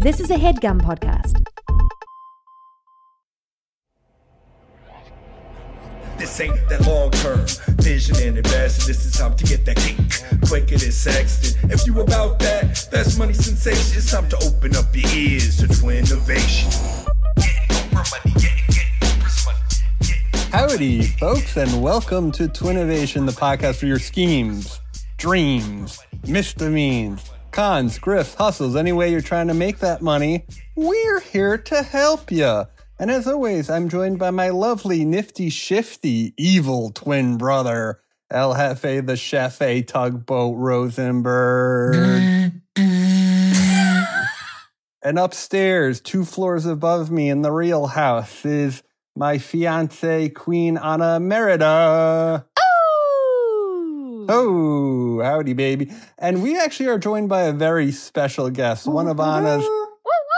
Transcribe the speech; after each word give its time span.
This 0.00 0.20
is 0.20 0.30
a 0.30 0.34
headgum 0.34 0.78
podcast. 0.82 1.42
This 6.18 6.38
ain't 6.38 6.68
that 6.68 6.86
long 6.86 7.10
term 7.12 7.46
vision 7.80 8.14
and 8.16 8.36
invest. 8.36 8.86
This 8.86 9.06
is 9.06 9.12
time 9.12 9.34
to 9.36 9.44
get 9.44 9.64
that 9.64 9.76
cake 9.76 9.96
quicker 10.46 10.76
than 10.76 10.92
Sexton. 10.92 11.70
If 11.70 11.86
you 11.86 11.98
about 12.00 12.38
that, 12.40 12.86
that's 12.92 13.16
money 13.16 13.32
sensation. 13.32 13.96
It's 13.96 14.10
time 14.10 14.28
to 14.28 14.36
open 14.44 14.76
up 14.76 14.94
your 14.94 15.10
ears 15.14 15.56
to 15.58 15.68
twin 15.68 16.04
innovation. 16.04 16.70
Getting 17.36 17.68
Oprah 17.70 18.10
money, 18.10 18.34
getting, 18.34 18.66
getting 18.68 19.00
Oprah's 19.00 19.46
money. 19.46 19.58
Getting 20.00 20.50
Howdy, 20.52 21.02
folks, 21.06 21.56
and 21.56 21.82
welcome 21.82 22.30
to 22.32 22.48
Twinnovation, 22.48 23.24
the 23.24 23.32
podcast 23.32 23.76
for 23.76 23.86
your 23.86 23.98
schemes, 23.98 24.78
dreams, 25.16 25.98
misdemeans, 26.26 27.30
cons, 27.56 27.98
grifts, 27.98 28.34
hustles, 28.34 28.76
any 28.76 28.92
way 28.92 29.10
you're 29.10 29.22
trying 29.22 29.48
to 29.48 29.54
make 29.54 29.78
that 29.78 30.02
money. 30.02 30.44
We're 30.74 31.20
here 31.20 31.56
to 31.56 31.82
help 31.82 32.30
you. 32.30 32.64
And 32.98 33.10
as 33.10 33.26
always, 33.26 33.70
I'm 33.70 33.88
joined 33.88 34.18
by 34.18 34.30
my 34.30 34.50
lovely, 34.50 35.06
nifty, 35.06 35.48
shifty, 35.48 36.34
evil 36.36 36.90
twin 36.90 37.38
brother, 37.38 38.00
El 38.30 38.54
Jefe, 38.54 39.06
the 39.06 39.16
Chef 39.16 39.62
A 39.62 39.80
Tugboat 39.80 40.58
Rosenberg. 40.58 42.52
and 42.76 43.58
upstairs, 45.18 46.02
two 46.02 46.26
floors 46.26 46.66
above 46.66 47.10
me 47.10 47.30
in 47.30 47.40
the 47.40 47.52
real 47.52 47.86
house, 47.86 48.44
is 48.44 48.82
my 49.16 49.38
fiance, 49.38 50.28
Queen 50.28 50.76
Ana 50.76 51.18
Merida. 51.18 52.44
Oh! 54.28 55.20
Howdy, 55.22 55.52
baby. 55.54 55.92
And 56.18 56.42
we 56.42 56.58
actually 56.58 56.88
are 56.88 56.98
joined 56.98 57.28
by 57.28 57.42
a 57.42 57.52
very 57.52 57.92
special 57.92 58.50
guest, 58.50 58.86
one 58.86 59.08
of 59.08 59.20
Ana's 59.20 59.66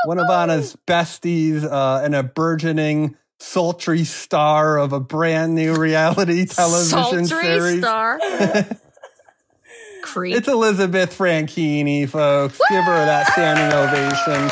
one 0.05 0.19
of 0.19 0.31
Ana's 0.31 0.77
besties, 0.87 1.65
uh, 1.65 2.01
and 2.05 2.15
a 2.15 2.23
burgeoning 2.23 3.17
sultry 3.41 4.05
star 4.05 4.79
of 4.79 4.93
a 4.93 5.01
brand 5.01 5.55
new 5.55 5.75
reality 5.75 6.47
television 6.47 7.27
Sultry 7.27 7.43
series. 7.43 7.81
star. 7.81 8.21
Creep. 10.03 10.37
It's 10.37 10.49
Elizabeth 10.49 11.17
Frankini, 11.17 12.09
folks. 12.09 12.59
Give 12.71 12.85
her 12.85 13.05
that 13.05 13.27
standing 13.33 13.73
ovation. 13.77 14.49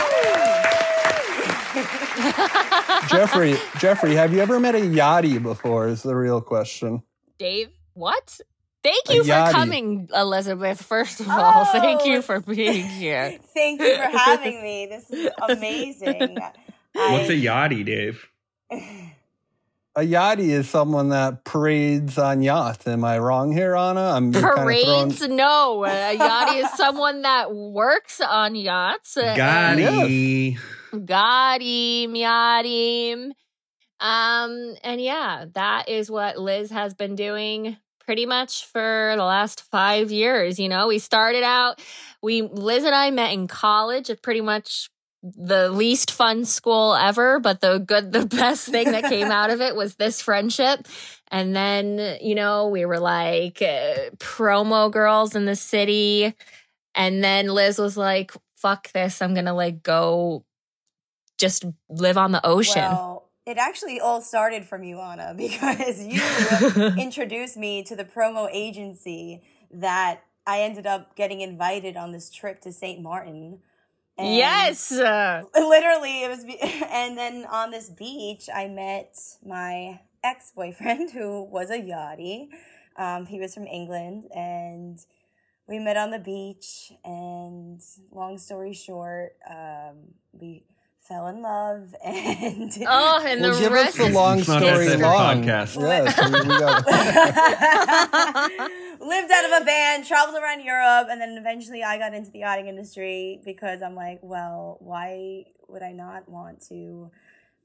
Jeffrey, 3.09 3.57
Jeffrey, 3.79 4.15
have 4.15 4.33
you 4.35 4.41
ever 4.41 4.59
met 4.61 4.75
a 4.75 4.81
yachty 4.81 5.43
before? 5.43 5.89
Is 5.89 6.03
the 6.03 6.15
real 6.15 6.41
question. 6.41 7.03
Dave, 7.39 7.69
what? 7.95 8.41
Thank 8.87 9.11
you 9.11 9.25
for 9.25 9.53
coming, 9.53 10.09
Elizabeth. 10.15 10.83
First 10.83 11.21
of 11.21 11.29
all, 11.29 11.65
thank 11.73 12.03
Oh. 12.03 12.05
you 12.05 12.23
for 12.23 12.41
being 12.41 12.85
here. 12.87 13.37
Thank 13.55 13.81
you 13.81 13.97
for 13.97 14.03
having 14.19 14.63
me. 14.63 14.87
This 14.91 15.11
is 15.11 15.31
amazing. 15.49 16.37
What's 16.93 17.29
a 17.31 17.33
I- 17.33 17.69
yachty, 17.69 17.85
Dave? 17.85 18.29
A 18.71 20.01
yachty 20.01 20.51
is 20.51 20.69
someone 20.69 21.09
that 21.09 21.43
parades 21.45 22.19
on 22.19 22.43
yachts. 22.43 22.87
Am 22.87 23.03
I 23.05 23.19
wrong 23.19 23.51
here, 23.53 23.75
Ana? 23.75 24.13
I'm 24.15 24.31
kinda 24.33 24.41
throwing- 24.55 24.65
Parades? 25.11 25.27
No. 25.29 25.85
A 25.85 26.17
yachty 26.19 26.63
is 26.65 26.71
someone 26.77 27.23
that 27.23 27.53
works 27.55 28.21
on 28.21 28.55
yachts. 28.55 29.17
Gotti. 29.17 30.59
Got 31.05 31.61
him, 31.63 32.15
yadim. 32.15 33.33
Um, 33.99 34.75
and 34.85 35.01
yeah, 35.01 35.47
that 35.55 35.89
is 35.89 36.11
what 36.11 36.37
Liz 36.39 36.71
has 36.71 36.93
been 36.95 37.15
doing 37.17 37.77
pretty 38.07 38.25
much 38.25 38.65
for 38.67 39.15
the 39.17 39.25
last 39.25 39.63
five 39.63 40.11
years. 40.11 40.59
You 40.59 40.69
know, 40.69 40.87
we 40.87 40.99
started 40.99 41.43
out, 41.43 41.81
we 42.23 42.43
Liz 42.43 42.85
and 42.85 42.95
I 42.95 43.11
met 43.11 43.33
in 43.33 43.49
college 43.49 44.09
at 44.09 44.23
pretty 44.23 44.41
much 44.41 44.89
the 45.23 45.71
least 45.71 46.13
fun 46.13 46.45
school 46.45 46.95
ever, 46.95 47.41
but 47.41 47.61
the 47.61 47.79
good, 47.79 48.13
the 48.13 48.27
best 48.37 48.69
thing 48.69 48.93
that 48.93 49.05
came 49.05 49.31
out 49.31 49.51
of 49.51 49.61
it 49.61 49.75
was 49.75 49.97
this 49.97 50.23
friendship. 50.23 50.87
And 51.31 51.55
then, 51.55 52.19
you 52.21 52.35
know, 52.35 52.69
we 52.69 52.85
were 52.85 53.01
like 53.01 53.61
uh, 53.61 54.11
promo 54.19 54.91
girls 54.91 55.35
in 55.35 55.45
the 55.45 55.57
city. 55.57 56.35
And 56.95 57.23
then 57.23 57.49
Liz 57.49 57.79
was 57.79 57.97
like, 57.97 58.33
fuck 58.55 58.91
this. 58.93 59.21
I'm 59.21 59.35
going 59.35 59.47
to 59.47 59.53
like 59.53 59.83
go 59.83 60.45
just 61.39 61.65
live 61.89 62.17
on 62.17 62.33
the 62.33 62.45
ocean. 62.47 62.83
Well, 62.83 63.26
it 63.47 63.59
actually 63.59 64.01
all 64.01 64.21
started 64.21 64.65
from 64.65 64.83
you, 64.83 64.99
Ana, 65.01 65.35
because 65.37 66.03
you 66.03 66.21
introduced 66.99 67.57
me 67.57 67.83
to 67.85 67.97
the 67.97 68.05
promo 68.05 68.49
agency 68.53 69.43
that 69.71 70.25
I 70.47 70.61
ended 70.61 70.87
up 70.87 71.17
getting 71.17 71.41
invited 71.41 71.97
on 71.97 72.13
this 72.13 72.31
trip 72.31 72.61
to 72.63 72.73
St. 72.73 73.01
Martin. 73.01 73.61
And 74.19 74.35
yes. 74.35 74.91
Literally, 75.55 76.25
it 76.25 76.29
was, 76.29 76.45
be- 76.45 76.59
and 76.61 77.17
then 77.17 77.47
on 77.47 77.71
this 77.71 77.89
beach, 77.91 78.49
I 78.53 78.67
met 78.69 79.17
my 79.45 80.01
ex 80.25 80.53
boyfriend 80.55 81.13
who 81.13 81.45
was 81.45 81.71
a 81.71 81.79
yachty. 81.79 82.49
Um, 82.97 83.27
he 83.27 83.39
was 83.39 83.53
from 83.53 83.67
England, 83.67 84.25
and 84.35 84.99
we 85.69 85.79
met 85.79 85.99
on 85.99 86.11
the 86.11 86.19
beach. 86.19 86.93
And 87.05 87.81
long 88.11 88.39
story 88.39 88.73
short, 88.73 89.37
um, 89.49 90.15
we 90.33 90.65
fell 91.09 91.27
in 91.29 91.41
love, 91.43 91.95
and 92.05 92.71
Oh, 92.87 93.25
and 93.27 93.41
Well, 93.41 93.55
the 93.55 93.61
give 93.61 93.73
us 93.73 93.85
rest 93.85 93.97
the 93.99 94.09
long 94.11 94.39
It's 94.41 94.49
not 94.49 94.63
story 94.63 94.85
history. 94.87 95.05
our 95.05 95.15
long. 95.15 95.43
podcast. 95.45 95.77
Yes, 95.81 96.19
we, 96.19 96.41
we 96.41 96.47
got 96.59 96.87
lived 99.01 99.31
out 99.33 99.45
of 99.45 99.63
a 99.63 99.65
van, 99.65 100.05
traveled 100.05 100.37
around 100.43 100.63
Europe, 100.65 101.09
and 101.11 101.21
then 101.21 101.37
eventually 101.39 101.83
I 101.83 101.99
got 101.99 102.15
into 102.15 102.31
the 102.31 102.41
yachting 102.41 102.69
industry 102.69 103.41
because 103.45 103.83
I'm 103.83 103.95
like, 103.95 104.19
well, 104.23 104.79
why 104.81 105.45
would 105.69 105.83
I 105.83 105.93
not 105.93 106.29
want 106.29 106.63
to 106.69 107.11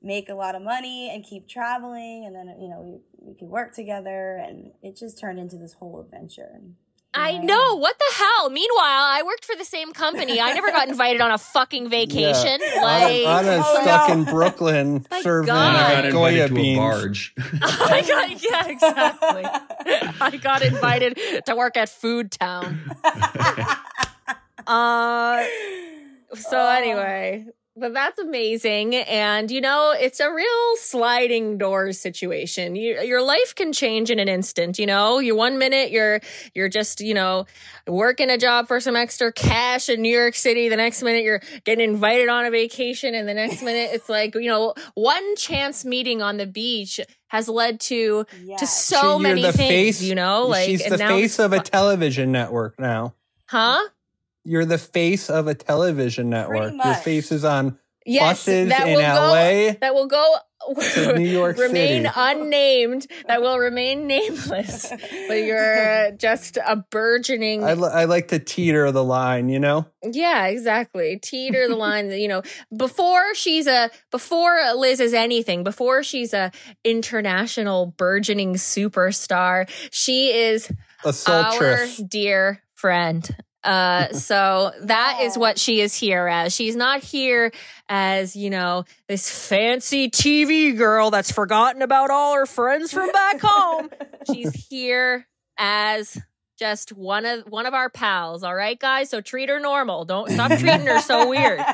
make 0.01 0.29
a 0.29 0.33
lot 0.33 0.55
of 0.55 0.61
money 0.61 1.09
and 1.13 1.23
keep 1.23 1.47
traveling? 1.47 2.25
And 2.25 2.35
then, 2.35 2.55
you 2.59 2.69
know, 2.69 2.81
we, 2.81 2.99
we 3.31 3.35
could 3.37 3.49
work 3.49 3.73
together, 3.73 4.37
and 4.37 4.71
it 4.81 4.95
just 4.97 5.19
turned 5.19 5.39
into 5.39 5.57
this 5.57 5.73
whole 5.73 5.99
adventure. 6.01 6.59
And 7.13 7.31
here 7.33 7.41
I 7.41 7.43
know. 7.45 7.75
What 7.75 7.97
the 7.99 8.15
hell? 8.23 8.49
Meanwhile, 8.49 8.79
I 8.83 9.23
worked 9.25 9.43
for 9.45 9.55
the 9.55 9.65
same 9.65 9.91
company. 9.93 10.39
I 10.39 10.53
never 10.53 10.71
got 10.71 10.87
invited 10.87 11.21
on 11.21 11.31
a 11.31 11.37
fucking 11.37 11.89
vacation. 11.89 12.59
Yeah. 12.61 12.81
Like, 12.81 13.27
Ana, 13.27 13.51
Ana's 13.51 13.65
Oh, 13.67 13.81
stuck 13.81 14.07
no. 14.09 14.13
in 14.15 14.23
Brooklyn 14.23 15.05
My 15.11 15.21
serving 15.21 15.47
God. 15.47 15.75
I 15.75 16.01
got 16.03 16.11
Goya 16.13 16.45
invited 16.45 16.47
to 16.47 16.53
a 16.53 16.55
beans. 16.63 16.77
barge. 16.77 17.33
I 17.61 18.03
got, 18.07 18.43
yeah, 18.43 18.67
exactly. 18.67 20.11
I 20.21 20.37
got 20.41 20.61
invited 20.63 21.17
to 21.47 21.55
work 21.55 21.75
at 21.77 21.89
Food 21.89 22.31
Town. 22.31 22.79
Uh, 24.67 25.43
so 26.35 26.59
anyway, 26.69 27.45
but 27.81 27.93
that's 27.93 28.17
amazing, 28.19 28.95
and 28.95 29.51
you 29.51 29.59
know, 29.59 29.93
it's 29.99 30.21
a 30.21 30.31
real 30.31 30.75
sliding 30.77 31.57
doors 31.57 31.99
situation. 31.99 32.77
You, 32.77 33.01
your 33.01 33.21
life 33.21 33.53
can 33.55 33.73
change 33.73 34.09
in 34.09 34.19
an 34.19 34.29
instant. 34.29 34.79
You 34.79 34.85
know, 34.85 35.19
you 35.19 35.35
one 35.35 35.57
minute 35.57 35.91
you're 35.91 36.21
you're 36.55 36.69
just 36.69 37.01
you 37.01 37.13
know 37.13 37.45
working 37.87 38.29
a 38.29 38.37
job 38.37 38.67
for 38.69 38.79
some 38.79 38.95
extra 38.95 39.33
cash 39.33 39.89
in 39.89 40.01
New 40.01 40.15
York 40.17 40.35
City. 40.35 40.69
The 40.69 40.77
next 40.77 41.01
minute 41.03 41.23
you're 41.23 41.41
getting 41.65 41.83
invited 41.89 42.29
on 42.29 42.45
a 42.45 42.51
vacation, 42.51 43.13
and 43.15 43.27
the 43.27 43.33
next 43.33 43.61
minute 43.63 43.89
it's 43.91 44.07
like 44.07 44.35
you 44.35 44.47
know 44.47 44.73
one 44.93 45.35
chance 45.35 45.83
meeting 45.83 46.21
on 46.21 46.37
the 46.37 46.45
beach 46.47 46.99
has 47.27 47.49
led 47.49 47.79
to 47.79 48.25
to 48.59 48.67
so 48.67 49.17
She- 49.17 49.23
many 49.23 49.41
the 49.41 49.51
things. 49.53 49.69
face- 49.97 50.01
you 50.03 50.15
know, 50.15 50.45
like 50.47 50.67
she's 50.67 50.85
the 50.87 50.97
now 50.97 51.09
face 51.09 51.39
of 51.39 51.51
a 51.51 51.59
television 51.59 52.31
network 52.31 52.79
now. 52.79 53.15
huh? 53.47 53.79
You're 54.43 54.65
the 54.65 54.77
face 54.77 55.29
of 55.29 55.47
a 55.47 55.53
television 55.53 56.29
network. 56.29 56.73
Your 56.83 56.93
face 56.95 57.31
is 57.31 57.43
on 57.45 57.77
Yes, 58.03 58.45
buses 58.47 58.69
that 58.69 58.87
in 58.87 58.95
will 58.95 59.01
LA. 59.01 59.71
go. 59.73 59.77
That 59.81 59.93
will 59.93 60.07
go. 60.07 60.35
to 60.95 61.19
New 61.19 61.29
York 61.29 61.57
remain 61.59 62.03
City. 62.05 62.13
unnamed. 62.15 63.05
That 63.27 63.43
will 63.43 63.59
remain 63.59 64.07
nameless. 64.07 64.89
but 65.27 65.35
you're 65.35 66.09
just 66.17 66.57
a 66.57 66.77
burgeoning. 66.89 67.63
I, 67.63 67.73
li- 67.75 67.89
I 67.93 68.05
like 68.05 68.29
to 68.29 68.39
teeter 68.39 68.91
the 68.91 69.03
line, 69.03 69.49
you 69.49 69.59
know? 69.59 69.85
yeah, 70.03 70.47
exactly. 70.47 71.19
Teeter 71.21 71.67
the 71.67 71.75
line. 71.75 72.09
You 72.11 72.27
know, 72.27 72.41
before 72.75 73.35
she's 73.35 73.67
a 73.67 73.91
before 74.09 74.59
Liz 74.75 74.99
is 74.99 75.13
anything. 75.13 75.63
Before 75.63 76.01
she's 76.01 76.33
a 76.33 76.51
international 76.83 77.93
burgeoning 77.97 78.53
superstar. 78.55 79.69
She 79.91 80.31
is 80.33 80.71
A 81.05 81.13
our 81.27 81.85
dear 82.07 82.63
friend. 82.73 83.29
Uh, 83.63 84.09
so 84.13 84.71
that 84.81 85.19
is 85.21 85.37
what 85.37 85.57
she 85.59 85.81
is 85.81 85.95
here 85.95 86.27
as. 86.27 86.55
She's 86.55 86.75
not 86.75 87.01
here 87.01 87.51
as, 87.89 88.35
you 88.35 88.49
know, 88.49 88.85
this 89.07 89.29
fancy 89.47 90.09
TV 90.09 90.75
girl 90.77 91.11
that's 91.11 91.31
forgotten 91.31 91.81
about 91.81 92.09
all 92.09 92.35
her 92.35 92.45
friends 92.45 92.93
from 92.93 93.11
back 93.11 93.39
home. 93.41 93.89
She's 94.31 94.53
here 94.69 95.27
as 95.57 96.17
just 96.57 96.91
one 96.93 97.25
of 97.25 97.41
one 97.47 97.65
of 97.65 97.73
our 97.73 97.89
pals, 97.89 98.43
all 98.43 98.53
right, 98.53 98.79
guys? 98.79 99.09
So 99.09 99.19
treat 99.19 99.49
her 99.49 99.59
normal. 99.59 100.05
Don't 100.05 100.29
stop 100.29 100.51
treating 100.51 100.85
her 100.85 100.99
so 100.99 101.27
weird. 101.27 101.59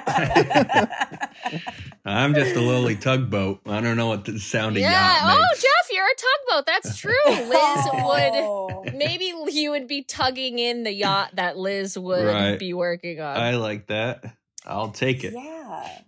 I'm 2.07 2.33
just 2.33 2.55
a 2.55 2.61
lowly 2.61 2.95
tugboat. 2.95 3.61
I 3.65 3.81
don't 3.81 3.97
know 3.97 4.07
what 4.07 4.23
the 4.25 4.39
sound 4.39 4.77
of 4.77 4.81
yeah. 4.81 4.91
yacht 5.25 5.37
Oh. 5.39 5.55
Jeff, 5.55 5.91
you're 5.91 6.05
a 6.05 6.55
tugboat. 6.55 6.65
That's 6.65 6.97
true. 6.97 7.13
Liz 7.27 7.49
would 7.93 8.33
Oh. 8.35 8.85
maybe 8.95 9.33
you 9.51 9.71
would 9.71 9.87
be 9.87 10.03
tugging 10.03 10.57
in 10.57 10.83
the 10.83 10.91
yacht 10.93 11.31
that 11.35 11.57
Liz 11.57 11.97
would 11.97 12.25
Right. 12.25 12.57
be 12.57 12.73
working 12.73 13.19
on. 13.19 13.35
I 13.37 13.55
like 13.55 13.87
that. 13.87 14.23
I'll 14.65 14.91
take 14.91 15.23
it. 15.23 15.33
Yeah. 15.33 15.99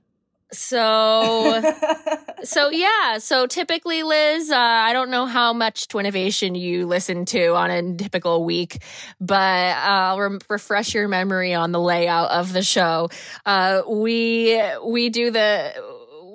So 0.52 1.62
so 2.44 2.70
yeah, 2.70 3.20
so 3.20 3.46
typically 3.46 4.04
Liz, 4.04 4.50
uh, 4.50 4.58
I 4.58 4.94
don't 4.94 5.12
know 5.12 5.26
how 5.26 5.54
much 5.54 5.88
Twinnovation 5.88 6.60
you 6.60 6.88
listen 6.88 7.26
to 7.26 7.50
on 7.56 7.70
a 7.70 7.96
typical 7.96 8.44
week, 8.44 8.82
but 9.22 9.36
uh, 9.36 9.80
I'll 9.80 10.20
re- 10.20 10.40
refresh 10.50 10.94
your 10.94 11.08
memory 11.08 11.54
on 11.54 11.72
the 11.72 11.80
layout 11.80 12.32
of 12.32 12.52
the 12.54 12.64
show. 12.64 13.10
Uh, 13.46 13.84
we 13.88 14.62
we 14.84 15.10
do 15.10 15.32
the 15.32 15.74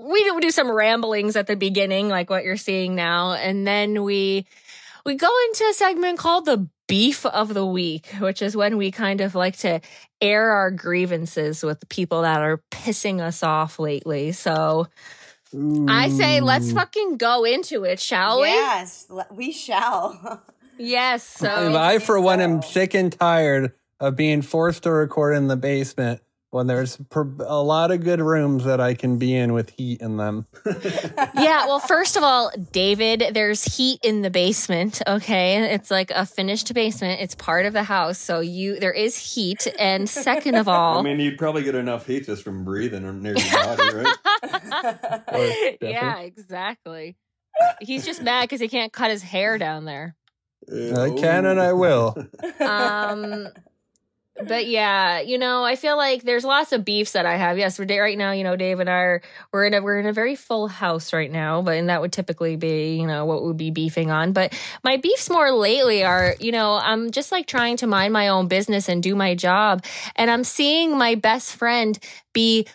we 0.07 0.23
do, 0.25 0.35
we 0.35 0.41
do 0.41 0.51
some 0.51 0.71
ramblings 0.71 1.35
at 1.35 1.47
the 1.47 1.57
beginning, 1.57 2.09
like 2.09 2.31
what 2.31 2.45
you're 2.45 2.57
seeing 2.57 2.95
now, 2.95 3.33
and 3.33 3.67
then 3.67 4.05
we 4.05 4.47
we 5.05 5.17
go 5.17 5.31
into 5.49 5.65
a 5.65 5.75
segment 5.75 6.19
called 6.19 6.45
the 6.45 6.69
beef 6.87 7.25
of 7.27 7.55
the 7.55 7.67
week, 7.67 8.07
which 8.21 8.43
is 8.43 8.57
when 8.57 8.77
we 8.77 8.91
kind 8.91 9.21
of 9.21 9.35
like 9.35 9.57
to 9.59 9.81
air 10.25 10.51
our 10.51 10.71
grievances 10.71 11.63
with 11.63 11.81
the 11.81 11.87
people 11.87 12.23
that 12.23 12.41
are 12.41 12.63
pissing 12.71 13.21
us 13.21 13.43
off 13.43 13.79
lately. 13.79 14.33
So 14.33 14.89
I 15.89 16.09
say 16.09 16.41
let's 16.41 16.73
fucking 16.73 17.17
go 17.19 17.45
into 17.45 17.85
it, 17.85 18.01
shall 18.01 18.41
we? 18.41 18.49
yes, 18.49 19.07
we 19.31 19.53
shall. 19.53 20.43
Yes. 20.77 21.23
So 21.23 21.77
I, 21.77 22.01
for 22.01 22.21
one, 22.21 22.41
am 22.41 22.61
sick 22.61 22.95
and 22.95 23.13
tired 23.13 23.75
of 24.01 24.17
being 24.17 24.43
forced 24.43 24.83
to 24.83 24.91
record 24.91 25.37
in 25.37 25.47
the 25.47 25.57
basement 25.57 26.21
when 26.55 26.69
there's 26.69 26.97
pr- 27.11 27.23
a 27.41 27.61
lot 27.61 27.91
of 27.91 28.05
good 28.05 28.21
rooms 28.21 28.63
that 28.63 28.81
I 28.81 28.95
can 28.95 29.19
be 29.19 29.35
in 29.35 29.53
with 29.53 29.71
heat 29.71 30.01
in 30.01 30.19
them. 30.19 30.47
yeah, 31.35 31.67
well, 31.67 31.81
first 31.81 32.17
of 32.17 32.23
all, 32.23 32.53
David, 32.71 33.35
there's 33.35 33.65
heat 33.65 33.99
in 34.05 34.23
the 34.23 34.31
basement. 34.31 35.03
Okay, 35.05 35.75
it's 35.75 35.91
like 35.91 36.13
a 36.13 36.25
finished 36.25 36.73
basement. 36.73 37.21
It's 37.21 37.35
part 37.35 37.67
of 37.67 37.73
the 37.73 37.83
house, 37.83 38.19
so 38.19 38.39
you 38.39 38.79
there 38.79 38.93
is 38.93 39.35
heat. 39.35 39.67
And 39.81 40.09
second 40.09 40.55
of 40.55 40.69
all, 40.69 41.01
I 41.01 41.03
mean, 41.03 41.19
you'd 41.19 41.39
probably 41.39 41.65
get 41.65 41.75
enough 41.75 42.07
heat 42.07 42.27
just 42.27 42.45
from 42.45 42.65
breathing 42.65 43.03
near 43.21 43.37
your 43.37 43.65
body, 43.65 43.95
right? 43.97 45.79
yeah, 45.83 46.21
exactly. 46.21 47.17
He's 47.81 48.07
just 48.07 48.23
mad 48.23 48.43
because 48.43 48.61
he 48.61 48.69
can't 48.69 48.93
cut 48.93 49.11
his 49.11 49.25
hair 49.25 49.59
down 49.59 49.87
there. 49.87 50.15
I 50.71 51.11
can 51.17 51.47
and 51.47 51.61
I 51.61 51.73
will. 51.73 52.17
Um, 52.61 53.49
but 54.43 54.67
yeah, 54.67 55.21
you 55.21 55.39
know, 55.39 55.65
I 55.65 55.77
feel 55.77 55.97
like 55.97 56.25
there's 56.25 56.45
lots 56.45 56.73
of 56.73 56.85
beefs 56.85 57.13
that 57.13 57.25
I 57.25 57.37
have. 57.37 57.57
Yes, 57.57 57.79
we're 57.79 57.87
right 58.01 58.19
now. 58.19 58.33
You 58.33 58.43
know, 58.43 58.57
Dave 58.57 58.81
and 58.81 58.91
I 58.91 58.93
are 58.93 59.23
we're 59.53 59.67
in 59.67 59.75
a 59.75 59.81
we're 59.81 60.01
in 60.01 60.07
a 60.07 60.13
very 60.13 60.35
full 60.35 60.67
house 60.67 61.13
right 61.13 61.31
now, 61.31 61.63
but 61.63 61.77
and 61.77 61.89
that 61.89 62.01
would 62.01 62.13
typically 62.13 62.57
be 62.57 62.97
you 62.97 63.07
know 63.07 63.27
what 63.27 63.45
we'd 63.45 63.57
be 63.57 63.71
beefing 63.71 64.11
on. 64.11 64.33
But 64.33 64.53
my 64.83 64.97
beefs 64.97 65.31
more 65.31 65.53
lately 65.53 66.03
are 66.03 66.35
you 66.41 66.51
know 66.51 66.75
I'm 66.75 67.13
just 67.13 67.31
like 67.31 67.47
trying 67.47 67.77
to 67.79 67.87
mind 67.87 68.13
my 68.13 68.29
own 68.29 68.49
business 68.49 68.89
and 68.89 69.03
do 69.03 69.15
my 69.15 69.37
job, 69.37 69.85
and 70.17 70.31
I'm 70.31 70.45
seeing 70.45 70.99
my 70.99 71.15
best 71.15 71.55
friend 71.55 71.97
be 72.33 72.67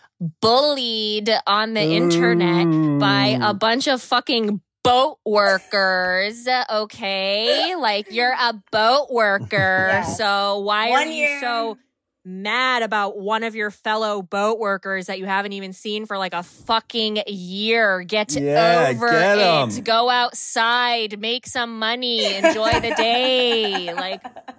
bullied 0.41 1.29
on 1.47 1.73
the 1.73 1.81
internet 1.81 2.99
by 2.99 3.37
a 3.41 3.53
bunch 3.53 3.87
of 3.87 4.01
fucking 4.01 4.61
boat 4.89 5.19
workers 5.25 6.47
okay 6.71 7.75
like 7.75 8.07
you're 8.09 8.33
a 8.39 8.53
boat 8.71 9.07
worker 9.11 9.87
Yes. 9.91 10.17
so 10.17 10.59
why 10.59 10.89
One 10.89 11.07
are 11.07 11.11
you 11.11 11.13
year. 11.25 11.39
so 11.41 11.77
mad 12.25 12.81
about 12.83 13.17
one 13.19 13.43
of 13.43 13.55
your 13.55 13.69
fellow 13.71 14.21
boat 14.21 14.57
workers 14.59 15.05
that 15.05 15.19
you 15.19 15.25
haven't 15.25 15.53
even 15.53 15.73
seen 15.73 16.05
for 16.07 16.17
like 16.17 16.33
a 16.33 16.41
fucking 16.43 17.21
year 17.27 18.01
get 18.01 18.35
Yeah, 18.35 18.87
over 18.89 19.09
get 19.09 19.37
it 19.37 19.77
'em. 19.77 19.83
go 19.83 20.09
outside 20.09 21.19
make 21.19 21.45
some 21.45 21.77
money 21.79 22.33
enjoy 22.33 22.79
the 22.79 22.91
day 22.91 23.93
like 23.93 24.21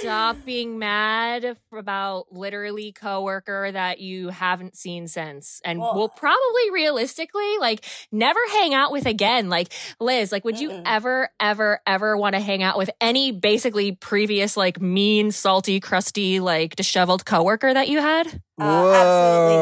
stop 0.00 0.36
being 0.44 0.78
mad 0.78 1.56
about 1.72 2.26
literally 2.32 2.92
coworker 2.92 3.70
that 3.72 4.00
you 4.00 4.28
haven't 4.28 4.76
seen 4.76 5.08
since 5.08 5.60
and 5.64 5.80
Well- 5.80 5.94
will 5.94 6.08
probably 6.08 6.70
realistically 6.72 7.58
like 7.58 7.84
never 8.12 8.38
hang 8.52 8.74
out 8.74 8.92
with 8.92 9.06
again 9.06 9.48
like 9.48 9.72
liz 10.00 10.30
like 10.32 10.44
would 10.44 10.58
you 10.60 10.70
Mm-mm. 10.70 10.82
ever 10.86 11.28
ever 11.40 11.80
ever 11.86 12.16
want 12.16 12.34
to 12.34 12.40
hang 12.40 12.62
out 12.62 12.78
with 12.78 12.90
any 13.00 13.32
basically 13.32 13.92
previous 13.92 14.56
like 14.56 14.80
mean 14.80 15.30
salty 15.32 15.80
crusty 15.80 16.40
like 16.40 16.76
disheveled 16.76 17.24
coworker 17.24 17.72
that 17.74 17.88
you 17.88 18.00
had 18.00 18.26
Uh, 18.60 18.92
absolutely 18.92 19.56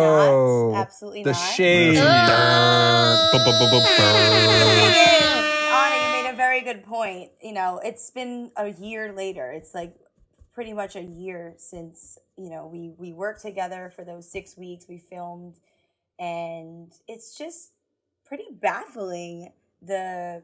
not. 0.75 0.82
Absolutely 0.82 1.23
The 1.25 1.32
not. 1.32 1.37
shade. 1.56 1.97
Anna, 6.32 6.43
you 6.43 6.49
made 6.49 6.61
a 6.61 6.61
very 6.61 6.61
good 6.62 6.84
point. 6.84 7.31
You 7.43 7.52
know, 7.52 7.81
it's 7.84 8.11
been 8.11 8.50
a 8.56 8.69
year 8.69 9.12
later. 9.12 9.50
It's 9.52 9.75
like 9.75 9.94
pretty 10.55 10.73
much 10.73 10.96
a 10.96 11.02
year 11.02 11.55
since 11.56 12.19
you 12.37 12.50
know 12.50 12.67
we 12.67 12.94
we 12.99 13.12
worked 13.12 13.43
together 13.43 13.93
for 13.94 14.05
those 14.05 14.31
six 14.31 14.56
weeks. 14.56 14.87
We 14.88 14.99
filmed, 14.99 15.58
and 16.19 16.93
it's 17.08 17.37
just 17.37 17.73
pretty 18.25 18.46
baffling 18.61 19.52
the 19.81 20.43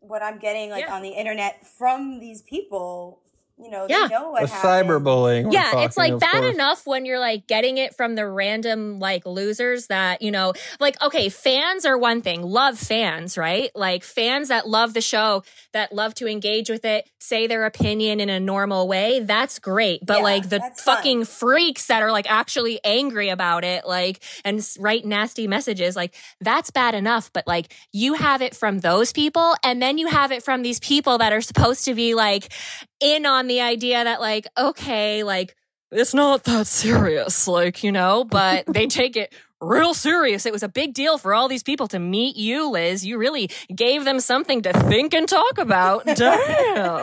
what 0.00 0.22
I'm 0.22 0.38
getting 0.38 0.70
like 0.70 0.84
Yeah. 0.86 0.94
on 0.94 1.02
the 1.02 1.10
internet 1.10 1.66
from 1.66 2.20
these 2.20 2.42
people. 2.42 3.22
You 3.58 3.70
know, 3.70 3.86
Yeah. 3.88 4.06
they 4.08 4.14
know 4.14 4.30
what 4.32 4.42
The 4.42 4.48
happened. 4.48 4.88
cyberbullying. 4.90 5.50
yeah, 5.52 5.78
it's 5.84 5.96
like 5.96 6.18
bad 6.18 6.42
course. 6.42 6.54
enough 6.54 6.86
when 6.86 7.06
you're 7.06 7.18
like 7.18 7.46
getting 7.46 7.78
it 7.78 7.94
from 7.96 8.14
the 8.14 8.28
random 8.28 8.98
like 8.98 9.24
losers 9.24 9.86
that, 9.86 10.20
you 10.20 10.30
know, 10.30 10.52
like, 10.78 11.02
okay, 11.02 11.30
fans 11.30 11.86
are 11.86 11.96
one 11.96 12.20
thing, 12.20 12.42
love 12.42 12.78
fans, 12.78 13.38
right? 13.38 13.70
Like 13.74 14.04
fans 14.04 14.48
that 14.48 14.68
love 14.68 14.92
the 14.92 15.00
show, 15.00 15.42
that 15.72 15.90
love 15.94 16.14
to 16.16 16.28
engage 16.28 16.68
with 16.68 16.84
it, 16.84 17.08
say 17.18 17.46
their 17.46 17.64
opinion 17.64 18.20
in 18.20 18.28
a 18.28 18.38
normal 18.38 18.88
way. 18.88 19.20
That's 19.20 19.58
great. 19.58 20.04
But 20.04 20.18
Yeah, 20.18 20.22
like 20.24 20.42
the 20.50 20.58
that's 20.58 20.82
fun. 20.82 20.96
fucking 20.96 21.24
freaks 21.24 21.86
that 21.86 22.02
are 22.02 22.12
like 22.12 22.30
actually 22.30 22.78
angry 22.84 23.30
about 23.30 23.64
it, 23.64 23.86
like, 23.86 24.22
and 24.44 24.60
write 24.78 25.06
nasty 25.06 25.46
messages, 25.48 25.96
like, 25.96 26.14
that's 26.42 26.70
bad 26.70 26.94
enough. 26.94 27.32
But 27.32 27.46
like, 27.46 27.74
you 27.90 28.14
have 28.14 28.42
it 28.42 28.54
from 28.54 28.80
those 28.80 29.12
people, 29.14 29.54
and 29.64 29.80
then 29.80 29.96
you 29.96 30.08
have 30.08 30.30
it 30.30 30.42
from 30.42 30.60
these 30.60 30.78
people 30.78 31.16
that 31.18 31.32
are 31.32 31.40
supposed 31.40 31.86
to 31.86 31.94
be 31.94 32.12
like, 32.14 32.52
in 32.98 33.26
on 33.26 33.45
the 33.48 33.60
idea 33.60 34.02
that 34.04 34.20
like 34.20 34.46
okay 34.58 35.22
like 35.22 35.54
it's 35.92 36.14
not 36.14 36.44
that 36.44 36.66
serious 36.66 37.46
like 37.48 37.82
you 37.84 37.92
know 37.92 38.24
but 38.24 38.64
they 38.68 38.86
take 38.86 39.16
it 39.16 39.32
real 39.60 39.94
serious 39.94 40.44
it 40.44 40.52
was 40.52 40.62
a 40.62 40.68
big 40.68 40.92
deal 40.92 41.16
for 41.16 41.32
all 41.32 41.48
these 41.48 41.62
people 41.62 41.88
to 41.88 41.98
meet 41.98 42.36
you 42.36 42.68
liz 42.70 43.04
you 43.06 43.16
really 43.16 43.48
gave 43.74 44.04
them 44.04 44.20
something 44.20 44.60
to 44.62 44.72
think 44.72 45.14
and 45.14 45.28
talk 45.28 45.56
about 45.58 46.04
damn 46.04 46.16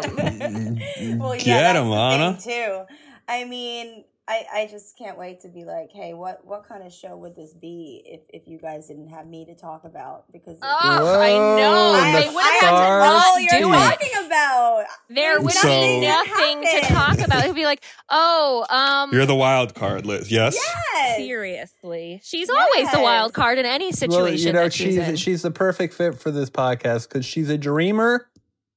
mm, 0.03 0.81
mm, 0.97 1.17
well, 1.19 1.33
Get 1.33 1.47
yeah, 1.47 1.73
that's 1.73 1.79
'em, 1.79 1.89
the 1.89 1.95
Ana. 1.95 2.37
thing, 2.37 2.53
too. 2.53 2.83
I 3.27 3.45
mean, 3.45 4.03
I, 4.25 4.45
I 4.53 4.67
just 4.71 4.97
can't 4.97 5.17
wait 5.17 5.41
to 5.41 5.49
be 5.49 5.65
like, 5.65 5.89
hey, 5.91 6.13
what 6.13 6.45
what 6.45 6.65
kind 6.65 6.81
of 6.85 6.93
show 6.93 7.17
would 7.17 7.35
this 7.35 7.53
be 7.53 8.01
if, 8.05 8.21
if 8.29 8.47
you 8.47 8.57
guys 8.57 8.87
didn't 8.87 9.09
have 9.09 9.27
me 9.27 9.43
to 9.45 9.53
talk 9.53 9.83
about? 9.83 10.31
Because 10.31 10.57
oh 10.63 11.19
i 11.19 11.31
know 11.33 11.93
Whoa, 11.93 12.21
they 12.21 12.29
would 12.33 12.41
have 12.41 12.59
to 12.61 12.67
all 12.67 12.99
not 13.33 13.41
you're 13.41 13.59
do 13.59 13.69
talking 13.73 14.25
about. 14.25 14.85
there 15.09 15.41
would 15.41 15.51
So- 15.51 15.67
be 15.67 15.99
nothing 15.99 16.61
to 16.61 16.79
talk 16.87 17.19
about 17.19 17.43
it'd 17.43 17.53
be 17.55 17.65
like 17.65 17.83
oh 18.09 18.65
um 18.69 19.11
You're 19.13 19.25
the 19.25 19.35
wild 19.35 19.75
card, 19.75 20.05
Liz. 20.05 20.31
Yes. 20.31 20.55
Yes. 20.93 21.17
seriously 21.17 22.21
she's 22.23 22.49
always 22.49 22.89
the 22.91 23.01
wild 23.01 23.33
card 23.33 23.57
in 23.57 23.65
any 23.65 23.91
situation 23.91 24.23
Well, 24.23 24.33
you 24.33 24.53
know, 24.53 24.63
that 24.63 24.71
she's, 24.73 24.95
she's 24.95 25.07
in. 25.09 25.15
she's 25.17 25.41
the 25.41 25.51
perfect 25.51 25.95
fit 25.95 26.17
for 26.17 26.31
this 26.31 26.49
podcast 26.49 27.09
because 27.09 27.25
she's 27.25 27.49
a 27.49 27.57
dreamer 27.57 28.29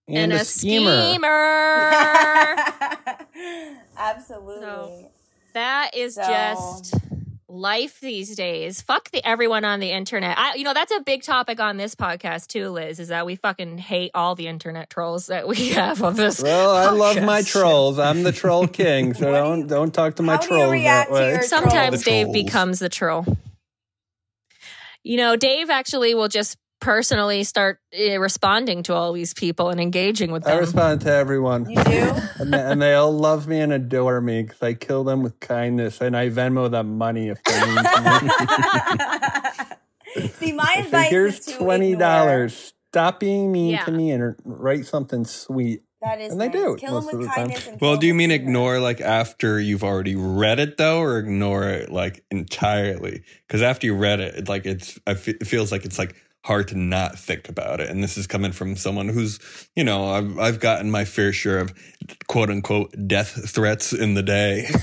and, 0.09 0.32
and, 0.32 0.35
a, 0.40 0.44
schemer. 0.44 1.21
Absolutely. 3.97 5.09
That 5.56 5.96
is 5.96 6.14
So- 6.16 6.22
just 6.22 6.94
life 7.48 7.98
these 8.00 8.36
days. 8.36 8.82
Fuck 8.82 9.10
the 9.10 9.25
everyone 9.26 9.64
on 9.64 9.80
the 9.80 9.90
internet. 9.90 10.36
I, 10.38 10.56
you 10.56 10.64
know, 10.64 10.75
that's 10.75 10.92
a 10.92 11.00
big 11.00 11.22
topic 11.22 11.58
on 11.60 11.78
this 11.78 11.94
podcast 11.94 12.48
too, 12.48 12.68
Liz. 12.68 13.00
Is 13.00 13.08
that 13.08 13.25
we 13.25 13.36
fucking 13.36 13.78
hate 13.78 14.10
all 14.14 14.34
the 14.34 14.48
internet 14.48 14.90
trolls 14.90 15.28
that 15.28 15.48
we 15.48 15.68
have 15.70 16.02
on 16.02 16.14
this. 16.14 16.42
Well, 16.42 16.70
I 16.76 16.90
love 16.90 17.22
my 17.22 17.40
trolls. 17.40 17.98
I'm 17.98 18.22
the 18.22 18.32
troll 18.32 18.68
king, 18.82 19.14
so 19.14 19.32
do 19.32 19.32
don't 19.32 19.66
don't 19.66 19.94
talk 19.94 20.16
to 20.16 20.22
my 20.22 20.34
how 20.34 20.38
do 20.42 20.44
you 20.44 20.50
trolls 20.60 20.72
react 20.72 21.10
that 21.10 21.16
to 21.16 21.22
way. 21.22 21.30
your- 21.32 21.42
Sometimes 21.42 22.02
Dave 22.02 22.32
becomes 22.34 22.78
the 22.78 22.90
troll. 22.90 23.25
You 25.02 25.16
know, 25.16 25.36
Dave 25.36 25.70
actually 25.70 26.14
will 26.14 26.28
just 26.28 26.58
personally 26.80 27.42
start 27.45 27.78
uh, 27.99 28.18
responding 28.21 28.83
to 28.85 28.95
all 28.95 29.12
these 29.12 29.33
people 29.35 29.71
and 29.71 29.80
engaging 29.80 30.30
with 30.33 30.45
them. 30.45 30.56
I 30.56 30.61
respond 30.61 31.00
to 31.02 31.12
everyone, 31.12 31.68
You 31.71 31.83
do? 31.83 32.12
and, 32.38 32.52
they, 32.52 32.61
and 32.61 32.83
they 32.83 32.95
all 32.95 33.12
love 33.12 33.47
me 33.49 33.61
and 33.61 33.73
adore 33.73 34.21
me 34.21 34.42
because 34.42 34.62
I 34.62 34.75
kill 34.75 35.04
them 35.04 35.23
with 35.23 35.38
kindness, 35.40 36.00
and 36.00 36.16
I 36.16 36.28
Venmo 36.30 36.71
them 36.71 36.99
money 36.99 37.28
if 37.28 37.42
they 37.45 37.59
need 37.66 37.78
to. 37.85 39.76
See, 40.38 40.52
my 40.52 40.64
I 40.68 40.75
say, 40.75 40.80
advice 40.87 41.11
Here's 41.11 41.38
is 41.40 41.47
to 41.47 41.59
twenty 41.59 41.92
ignore. 41.92 42.09
dollars. 42.09 42.73
Stop 42.92 43.21
being 43.21 43.52
mean 43.52 43.73
Yeah. 43.73 43.85
to 43.85 43.90
me 43.92 44.11
and 44.12 44.35
write 44.45 44.87
something 44.87 45.25
sweet. 45.26 45.83
That 46.00 46.21
is 46.21 46.33
And 46.33 46.40
they 46.40 46.49
do 46.49 46.76
Kill 46.78 46.92
most 46.92 47.06
them 47.11 47.14
of 47.14 47.21
with 47.21 47.21
the 47.21 47.26
time. 47.26 47.35
kindness. 47.49 47.66
And 47.66 47.80
Well, 47.80 47.97
do 47.97 48.06
you 48.06 48.14
mean 48.14 48.30
ignore 48.30 48.78
like 48.80 49.00
after 49.00 49.59
you've 49.61 49.83
already 49.85 50.14
read 50.14 50.59
it 50.61 50.76
though, 50.78 51.00
or 51.00 51.18
ignore 51.18 51.64
it 51.68 51.90
like 51.90 52.25
entirely? 52.30 53.23
Because 53.47 53.61
after 53.62 53.87
you 53.87 53.95
read 53.95 54.21
it, 54.21 54.35
it 54.37 54.49
like 54.49 54.64
it's 54.66 54.99
I 55.06 55.12
it 55.12 55.47
feels 55.47 55.73
like 55.73 55.85
it's 55.85 55.99
like 55.99 56.14
hard 56.47 56.69
to 56.69 56.79
not 56.79 57.19
think 57.19 57.49
about 57.49 57.81
it. 57.81 57.91
And 57.91 58.05
this 58.05 58.17
is 58.17 58.26
coming 58.29 58.53
from 58.53 58.76
someone 58.76 59.09
who's 59.09 59.41
you 59.75 59.83
know 59.85 60.09
I've 60.11 60.38
I've 60.38 60.61
gotten 60.61 60.91
my 60.91 61.05
fair 61.05 61.33
share 61.33 61.59
of 61.59 61.75
quote 62.29 62.50
unquote 62.50 62.95
death 63.09 63.50
threats 63.50 63.93
in 63.93 64.15
the 64.15 64.23
day. 64.23 64.69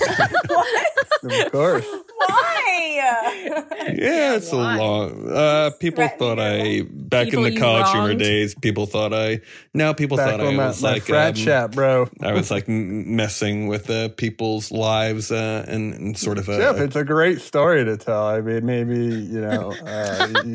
Of 1.24 1.52
course. 1.54 1.86
Why? 2.18 2.92
Yeah. 2.96 3.64
Yeah, 3.94 4.36
it's 4.36 4.52
a 4.52 4.58
Why? 4.58 4.76
long. 4.78 5.30
Uh, 5.30 5.72
people 5.80 6.06
thought 6.20 6.38
I 6.38 6.82
back 6.90 7.26
People 7.28 7.46
in 7.46 7.52
the 7.52 7.56
you 7.56 7.62
college 7.62 7.90
humor 7.92 8.14
days. 8.14 8.56
People 8.56 8.86
thought 8.88 9.14
I. 9.14 9.40
Now 9.74 9.94
people 9.94 10.18
Back 10.18 10.32
thought 10.32 10.42
I 10.42 10.48
on 10.48 10.56
my, 10.58 10.68
was 10.68 10.82
my 10.84 10.94
like 10.94 11.04
frat 11.04 11.30
um, 11.30 11.36
chat, 11.36 11.72
bro. 11.72 12.10
I 12.22 12.34
was 12.34 12.52
like 12.52 12.68
messing 12.68 13.68
with 13.68 13.90
uh, 13.90 14.10
people's 14.10 14.70
lives 14.72 15.32
uh, 15.32 15.64
and, 15.68 15.94
and 15.94 16.18
sort 16.18 16.38
of 16.38 16.50
a. 16.50 16.58
Jeff, 16.58 16.78
it's 16.78 16.96
a 16.98 17.06
great 17.06 17.40
story 17.40 17.86
to 17.86 17.96
tell. 17.96 18.26
I 18.28 18.42
mean, 18.42 18.66
maybe 18.66 18.98
you 18.98 19.40
know. 19.40 19.74
Uh, 19.86 20.28
you- 20.46 20.54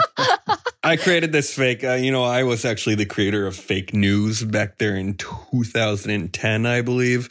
I 0.89 0.97
created 0.97 1.33
this 1.33 1.53
fake. 1.53 1.85
Uh, 1.85 1.97
you 1.97 2.11
know, 2.11 2.25
I 2.25 2.45
was 2.45 2.65
actually 2.65 2.95
the 2.95 3.05
creator 3.05 3.47
of 3.47 3.55
fake 3.55 3.93
news 3.93 4.43
back 4.43 4.79
there 4.79 4.97
in 4.97 5.19
2010, 5.19 6.65
I 6.65 6.81
believe. 6.81 7.29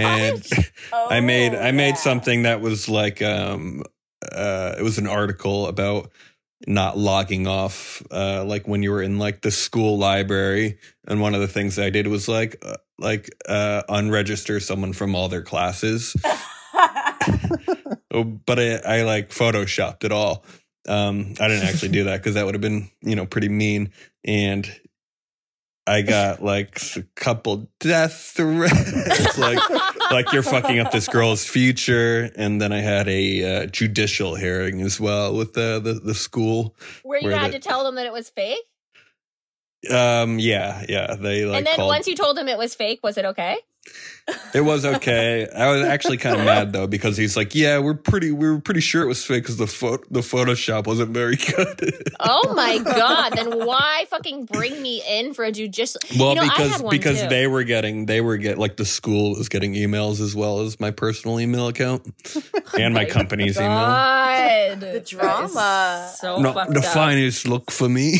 And 0.00 0.44
I 0.92 1.20
made 1.20 1.54
I 1.54 1.70
made 1.70 1.90
yeah. 1.90 1.94
something 1.94 2.42
that 2.42 2.60
was 2.60 2.88
like 2.88 3.22
um 3.22 3.84
uh 4.32 4.74
it 4.76 4.82
was 4.82 4.98
an 4.98 5.06
article 5.06 5.68
about 5.68 6.10
not 6.66 6.98
logging 6.98 7.46
off 7.46 8.02
uh 8.10 8.44
like 8.44 8.66
when 8.66 8.82
you 8.82 8.90
were 8.90 9.02
in 9.02 9.18
like 9.18 9.42
the 9.42 9.52
school 9.52 9.96
library 9.96 10.78
and 11.06 11.20
one 11.20 11.34
of 11.34 11.40
the 11.40 11.48
things 11.48 11.78
I 11.78 11.90
did 11.90 12.08
was 12.08 12.26
like 12.28 12.56
uh, 12.66 12.76
like 12.98 13.30
uh 13.48 13.82
unregister 13.88 14.60
someone 14.60 14.92
from 14.92 15.14
all 15.14 15.28
their 15.28 15.42
classes 15.42 16.16
Oh, 18.10 18.24
but 18.24 18.58
I, 18.58 18.76
I 18.76 19.02
like 19.02 19.30
photoshopped 19.30 20.02
it 20.04 20.12
all. 20.12 20.44
Um, 20.88 21.34
I 21.38 21.48
didn't 21.48 21.68
actually 21.68 21.90
do 21.90 22.04
that 22.04 22.16
because 22.18 22.34
that 22.34 22.46
would 22.46 22.54
have 22.54 22.62
been, 22.62 22.90
you 23.02 23.14
know, 23.14 23.26
pretty 23.26 23.48
mean. 23.48 23.92
And 24.24 24.68
I 25.86 26.02
got 26.02 26.42
like 26.42 26.80
a 26.96 27.02
couple 27.14 27.68
death 27.80 28.32
threats, 28.34 29.38
like 29.38 29.58
like 30.10 30.32
you're 30.32 30.42
fucking 30.42 30.78
up 30.80 30.92
this 30.92 31.08
girl's 31.08 31.44
future. 31.46 32.30
And 32.36 32.60
then 32.60 32.72
I 32.72 32.78
had 32.80 33.08
a 33.08 33.62
uh, 33.62 33.66
judicial 33.66 34.34
hearing 34.34 34.80
as 34.82 34.98
well 35.00 35.34
with 35.34 35.54
the 35.54 35.80
the, 35.82 35.94
the 35.94 36.14
school. 36.14 36.74
Where 37.02 37.20
you 37.20 37.28
Where 37.28 37.38
had 37.38 37.52
the- 37.52 37.58
to 37.58 37.68
tell 37.68 37.84
them 37.84 37.94
that 37.96 38.06
it 38.06 38.12
was 38.12 38.28
fake? 38.30 38.58
Um, 39.90 40.38
yeah, 40.40 40.84
yeah. 40.88 41.14
They 41.14 41.44
like 41.44 41.58
and 41.58 41.66
then 41.66 41.76
called. 41.76 41.88
once 41.88 42.08
you 42.08 42.16
told 42.16 42.36
them 42.36 42.48
it 42.48 42.58
was 42.58 42.74
fake, 42.74 43.00
was 43.02 43.16
it 43.16 43.24
okay? 43.24 43.58
It 44.52 44.60
was 44.60 44.84
okay. 44.84 45.48
I 45.56 45.70
was 45.72 45.82
actually 45.86 46.18
kind 46.18 46.38
of 46.38 46.44
mad 46.44 46.70
though 46.74 46.86
because 46.86 47.16
he's 47.16 47.34
like, 47.34 47.54
"Yeah, 47.54 47.78
we're 47.78 47.94
pretty, 47.94 48.30
we 48.30 48.46
were 48.50 48.60
pretty 48.60 48.80
sure 48.80 49.02
it 49.02 49.06
was 49.06 49.24
fake 49.24 49.42
because 49.44 49.56
the 49.56 49.66
pho- 49.66 50.02
the 50.10 50.20
Photoshop 50.20 50.86
wasn't 50.86 51.12
very 51.12 51.36
good." 51.56 52.10
Oh 52.20 52.52
my 52.54 52.76
god! 52.76 53.30
Then 53.34 53.64
why 53.66 54.04
fucking 54.10 54.44
bring 54.44 54.82
me 54.82 55.02
in 55.08 55.32
for 55.32 55.44
a 55.46 55.50
judicial? 55.52 56.00
well, 56.18 56.30
you 56.30 56.34
know, 56.36 56.42
I 56.42 56.48
because 56.48 56.70
had 56.72 56.80
one 56.82 56.90
because 56.90 57.22
too. 57.22 57.28
they 57.30 57.46
were 57.46 57.64
getting 57.64 58.04
they 58.04 58.20
were 58.20 58.36
get 58.36 58.58
like 58.58 58.76
the 58.76 58.84
school 58.84 59.34
was 59.34 59.48
getting 59.48 59.72
emails 59.72 60.20
as 60.20 60.34
well 60.36 60.60
as 60.60 60.78
my 60.78 60.90
personal 60.90 61.40
email 61.40 61.68
account 61.68 62.06
and 62.78 62.92
my 62.92 63.06
company's 63.06 63.56
email. 63.56 63.68
God, 63.70 64.80
The 64.80 65.00
drama. 65.00 66.12
So 66.16 66.38
No, 66.38 66.52
the 66.52 66.80
up. 66.80 66.84
finest 66.84 67.48
look 67.48 67.70
for 67.70 67.88
me. 67.88 68.18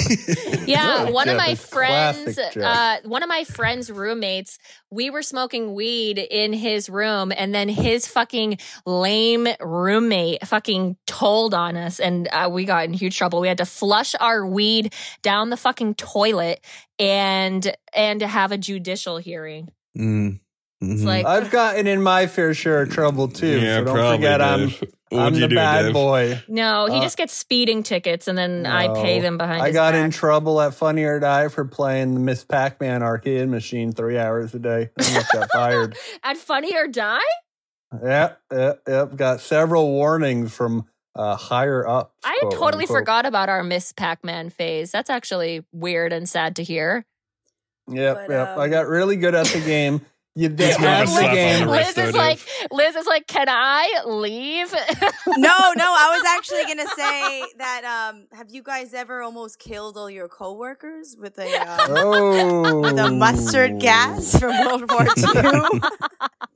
Yeah, 0.64 1.00
Really, 1.00 1.12
one 1.20 1.28
of 1.28 1.36
my 1.36 1.54
friends, 1.54 2.38
uh, 2.38 2.96
one 3.04 3.22
of 3.22 3.28
my 3.28 3.44
friends' 3.44 3.90
roommates, 3.90 4.58
we 4.90 5.10
were 5.10 5.22
smoking 5.22 5.74
weed 5.74 6.18
in 6.18 6.52
his 6.52 6.88
room, 6.88 7.32
and 7.36 7.54
then 7.54 7.68
his 7.68 8.06
fucking 8.06 8.58
lame 8.86 9.46
roommate 9.60 10.46
fucking 10.46 10.96
told 11.06 11.54
on 11.54 11.76
us, 11.76 12.00
and 12.00 12.28
uh, 12.32 12.48
we 12.50 12.64
got 12.64 12.84
in 12.84 12.92
huge 12.94 13.16
trouble. 13.16 13.40
We 13.40 13.48
had 13.48 13.58
to 13.58 13.66
flush 13.66 14.14
our 14.18 14.46
weed 14.46 14.94
down 15.22 15.50
the 15.50 15.56
fucking 15.56 15.94
toilet 15.96 16.64
and 16.98 17.74
and 17.92 18.22
have 18.22 18.52
a 18.52 18.58
judicial 18.58 19.18
hearing. 19.18 19.70
Mm, 19.96 20.40
It's 20.80 21.02
mhm. 21.02 21.04
like 21.06 21.26
I've 21.26 21.50
gotten 21.50 21.86
in 21.86 22.02
my 22.02 22.26
fair 22.26 22.54
share 22.54 22.82
of 22.82 22.90
trouble 22.90 23.28
too. 23.28 23.60
yeah, 23.60 23.78
so 23.78 23.84
don't 23.84 23.94
probably. 23.94 24.16
forget, 24.18 24.40
I'm 24.40 24.70
Dave. 25.10 25.18
What'd 25.18 25.26
I'm 25.28 25.34
you 25.34 25.40
the 25.40 25.48
do, 25.48 25.54
bad 25.56 25.82
Dave? 25.82 25.92
boy. 25.94 26.42
no, 26.48 26.86
he 26.86 26.98
Uh, 26.98 27.02
just 27.02 27.16
gets 27.16 27.32
speeding 27.32 27.82
tickets, 27.82 28.28
and 28.28 28.36
then 28.38 28.66
I 28.66 28.88
pay 28.94 29.16
No. 29.18 29.22
them 29.22 29.38
behind. 29.38 29.62
I 29.62 29.66
his 29.68 29.74
got 29.74 29.92
back. 29.92 30.04
in 30.04 30.10
trouble 30.10 30.60
at 30.60 30.74
Funny 30.74 31.04
or 31.04 31.18
Die 31.20 31.48
for 31.48 31.64
playing 31.64 32.14
the 32.14 32.20
Miss 32.20 32.44
Pac-Man 32.44 33.02
arcade 33.02 33.48
machine 33.48 33.92
three 33.92 34.18
hours 34.18 34.54
a 34.54 34.58
day. 34.58 34.90
I 34.98 35.04
almost 35.08 35.32
got 35.32 35.50
fired. 35.50 35.96
at 36.22 36.36
Funny 36.36 36.76
or 36.76 36.86
Die. 36.88 37.18
Yep, 38.04 38.40
yep, 38.52 38.82
yep. 38.86 39.16
Got 39.16 39.40
several 39.40 39.88
warnings 39.92 40.52
from 40.54 40.86
uh, 41.14 41.36
higher 41.36 41.86
up. 41.88 42.12
I 42.24 42.38
had 42.42 42.50
totally 42.52 42.86
forgot 42.86 43.24
about 43.26 43.48
our 43.48 43.64
Miss 43.64 43.92
Pac-Man 43.92 44.50
phase. 44.50 44.90
That's 44.92 45.08
actually 45.10 45.64
weird 45.72 46.12
and 46.12 46.28
sad 46.28 46.54
to 46.56 46.62
hear. 46.62 47.06
Yep, 47.90 48.16
But, 48.26 48.30
yep. 48.30 48.48
I 48.58 48.64
um, 48.66 48.70
got 48.70 48.86
really 48.86 49.16
good 49.16 49.34
at 49.34 49.46
the 49.46 49.60
game. 49.60 50.02
You 50.38 50.48
did 50.48 50.70
It's 50.70 50.78
more 50.78 50.88
have 50.88 51.08
the 51.08 51.20
game. 51.34 51.66
Liz 51.66 51.98
is 51.98 52.14
like, 52.14 52.38
Liz 52.70 52.94
is 52.94 53.06
like, 53.08 53.26
can 53.26 53.48
I 53.48 54.02
leave? 54.06 54.72
no, 55.26 55.72
no, 55.76 55.94
I 55.98 56.16
was 56.16 56.24
actually 56.28 56.62
gonna 56.64 56.88
say 56.96 57.44
that. 57.58 57.82
Um, 58.14 58.28
have 58.32 58.48
you 58.48 58.62
guys 58.62 58.94
ever 58.94 59.20
almost 59.20 59.58
killed 59.58 59.96
all 59.96 60.08
your 60.08 60.28
coworkers 60.28 61.16
with 61.18 61.36
a 61.40 61.52
um, 61.56 61.78
Oh, 61.90 62.80
with 62.82 62.98
a 63.00 63.10
mustard 63.10 63.80
gas 63.80 64.38
from 64.38 64.56
World 64.64 64.88
War 64.88 65.02
II? 65.18 65.80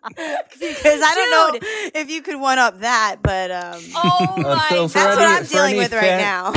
because 0.14 1.00
I 1.02 1.14
don't 1.14 1.30
know 1.30 1.68
if 1.94 2.08
you 2.08 2.22
could 2.22 2.38
one 2.40 2.58
up 2.58 2.80
that, 2.80 3.16
but 3.20 3.50
um, 3.50 3.80
oh 3.96 4.34
Uh, 4.38 4.42
my 4.56 4.66
so 4.68 4.86
that's 4.86 4.94
god, 4.94 5.18
what 5.18 5.28
I'm 5.28 5.44
dealing 5.46 5.70
any 5.70 5.78
with 5.78 5.92
right 5.92 6.18
now. 6.18 6.52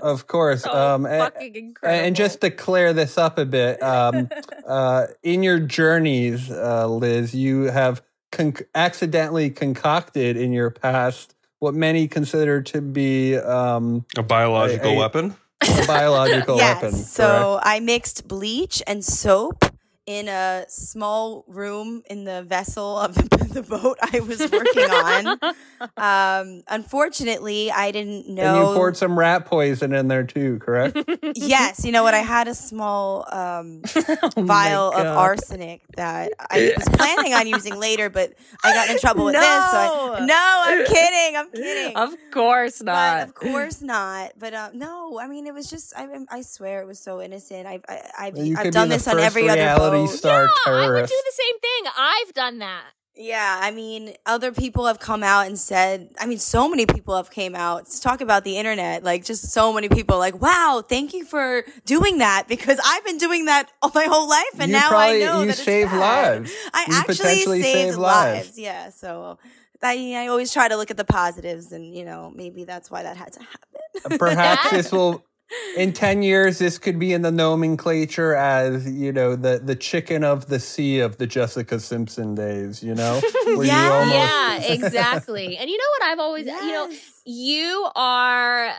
Of 0.00 0.26
course. 0.26 0.62
so 0.62 0.72
um, 0.72 1.06
and, 1.06 1.32
incredible. 1.40 2.06
and 2.06 2.16
just 2.16 2.42
to 2.42 2.50
clear 2.50 2.92
this 2.92 3.16
up 3.16 3.38
a 3.38 3.46
bit, 3.46 3.82
um, 3.82 4.28
uh, 4.66 5.06
in 5.22 5.42
your 5.42 5.58
journeys, 5.60 6.50
uh, 6.66 6.88
Liz, 6.88 7.34
you 7.34 7.64
have 7.64 8.02
con- 8.32 8.54
accidentally 8.74 9.50
concocted 9.50 10.36
in 10.36 10.52
your 10.52 10.70
past 10.70 11.34
what 11.60 11.74
many 11.74 12.08
consider 12.08 12.60
to 12.62 12.80
be 12.82 13.36
um, 13.36 14.04
a 14.16 14.22
biological 14.22 14.90
I- 14.90 14.94
I- 14.94 14.98
weapon. 14.98 15.36
a 15.62 15.86
biological 15.86 16.56
yes. 16.58 16.82
weapon. 16.82 16.98
so 16.98 17.58
I 17.62 17.80
mixed 17.80 18.28
bleach 18.28 18.82
and 18.86 19.04
soap 19.04 19.64
in 20.06 20.28
a 20.28 20.64
small 20.68 21.44
room 21.48 22.02
in 22.08 22.24
the 22.24 22.42
vessel 22.44 22.96
of 22.98 23.14
the, 23.14 23.22
the 23.54 23.62
boat 23.62 23.98
I 24.00 24.20
was 24.20 24.38
working 24.50 24.90
on. 24.90 25.38
Um, 25.98 26.62
unfortunately, 26.68 27.70
I 27.70 27.90
didn't 27.90 28.28
know. 28.28 28.42
And 28.42 28.68
you 28.68 28.74
poured 28.74 28.96
some 28.96 29.18
rat 29.18 29.44
poison 29.44 29.92
in 29.92 30.08
there 30.08 30.24
too, 30.24 30.58
correct? 30.58 30.98
yes, 31.34 31.84
you 31.84 31.92
know 31.92 32.02
what? 32.02 32.14
I 32.14 32.20
had 32.20 32.48
a 32.48 32.54
small 32.54 33.26
um, 33.30 33.82
Oh 33.96 34.30
vial 34.42 34.90
of 34.92 35.06
arsenic 35.06 35.82
that 35.96 36.32
I 36.38 36.72
was 36.76 36.88
planning 36.96 37.34
on 37.34 37.46
using 37.46 37.78
later, 37.78 38.08
but 38.08 38.32
I 38.64 38.72
got 38.72 38.88
in 38.88 38.98
trouble 38.98 39.26
with 39.26 39.34
this. 39.34 39.42
So 39.42 39.78
I, 39.78 40.18
No. 40.20 40.24
no, 40.26 40.62
I'm 40.64 40.86
kidding. 40.86 41.36
I'm 41.36 41.50
kidding. 41.50 41.96
Of 41.96 42.14
course 42.30 42.78
but 42.78 42.86
not. 42.86 43.22
of 43.28 43.34
course 43.34 43.82
not. 43.82 44.32
But 44.38 44.54
uh, 44.54 44.70
no, 44.72 45.18
I 45.20 45.28
mean 45.28 45.46
it 45.46 45.52
was 45.54 45.68
just. 45.68 45.92
I, 45.94 46.08
I 46.30 46.40
swear 46.40 46.80
it 46.80 46.86
was 46.86 46.98
so 46.98 47.20
innocent. 47.20 47.66
I've 47.66 47.84
I, 47.88 48.00
I've, 48.18 48.38
I've 48.58 48.72
done 48.72 48.88
this 48.88 49.06
on 49.06 49.14
first 49.14 49.26
every 49.26 49.48
other 49.48 49.60
reality 49.60 49.95
boat. 49.96 50.06
star 50.08 50.42
yeah, 50.66 50.72
I 50.72 50.88
would 50.88 51.06
do 51.06 51.22
the 51.24 51.32
same 51.32 51.58
thing. 51.60 51.92
I've 51.98 52.32
done 52.34 52.58
that. 52.58 52.84
Yeah, 53.18 53.60
I 53.62 53.70
mean, 53.70 54.12
other 54.26 54.52
people 54.52 54.84
have 54.86 54.98
come 55.00 55.22
out 55.22 55.46
and 55.46 55.58
said. 55.58 56.10
I 56.20 56.26
mean, 56.26 56.36
so 56.38 56.68
many 56.68 56.84
people 56.84 57.16
have 57.16 57.30
came 57.30 57.54
out 57.54 57.86
to 57.88 58.00
talk 58.02 58.20
about 58.20 58.44
the 58.44 58.58
internet. 58.58 59.02
Like, 59.02 59.24
just 59.24 59.52
so 59.52 59.72
many 59.72 59.88
people. 59.88 60.18
Like, 60.18 60.38
wow, 60.38 60.84
thank 60.86 61.14
you 61.14 61.24
for 61.24 61.64
doing 61.86 62.18
that 62.18 62.44
because 62.46 62.78
I've 62.84 63.04
been 63.06 63.16
doing 63.16 63.46
that 63.46 63.70
all 63.80 63.90
my 63.94 64.04
whole 64.04 64.28
life, 64.28 64.44
and 64.58 64.70
You 64.70 64.76
now 64.76 64.88
probably- 64.88 65.24
I 65.24 65.26
know 65.26 65.40
you 65.40 65.46
that 65.46 65.52
it's 65.54 65.62
save 65.62 65.86
bad. 65.86 65.98
lives. 65.98 66.52
I 66.74 66.84
You 66.88 66.94
actually 66.94 67.14
potentially 67.16 67.62
saved 67.62 67.74
save 67.92 67.96
lives. 67.96 68.46
lives. 68.48 68.58
Yeah, 68.58 68.90
so. 68.90 69.38
I, 69.82 70.14
I 70.16 70.26
always 70.28 70.52
try 70.52 70.68
to 70.68 70.76
look 70.76 70.90
at 70.90 70.96
the 70.96 71.04
positives, 71.04 71.70
and 71.70 71.94
you 71.94 72.04
know 72.04 72.32
maybe 72.34 72.64
that's 72.64 72.90
why 72.90 73.02
that 73.04 73.16
had 73.16 73.32
to 73.34 73.40
happen. 73.40 74.18
Perhaps 74.18 74.70
this 74.70 74.90
will. 74.96 75.22
In 75.76 75.92
ten 75.92 76.22
years, 76.22 76.58
this 76.58 76.76
could 76.78 76.98
be 76.98 77.12
in 77.12 77.22
the 77.22 77.30
nomenclature 77.30 78.34
as 78.34 78.90
you 78.90 79.12
know 79.12 79.36
the 79.36 79.60
the 79.62 79.76
chicken 79.76 80.24
of 80.24 80.46
the 80.46 80.58
sea 80.58 80.98
of 80.98 81.18
the 81.18 81.26
Jessica 81.26 81.78
Simpson 81.78 82.34
days. 82.34 82.82
You 82.82 82.94
know, 82.96 83.20
Where 83.44 83.54
you 83.56 83.62
Yeah. 83.64 83.90
almost- 83.92 84.14
Yeah, 84.14 84.62
exactly. 84.74 85.56
and 85.56 85.70
you 85.70 85.78
know 85.78 85.84
what 85.98 86.10
I've 86.10 86.18
always, 86.18 86.46
you 86.46 86.72
know, 86.72 86.90
you 87.24 87.88
are, 87.94 88.66
uh, 88.66 88.72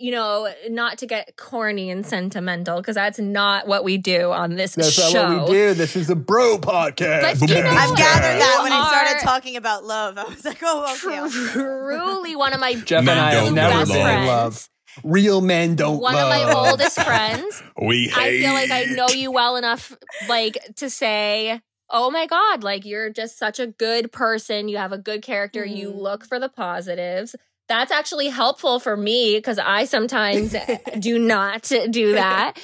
you 0.00 0.10
know, 0.12 0.48
not 0.70 0.96
to 0.98 1.06
get 1.06 1.36
corny 1.36 1.90
and 1.90 2.06
sentimental 2.06 2.78
because 2.78 2.94
that's 2.94 3.18
not 3.18 3.66
what 3.66 3.84
we 3.84 3.98
do 3.98 4.30
on 4.32 4.54
this 4.56 4.76
That's 4.76 4.92
show. 4.92 5.12
not 5.12 5.42
what 5.42 5.50
we 5.50 5.56
do. 5.56 5.74
This 5.74 5.94
is 5.96 6.08
a 6.08 6.16
bro 6.16 6.56
podcast. 6.58 7.40
But 7.40 7.48
you 7.50 7.62
know 7.62 7.68
I've 7.68 7.96
gathered 7.96 8.40
that 8.40 8.60
when 8.62 8.72
I 8.72 8.88
started 8.88 9.22
talking 9.24 9.56
about 9.56 9.84
love. 9.84 10.16
I 10.16 10.24
was 10.24 10.42
like, 10.44 10.58
oh, 10.62 10.94
okay. 11.06 11.20
okay. 11.20 11.52
Truly, 11.52 12.34
one 12.36 12.54
of 12.54 12.60
my 12.60 12.74
Jeff 12.76 12.98
and 12.98 13.06
Men 13.06 13.18
I 13.18 13.32
have 13.34 13.44
don't 13.44 13.54
never 13.54 13.74
best 13.74 13.90
been 13.92 14.00
in 14.00 14.06
friends. 14.06 14.26
love. 14.26 14.68
Real 15.04 15.40
men 15.40 15.74
don't 15.76 16.00
One 16.00 16.14
love. 16.14 16.32
of 16.32 16.48
my 16.48 16.52
oldest 16.70 17.00
friends. 17.02 17.62
We 17.80 18.08
hate 18.08 18.14
I 18.14 18.38
feel 18.42 18.52
like 18.52 18.70
I 18.70 18.84
know 18.94 19.08
you 19.08 19.30
well 19.30 19.56
enough, 19.56 19.96
like 20.28 20.58
to 20.76 20.90
say, 20.90 21.60
"Oh 21.90 22.10
my 22.10 22.26
god, 22.26 22.62
like 22.62 22.84
you're 22.84 23.10
just 23.10 23.38
such 23.38 23.58
a 23.60 23.66
good 23.66 24.12
person. 24.12 24.68
You 24.68 24.76
have 24.78 24.92
a 24.92 24.98
good 24.98 25.22
character. 25.22 25.64
You 25.64 25.90
Mhm. 25.90 26.00
look 26.00 26.24
for 26.24 26.38
the 26.38 26.48
positives." 26.48 27.34
That's 27.68 27.92
actually 27.92 28.28
helpful 28.28 28.80
for 28.80 28.96
me 28.96 29.36
because 29.36 29.58
I 29.58 29.84
sometimes 29.84 30.54
do 30.98 31.18
not 31.18 31.70
do 31.90 32.12
that. 32.14 32.54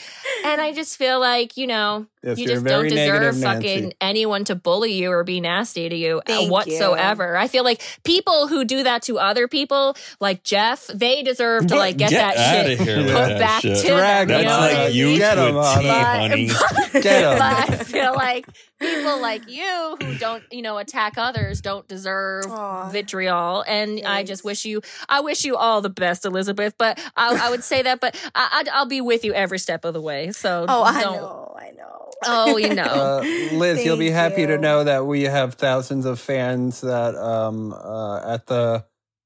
And 0.44 0.60
I 0.60 0.72
just 0.72 0.96
feel 0.96 1.20
like, 1.20 1.56
you 1.56 1.66
know, 1.66 2.06
Yes, 2.22 2.38
you 2.38 2.46
just 2.46 2.64
don't 2.64 2.88
deserve 2.88 3.38
fucking 3.38 3.80
Nancy. 3.82 3.96
anyone 4.00 4.44
to 4.44 4.54
bully 4.54 4.94
you 4.94 5.10
or 5.10 5.24
be 5.24 5.42
nasty 5.42 5.90
to 5.90 5.94
you 5.94 6.18
uh, 6.20 6.22
Thank 6.26 6.46
you. 6.46 6.52
whatsoever. 6.52 7.36
I 7.36 7.48
feel 7.48 7.64
like 7.64 7.82
people 8.02 8.48
who 8.48 8.64
do 8.64 8.82
that 8.84 9.02
to 9.02 9.18
other 9.18 9.46
people, 9.46 9.94
like 10.20 10.42
Jeff, 10.42 10.86
they 10.86 11.22
deserve 11.22 11.66
to 11.66 11.76
like 11.76 11.98
get, 11.98 12.12
that 12.12 12.34
shit 12.66 12.80
here 12.80 13.02
put 13.02 13.12
that 13.12 13.38
back 13.38 13.60
shit. 13.60 13.76
to 13.84 13.88
Drag 13.88 14.28
them. 14.28 14.38
them 14.38 14.42
you 14.42 14.48
That's 14.48 14.72
know 14.72 14.78
on. 14.78 14.84
like 14.84 14.94
you? 14.94 15.18
Get 15.18 15.34
to 15.34 15.40
'em 15.48 15.56
a 15.56 15.58
on. 15.58 15.80
T, 15.80 15.86
But- 15.86 16.06
honey. 16.16 16.50
But 16.92 17.40
I 17.70 17.76
feel 17.84 18.14
like 18.14 18.46
people 18.84 19.20
like 19.20 19.48
you 19.48 19.96
who 19.98 20.14
don't, 20.14 20.44
you 20.50 20.62
know, 20.62 20.78
attack 20.78 21.14
others 21.16 21.60
don't 21.60 21.86
deserve 21.88 22.46
Aw. 22.50 22.88
vitriol. 22.90 23.64
And 23.66 24.00
I 24.06 24.22
just 24.24 24.44
wish 24.44 24.64
you, 24.64 24.82
I 25.08 25.20
wish 25.20 25.44
you 25.44 25.56
all 25.56 25.80
the 25.80 25.90
best, 25.90 26.24
Elizabeth. 26.24 26.74
But 26.78 26.98
I, 27.16 27.46
I 27.46 27.50
would 27.50 27.64
say 27.64 27.82
that, 27.82 28.00
but 28.00 28.14
I, 28.34 28.48
I'd, 28.52 28.68
I'll 28.68 28.86
be 28.86 29.00
with 29.00 29.24
you 29.24 29.32
every 29.34 29.58
step 29.58 29.84
of 29.84 29.94
the 29.94 30.00
way. 30.00 30.32
So 30.32 30.66
Oh, 30.68 30.82
I 30.82 31.02
don't. 31.02 31.16
know, 31.16 31.56
I 31.58 31.70
know. 31.70 32.10
Oh, 32.26 32.56
you 32.56 32.74
know. 32.74 32.82
Uh, 32.84 33.24
Liz, 33.52 33.84
you'll 33.84 33.96
be 33.96 34.10
Thank 34.10 34.32
happy 34.34 34.46
to 34.46 34.58
know 34.58 34.84
that 34.84 35.06
we 35.06 35.22
have 35.24 35.54
thousands 35.54 36.06
of 36.06 36.18
fans 36.20 36.80
that 36.80 37.14
um 37.16 37.72
uh, 37.72 38.34
at 38.34 38.46
the 38.46 38.84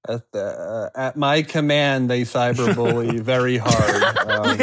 at 0.09 0.31
the 0.33 0.43
uh, 0.43 0.91
at 0.99 1.17
my 1.17 1.43
command 1.43 2.09
they 2.11 2.23
cyberbully 2.23 3.21
very 3.35 3.59
hard. 3.59 4.03
Um, 4.27 4.59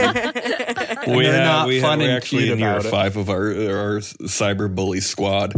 we 1.07 1.23
they're 1.23 1.33
have, 1.33 1.45
not 1.45 1.67
we 1.67 1.81
fun 1.81 1.91
have, 1.91 1.99
we're 1.99 2.05
and 2.05 2.17
actually 2.17 2.43
cute 2.45 2.57
near 2.59 2.71
about 2.71 2.85
it. 2.85 2.89
five 2.89 3.17
of 3.17 3.29
our 3.29 3.45
our 3.47 3.99
cyber 3.99 4.73
bully 4.73 5.01
squad. 5.01 5.53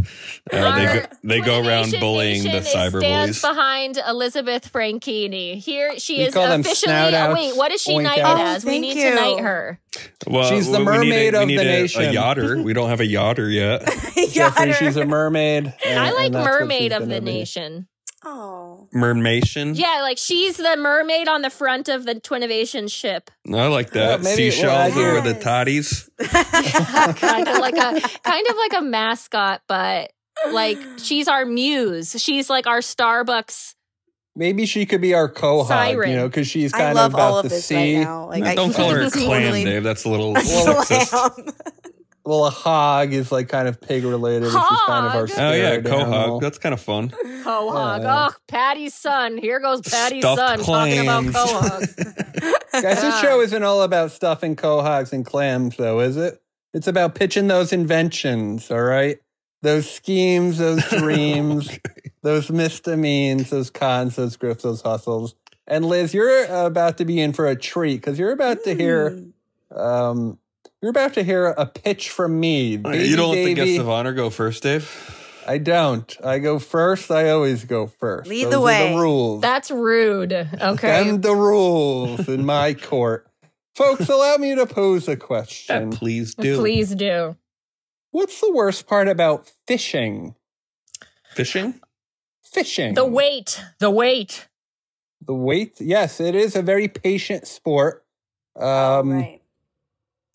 Uh, 0.52 0.76
they 0.76 1.00
go, 1.00 1.06
they 1.24 1.40
go 1.40 1.58
around 1.66 1.86
Nation 1.86 2.00
bullying 2.00 2.42
the 2.42 2.48
Nation 2.48 2.62
is- 2.64 2.74
cyber 2.74 2.98
stands 3.00 3.40
bullies. 3.40 3.56
behind 3.56 3.98
Elizabeth 4.08 4.72
Frankini. 4.72 5.56
Here 5.58 5.98
she 5.98 6.18
We 6.18 6.24
is 6.24 6.34
officially. 6.36 6.74
snout 6.74 7.34
wait, 7.34 7.56
what 7.56 7.72
is 7.72 7.82
she 7.82 7.92
oink 7.92 8.02
knighted 8.04 8.24
outs. 8.24 8.40
Oh, 8.40 8.44
as? 8.46 8.64
We 8.64 8.78
need 8.78 8.96
you. 8.96 9.10
to 9.10 9.14
knight 9.14 9.40
her. 9.40 9.80
Well, 10.26 10.48
She's 10.50 10.70
the 10.70 10.78
we- 10.78 10.84
we 10.84 10.90
need 10.92 10.94
a- 10.94 10.98
mermaid 10.98 11.32
we 11.34 11.38
of 11.40 11.46
need 11.48 11.58
the 11.58 11.62
a- 11.62 11.64
nation. 11.64 12.02
A 12.02 12.12
yachter. 12.12 12.62
We 12.62 12.72
don't 12.72 12.88
have 12.90 13.00
a 13.00 13.04
yachter 13.06 13.52
yet. 13.52 13.82
Jeffrey, 14.32 14.72
she's 14.74 14.96
a 14.96 15.04
mermaid. 15.06 15.72
and- 15.86 15.98
I 15.98 16.10
like 16.12 16.26
and 16.26 16.34
that's 16.34 16.44
what 16.48 16.60
mermaid 16.60 16.92
of 16.92 17.00
gonna 17.02 17.14
the 17.16 17.20
be. 17.20 17.32
nation. 17.32 17.88
Oh, 18.30 18.88
Mermation. 18.94 19.72
Yeah, 19.78 20.00
like 20.02 20.18
she's 20.18 20.58
the 20.58 20.76
mermaid 20.76 21.28
on 21.28 21.40
the 21.42 21.48
front 21.50 21.88
of 21.88 22.04
the 22.04 22.14
Twinnovation 22.16 22.90
ship. 22.92 23.30
I 23.52 23.68
like 23.68 23.90
that. 23.92 24.18
Yeah, 24.20 24.24
maybe- 24.24 24.50
Seashells 24.50 24.94
well, 24.94 25.04
I 25.06 25.10
over 25.18 25.20
the 25.28 25.34
do. 25.34 25.40
toddies. 25.40 26.10
kind 26.18 27.48
of 27.48 27.58
like 27.58 27.76
a 27.76 28.00
kind 28.22 28.46
of 28.48 28.56
like 28.56 28.72
a 28.76 28.82
mascot, 28.82 29.62
but 29.66 30.12
like 30.52 30.78
she's 30.98 31.26
our 31.28 31.44
muse. 31.46 32.16
She's 32.22 32.50
like 32.50 32.66
our 32.66 32.80
Starbucks. 32.80 33.74
Maybe 34.36 34.66
she 34.66 34.84
could 34.86 35.00
be 35.00 35.14
our 35.14 35.28
quahog, 35.32 35.66
Siren. 35.68 36.10
you 36.10 36.16
know, 36.16 36.28
because 36.28 36.46
she's 36.46 36.72
I 36.74 36.78
kind 36.78 36.94
love 36.94 37.06
of 37.12 37.14
about 37.14 37.30
all 37.32 37.38
of 37.38 37.42
the 37.44 37.48
this 37.48 37.64
sea. 37.64 37.96
right 37.96 38.04
now. 38.04 38.28
Like, 38.28 38.44
I 38.44 38.54
don't 38.54 38.72
call 38.72 38.90
her 38.90 39.00
a 39.00 39.10
clam, 39.10 39.52
Dave. 39.64 39.82
That's 39.82 40.04
a 40.04 40.08
little 40.10 40.34
sexist. 40.36 41.52
Slam. 42.28 42.38
Well, 42.38 42.46
a 42.46 42.50
hog 42.50 43.12
is 43.12 43.32
like 43.32 43.48
kind 43.48 43.66
of 43.68 43.80
pig 43.80 44.04
related, 44.04 44.42
which 44.44 44.54
is 44.54 44.54
kind 44.86 45.06
of 45.06 45.14
our 45.14 45.26
Hog? 45.26 45.30
Oh 45.38 45.52
yeah, 45.52 45.68
spirit 45.78 45.84
quahog. 45.84 46.40
That's 46.40 46.58
kind 46.58 46.72
of 46.72 46.80
fun. 46.80 47.08
Quahog. 47.10 48.02
Yeah. 48.02 48.28
Oh, 48.30 48.34
Patty's 48.46 48.94
son. 48.94 49.38
Here 49.38 49.60
goes 49.60 49.80
Patty's 49.82 50.22
Stuffed 50.22 50.38
son 50.38 50.58
talking 50.60 51.00
about 51.00 51.24
clams. 51.26 51.34
quahog. 51.96 52.72
Guys, 52.82 53.00
this 53.00 53.20
show 53.20 53.40
isn't 53.42 53.62
all 53.62 53.82
about 53.82 54.12
stuffing 54.12 54.54
quahogs 54.56 55.12
and 55.12 55.24
clams, 55.24 55.76
though, 55.76 56.00
is 56.00 56.16
it? 56.16 56.40
It's 56.74 56.86
about 56.86 57.14
pitching 57.14 57.48
those 57.48 57.72
inventions, 57.72 58.70
all 58.70 58.82
right? 58.82 59.18
Those 59.62 59.90
schemes, 59.90 60.58
those 60.58 60.84
dreams, 60.90 61.78
those 62.22 62.50
misdemeans, 62.50 63.50
those 63.50 63.70
cons, 63.70 64.16
those 64.16 64.36
grifts, 64.36 64.62
those 64.62 64.82
hustles. 64.82 65.34
And 65.66 65.84
Liz, 65.84 66.14
you're 66.14 66.44
about 66.44 66.98
to 66.98 67.04
be 67.04 67.20
in 67.20 67.32
for 67.32 67.46
a 67.48 67.56
treat 67.56 67.96
because 67.96 68.18
you're 68.18 68.32
about 68.32 68.64
to 68.64 68.74
hear, 68.74 69.10
Mm. 69.10 69.76
um, 69.76 70.38
you're 70.82 70.90
about 70.90 71.14
to 71.14 71.22
hear 71.22 71.46
a 71.46 71.66
pitch 71.66 72.10
from 72.10 72.38
me. 72.38 72.72
you 72.72 73.16
don't 73.16 73.30
let 73.30 73.36
the 73.36 73.44
Davey. 73.44 73.54
guests 73.54 73.78
of 73.78 73.88
honor 73.88 74.12
go 74.12 74.30
first, 74.30 74.62
Dave. 74.62 75.14
I 75.46 75.58
don't. 75.58 76.14
I 76.24 76.38
go 76.40 76.58
first. 76.58 77.10
I 77.10 77.30
always 77.30 77.64
go 77.64 77.86
first. 77.86 78.28
Lead 78.28 78.44
Those 78.44 78.50
the 78.52 78.58
are 78.58 78.62
way. 78.64 78.92
the 78.92 78.98
rules. 79.00 79.40
That's 79.40 79.70
rude. 79.70 80.32
Okay. 80.32 81.04
Them 81.04 81.20
the 81.22 81.34
rules 81.34 82.28
in 82.28 82.44
my 82.44 82.74
court. 82.80 83.26
Folks, 83.74 84.08
allow 84.08 84.36
me 84.36 84.54
to 84.56 84.66
pose 84.66 85.08
a 85.08 85.16
question. 85.16 85.90
please 85.90 86.34
do. 86.34 86.58
Please 86.58 86.94
do. 86.94 87.36
What's 88.10 88.40
the 88.40 88.52
worst 88.52 88.86
part 88.86 89.08
about 89.08 89.50
fishing? 89.66 90.34
Fishing? 91.32 91.80
Fishing. 92.42 92.94
The 92.94 93.06
weight. 93.06 93.62
The 93.78 93.90
weight. 93.90 94.48
The 95.24 95.34
weight. 95.34 95.80
Yes, 95.80 96.20
it 96.20 96.34
is 96.34 96.56
a 96.56 96.62
very 96.62 96.88
patient 96.88 97.46
sport. 97.46 98.04
Um, 98.56 98.64
Oh, 98.64 99.02
right. 99.12 99.37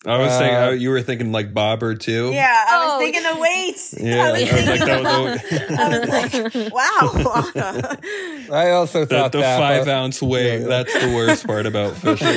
I 0.06 0.18
was 0.18 0.32
Uh, 0.32 0.38
thinking 0.38 0.56
oh, 0.58 0.70
you 0.70 0.90
were 0.90 1.00
thinking 1.02 1.32
like 1.32 1.54
bobber 1.54 1.94
too. 1.94 2.30
Yeah, 2.32 2.46
I 2.68 2.84
was 2.84 2.92
Oh. 2.94 2.98
thinking 2.98 3.22
the 3.22 3.36
weights. 3.40 3.94
Yeah, 4.00 4.26
I 4.28 4.32
was 4.32 4.42
I 4.42 4.54
was 4.54 4.66
like, 4.66 4.80
that 4.80 5.02
the- 5.02 5.22
was- 5.22 5.78
I 5.78 5.88
was 5.88 6.64
like, 6.64 6.72
wow, 6.72 8.56
I 8.58 8.70
also 8.72 9.00
The, 9.06 9.16
thought 9.16 9.32
the 9.32 9.38
that. 9.38 9.58
five 9.58 9.84
but- 9.86 9.92
ounce 9.94 10.20
weight. 10.20 10.60
Yeah. 10.60 10.66
That's 10.66 10.92
the 10.92 11.12
worst 11.14 11.46
part 11.46 11.64
about 11.66 11.96
fishing. 12.02 12.36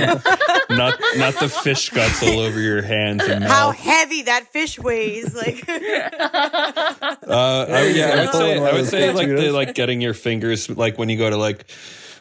not 0.70 1.00
not 1.18 1.40
the 1.40 1.50
fish 1.50 1.90
guts 1.90 2.24
all 2.24 2.40
over 2.40 2.60
your 2.60 2.82
hands 2.82 3.24
and 3.26 3.44
How 3.44 3.72
heavy 3.72 4.22
that 4.24 4.48
fish 4.54 4.80
weighs. 4.80 5.36
Like, 5.36 5.68
Uh, 5.68 7.66
I, 7.70 7.88
yeah, 7.94 8.06
I 8.16 8.26
would 8.26 8.34
say 8.34 8.60
I 8.60 8.72
would 8.74 8.88
say 8.88 9.12
like 9.14 9.28
the, 9.28 9.52
like 9.52 9.74
getting 9.76 10.02
your 10.02 10.14
fingers 10.14 10.70
like 10.70 10.98
when 10.98 11.10
you 11.10 11.18
go 11.18 11.30
to 11.30 11.38
like 11.38 11.66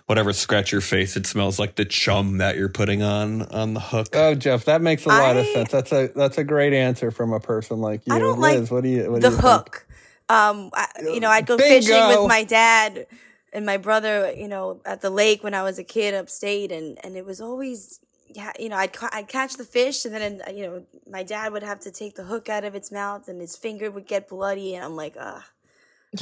whatever 0.06 0.32
scratch 0.32 0.72
your 0.72 0.80
face, 0.80 1.16
it 1.16 1.26
smells 1.26 1.58
like 1.58 1.74
the 1.74 1.84
chum 1.84 2.38
that 2.38 2.56
you're 2.56 2.68
putting 2.68 3.02
on 3.02 3.42
on 3.42 3.74
the 3.74 3.80
hook. 3.80 4.08
Oh, 4.14 4.34
Jeff, 4.34 4.64
that 4.64 4.80
makes 4.80 5.04
a 5.04 5.08
lot 5.08 5.36
of 5.36 5.46
sense. 5.46 5.70
That's 5.70 5.92
a 5.92 6.08
that's 6.14 6.38
a 6.38 6.44
great 6.44 6.72
answer 6.72 7.10
from 7.10 7.32
a 7.32 7.40
person 7.40 7.80
like 7.80 8.06
you. 8.06 8.14
I 8.14 8.18
don't 8.18 8.40
like 8.40 8.68
what 8.68 8.82
do 8.82 8.88
you? 8.88 9.10
What 9.10 9.20
do 9.20 9.28
the 9.28 9.36
you 9.36 9.42
think? 9.42 9.42
hook. 9.42 9.86
Um, 10.28 10.70
I, 10.72 10.88
you 11.02 11.20
know, 11.20 11.28
I'd 11.28 11.46
go 11.46 11.56
fishing 11.56 12.08
with 12.08 12.28
my 12.28 12.42
dad 12.44 13.06
and 13.52 13.66
my 13.66 13.76
brother. 13.76 14.32
You 14.36 14.48
know, 14.48 14.80
at 14.84 15.00
the 15.00 15.10
lake 15.10 15.44
when 15.44 15.54
I 15.54 15.62
was 15.62 15.78
a 15.78 15.84
kid 15.84 16.14
upstate, 16.14 16.72
and 16.72 16.98
and 17.04 17.16
it 17.16 17.24
was 17.24 17.40
always. 17.40 18.00
Yeah, 18.28 18.52
you 18.58 18.68
know, 18.68 18.76
I'd 18.76 18.92
ca- 18.92 19.08
I'd 19.12 19.28
catch 19.28 19.56
the 19.56 19.64
fish, 19.64 20.04
and 20.04 20.12
then 20.12 20.42
you 20.54 20.66
know, 20.66 20.82
my 21.08 21.22
dad 21.22 21.52
would 21.52 21.62
have 21.62 21.80
to 21.80 21.90
take 21.90 22.16
the 22.16 22.24
hook 22.24 22.50
out 22.50 22.64
of 22.64 22.74
its 22.74 22.92
mouth, 22.92 23.28
and 23.28 23.40
his 23.40 23.56
finger 23.56 23.90
would 23.90 24.06
get 24.06 24.28
bloody, 24.28 24.74
and 24.74 24.84
I'm 24.84 24.94
like, 24.96 25.16
ugh, 25.18 25.42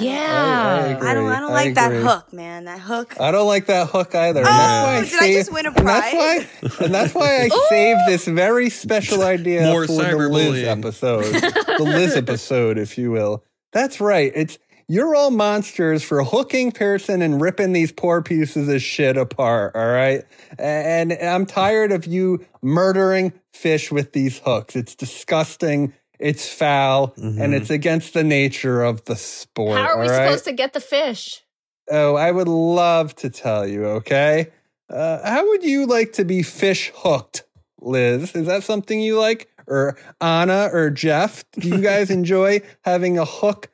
Yeah. 0.01 0.87
agree. 0.97 1.09
I 1.09 1.15
don't, 1.15 1.27
I 1.31 1.41
don't 1.41 1.51
I 1.51 1.55
like 1.55 1.75
that 1.75 1.93
hook, 1.93 2.33
man. 2.33 2.65
That 2.65 2.81
hook. 2.81 3.21
I 3.21 3.31
don't 3.31 3.47
like 3.47 3.67
that 3.67 3.89
hook 3.89 4.15
either. 4.15 4.41
and 4.41 4.49
Oh, 4.49 4.53
that's 4.53 4.85
why 4.85 4.95
I 4.97 5.01
did 5.01 5.05
I 5.31 5.33
just 5.35 5.47
saved- 5.47 5.53
win 5.55 5.67
a 5.67 5.69
and 5.71 5.87
that's 5.89 6.15
why, 6.15 6.85
and 6.85 6.95
that's 6.95 7.15
why 7.15 7.43
I 7.43 7.49
saved 7.69 8.01
this 8.07 8.25
very 8.27 8.71
special 8.71 9.23
idea 9.23 9.63
More 9.63 9.87
for 9.87 9.93
the 10.03 10.29
Liz 10.29 10.65
episode, 10.65 11.25
the 11.33 11.85
Liz 11.85 12.17
episode, 12.17 12.79
if 12.79 12.97
you 12.99 13.11
will. 13.11 13.45
That's 13.73 14.01
right. 14.01 14.33
It's 14.35 14.59
you're 14.87 15.15
all 15.17 15.31
monsters 15.31 16.03
for 16.05 16.23
hooking 16.23 16.71
Pearson 16.71 17.23
and 17.23 17.41
ripping 17.41 17.73
these 17.73 17.91
poor 17.91 18.21
pieces 18.21 18.69
of 18.69 18.83
shit 18.83 19.17
apart. 19.17 19.75
All 19.75 19.87
right, 19.91 20.23
and 20.59 21.13
I'm 21.13 21.47
tired 21.47 21.91
of 21.91 22.07
you 22.07 22.45
murdering 22.63 23.33
fish 23.53 23.91
with 23.91 24.13
these 24.13 24.41
hooks. 24.45 24.77
It's 24.77 24.95
disgusting. 24.95 25.95
It's 26.21 26.49
foul, 26.49 27.13
and 27.17 27.55
it's 27.55 27.71
against 27.71 28.15
the 28.15 28.23
nature 28.25 28.83
of 28.83 29.05
the 29.05 29.17
sport. 29.17 29.79
How 29.79 29.89
are 29.95 29.99
we 30.01 30.07
all 30.07 30.11
right? 30.13 30.27
supposed 30.29 30.45
to 30.45 30.53
get 30.53 30.73
the 30.73 30.81
fish? 30.81 31.43
Oh, 31.91 32.15
I 32.15 32.31
would 32.31 32.49
love 32.49 33.15
to 33.17 33.31
tell 33.31 33.67
you, 33.67 33.85
okay? 33.87 34.49
Uh, 34.89 35.19
how 35.29 35.47
would 35.49 35.63
you 35.65 35.87
like 35.87 36.13
to 36.15 36.25
be 36.25 36.43
fish 36.43 36.93
hooked, 36.95 37.45
Liz? 37.81 38.35
Is 38.35 38.47
that 38.47 38.63
something 38.63 39.01
you 39.01 39.19
like? 39.19 39.49
Or 39.67 39.97
Ana 40.21 40.69
or 40.73 40.91
Jeff? 40.91 41.45
Do 41.53 41.69
you 41.69 41.81
guys 41.81 42.11
enjoy 42.11 42.61
having 42.83 43.19
a 43.19 43.25
hook? 43.25 43.71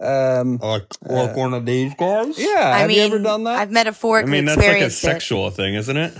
Um, 0.00 0.58
Like, 0.58 0.84
like 1.02 1.36
one 1.36 1.54
of 1.54 1.64
these 1.64 1.94
guys? 1.94 2.36
yeah, 2.38 2.72
I 2.74 2.78
have 2.80 2.88
mean, 2.88 2.98
you 2.98 3.04
ever 3.04 3.18
done 3.18 3.44
that? 3.44 3.58
I've 3.58 3.70
metaphorically 3.70 4.30
I 4.30 4.32
mean, 4.32 4.44
that's 4.46 4.56
like 4.58 4.66
a 4.66 4.70
experienced 4.70 4.98
it. 5.04 5.06
sexual 5.06 5.50
thing, 5.50 5.74
isn't 5.74 5.96
it? 5.96 6.12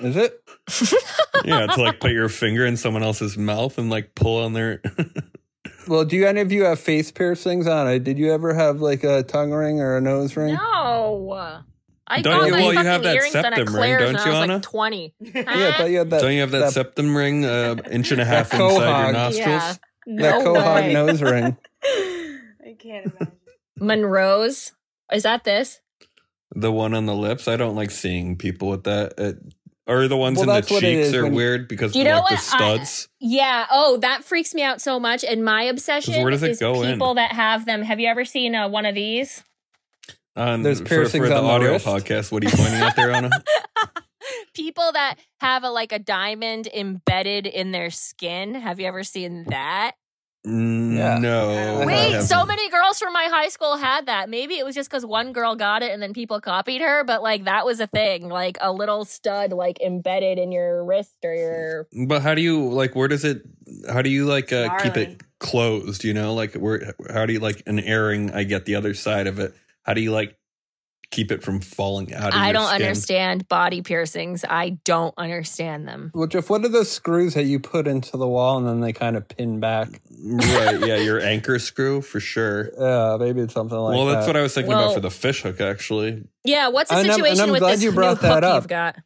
Is 0.00 0.16
it? 0.16 0.42
Yeah, 1.44 1.66
to 1.66 1.80
like 1.80 2.00
put 2.00 2.10
your 2.10 2.28
finger 2.28 2.66
in 2.66 2.76
someone 2.76 3.04
else's 3.04 3.38
mouth 3.38 3.78
and 3.78 3.88
like 3.90 4.14
pull 4.16 4.42
on 4.44 4.52
their. 4.54 4.82
Well, 5.86 6.04
do 6.04 6.16
you 6.16 6.26
any 6.26 6.40
of 6.42 6.52
you 6.52 6.64
have 6.64 6.78
face 6.80 7.10
piercings 7.10 7.66
on 7.66 7.88
it? 7.88 8.04
Did 8.04 8.18
you 8.18 8.30
ever 8.32 8.52
have 8.52 8.80
like 8.82 9.04
a 9.04 9.22
tongue 9.22 9.52
ring 9.52 9.80
or 9.80 9.96
a 9.96 10.00
nose 10.02 10.36
ring? 10.36 10.54
No. 10.54 11.62
I 12.06 12.20
Don't 12.20 12.40
got 12.40 12.46
you- 12.46 12.52
my 12.52 12.58
well, 12.58 12.66
you 12.72 12.74
fucking 12.74 12.84
have 12.90 13.02
that 13.04 13.16
earrings 13.16 13.32
done 13.32 13.44
at 13.46 13.54
septum 13.56 13.74
ring, 13.76 13.98
don't 13.98 14.14
you, 14.26 14.32
I 14.32 14.42
Ana? 14.42 14.52
like 14.54 14.62
20. 14.62 15.14
Yeah, 15.20 15.42
I 15.46 15.72
thought 15.78 15.90
you 15.90 15.98
had 15.98 16.10
that. 16.10 16.20
Don't 16.20 16.32
you 16.34 16.40
have 16.40 16.50
that, 16.50 16.72
septum 16.72 17.16
ring, 17.16 17.44
uh, 17.46 17.76
inch 17.90 18.10
and 18.12 18.20
a 18.20 18.24
half 18.26 18.50
That 18.50 18.60
inside 18.60 18.82
quahog. 18.82 19.02
your 19.04 19.12
nostrils? 19.12 19.78
Yeah. 20.06 20.16
that 20.22 20.44
No 20.44 20.54
quahog 20.54 20.74
way. 20.74 20.92
nose 20.92 21.22
ring? 21.22 21.56
I 21.84 22.76
can't 22.78 23.06
imagine. 23.06 23.32
Monroe's. 23.78 24.72
Is 25.12 25.22
that 25.22 25.44
this? 25.44 25.80
The 26.54 26.72
one 26.72 26.94
on 26.94 27.06
the 27.06 27.14
lips. 27.14 27.46
I 27.48 27.56
don't 27.56 27.76
like 27.76 27.90
seeing 27.90 28.36
people 28.36 28.68
with 28.68 28.84
that. 28.84 29.14
It, 29.18 29.36
or 29.88 30.06
the 30.06 30.16
ones 30.16 30.36
Well, 30.36 30.42
in 30.44 30.46
the 30.48 30.52
that's 30.54 30.70
what 30.70 30.82
it 30.84 30.94
cheeks 30.96 31.06
is 31.08 31.14
are 31.14 31.24
when- 31.24 31.34
weird 31.34 31.66
because 31.68 31.96
You 31.96 32.02
of 32.02 32.06
know 32.08 32.14
like 32.20 32.28
the 32.28 32.34
what? 32.34 32.54
I- 32.54 32.74
studs. 32.76 33.08
Yeah. 33.20 33.66
Oh, 33.70 33.96
that 33.98 34.22
freaks 34.22 34.54
me 34.54 34.62
out 34.62 34.80
so 34.80 35.00
much. 35.00 35.24
And 35.24 35.44
my 35.44 35.62
obsession 35.64 36.22
where 36.22 36.30
does 36.30 36.42
it 36.42 36.50
is 36.52 36.58
go 36.60 36.82
in? 36.82 36.92
people 36.92 37.14
that 37.14 37.32
have 37.32 37.64
them. 37.66 37.82
Have 37.82 37.98
you 37.98 38.06
ever 38.08 38.24
seen 38.24 38.54
uh, 38.54 38.68
one 38.68 38.86
of 38.86 38.94
these? 38.94 39.42
Um, 40.36 40.62
There's 40.62 40.78
for, 40.80 40.84
piercings 40.86 41.24
for 41.24 41.28
the 41.28 41.36
on 41.36 41.42
the 41.44 41.50
audio 41.50 41.72
wrist. 41.72 41.86
podcast. 41.86 42.30
What 42.30 42.44
are 42.44 42.48
you 42.48 42.56
pointing 42.56 42.80
out 42.80 42.94
there, 42.94 43.10
Ana? 43.10 43.30
People 44.54 44.92
that 44.92 45.16
have 45.40 45.64
a 45.64 45.70
like 45.70 45.90
a 45.92 45.98
diamond 45.98 46.68
embedded 46.74 47.46
in 47.46 47.72
their 47.72 47.90
skin. 47.90 48.54
Have 48.54 48.78
you 48.78 48.86
ever 48.86 49.02
seen 49.02 49.44
that? 49.48 49.92
Yeah. 50.48 51.18
No. 51.18 51.50
I 51.50 51.82
I 51.82 51.86
Wait, 51.86 52.22
so 52.22 52.46
many 52.46 52.68
girls 52.70 52.98
from 52.98 53.12
my 53.12 53.24
high 53.24 53.48
school 53.48 53.76
had 53.76 54.06
that. 54.06 54.28
Maybe 54.28 54.58
it 54.58 54.64
was 54.64 54.74
just 54.74 54.90
because 54.90 55.04
one 55.04 55.32
girl 55.32 55.56
got 55.56 55.82
it 55.82 55.92
and 55.92 56.02
then 56.02 56.12
people 56.12 56.40
copied 56.40 56.80
her, 56.80 57.04
but 57.04 57.22
like 57.22 57.44
that 57.44 57.66
was 57.66 57.80
a 57.80 57.86
thing, 57.86 58.28
like 58.28 58.56
a 58.60 58.72
little 58.72 59.04
stud 59.04 59.52
like 59.52 59.80
embedded 59.80 60.38
in 60.38 60.52
your 60.52 60.84
wrist 60.84 61.16
or 61.24 61.34
your. 61.34 61.88
But 62.06 62.22
how 62.22 62.34
do 62.34 62.40
you 62.40 62.68
like? 62.68 62.94
Where 62.94 63.08
does 63.08 63.24
it? 63.24 63.42
How 63.90 64.02
do 64.02 64.10
you 64.10 64.24
like 64.24 64.52
uh, 64.52 64.78
keep 64.78 64.96
it 64.96 65.22
closed? 65.38 66.04
You 66.04 66.14
know, 66.14 66.34
like 66.34 66.54
where? 66.54 66.94
How 67.12 67.26
do 67.26 67.32
you 67.32 67.40
like 67.40 67.62
an 67.66 67.78
airing? 67.78 68.32
I 68.32 68.44
get 68.44 68.64
the 68.64 68.74
other 68.74 68.94
side 68.94 69.26
of 69.26 69.38
it. 69.38 69.54
How 69.82 69.94
do 69.94 70.00
you 70.00 70.12
like 70.12 70.38
keep 71.10 71.32
it 71.32 71.42
from 71.42 71.60
falling 71.60 72.12
out? 72.14 72.34
Of 72.34 72.40
I 72.40 72.46
your 72.46 72.52
don't 72.54 72.66
skin? 72.68 72.82
understand 72.82 73.48
body 73.48 73.82
piercings. 73.82 74.44
I 74.48 74.70
don't 74.84 75.14
understand 75.16 75.88
them. 75.88 76.10
Well, 76.14 76.26
Jeff, 76.26 76.50
what 76.50 76.64
are 76.64 76.68
those 76.68 76.90
screws 76.90 77.34
that 77.34 77.44
you 77.44 77.58
put 77.60 77.86
into 77.86 78.16
the 78.16 78.26
wall 78.28 78.58
and 78.58 78.66
then 78.66 78.80
they 78.80 78.92
kind 78.92 79.16
of 79.16 79.26
pin 79.28 79.60
back? 79.60 79.88
right? 80.10 80.78
Yeah, 80.80 80.96
your 80.96 81.20
anchor 81.20 81.58
screw 81.58 82.00
for 82.02 82.20
sure. 82.20 82.70
Yeah, 82.78 83.16
maybe 83.18 83.40
it's 83.40 83.54
something 83.54 83.76
like 83.76 83.94
well, 83.96 84.06
that. 84.06 84.14
that's 84.14 84.26
what 84.26 84.36
I 84.36 84.42
was 84.42 84.54
thinking 84.54 84.68
Well- 84.72 84.84
about 84.84 84.94
for 84.94 85.00
the 85.00 85.10
fish 85.10 85.42
hook. 85.42 85.60
Actually, 85.60 86.24
Yeah, 86.44 86.68
what's 86.68 86.90
the 86.90 86.96
And 86.96 87.10
I'm- 87.10 87.18
and 87.20 87.24
situation 87.26 87.44
I'm 87.44 87.50
with 87.52 87.60
glad 87.60 87.72
this 87.74 87.82
you 87.82 87.90
new 87.90 87.94
brought 87.94 88.10
hook 88.18 88.20
that 88.20 88.44
up. 88.44 88.62
you've 88.62 88.68
got? 88.68 88.96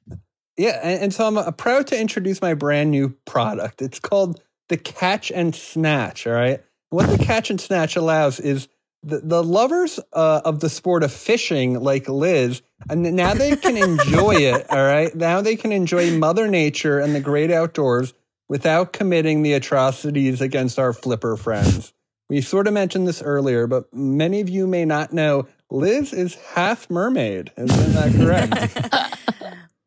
Yeah, 0.57 0.79
and, 0.83 1.05
and 1.05 1.15
so 1.15 1.27
I'm 1.27 1.39
uh, 1.39 1.51
proud 1.53 1.87
to 1.89 1.99
introduce 2.01 2.43
my 2.43 2.55
brand 2.55 2.91
new 2.91 3.17
product. 3.25 3.81
It's 3.81 3.99
called 3.99 4.41
the 4.69 4.77
Catch 4.77 5.31
and 5.31 5.55
Snatch. 5.55 6.27
All 6.27 6.33
right, 6.35 6.63
what 6.91 7.09
the 7.09 7.25
Catch 7.25 7.51
and 7.51 7.61
Snatch 7.61 7.97
allows 7.97 8.39
is 8.39 8.69
the, 9.03 9.21
the 9.21 9.43
lovers 9.43 9.99
uh, 10.13 10.43
of 10.45 10.61
the 10.61 10.69
sport 10.69 11.03
of 11.03 11.13
fishing, 11.13 11.81
like 11.81 12.09
Liz, 12.09 12.63
and 12.89 13.03
now 13.15 13.35
they 13.35 13.57
can 13.57 13.77
enjoy 13.77 14.35
it. 14.37 14.67
All 14.71 14.85
right, 14.85 15.15
now 15.15 15.41
they 15.41 15.57
can 15.57 15.73
enjoy 15.73 16.11
Mother 16.17 16.49
Nature 16.49 16.99
and 17.01 17.15
the 17.15 17.21
great 17.21 17.51
outdoors 17.51 18.15
without 18.49 18.93
committing 18.93 19.43
the 19.43 19.55
atrocities 19.55 20.41
against 20.41 20.79
our 20.79 20.93
flipper 20.93 21.37
friends. 21.37 21.93
We 22.29 22.41
sort 22.41 22.67
of 22.67 22.75
mentioned 22.75 23.07
this 23.09 23.21
earlier, 23.23 23.67
but 23.67 23.93
many 23.93 24.41
of 24.41 24.49
you 24.49 24.67
may 24.67 24.85
not 24.85 25.13
know 25.13 25.47
Liz 25.71 26.13
is 26.13 26.35
half 26.55 26.89
mermaid. 26.91 27.51
Isn't 27.57 27.93
that 27.95 28.13
correct? 28.15 29.19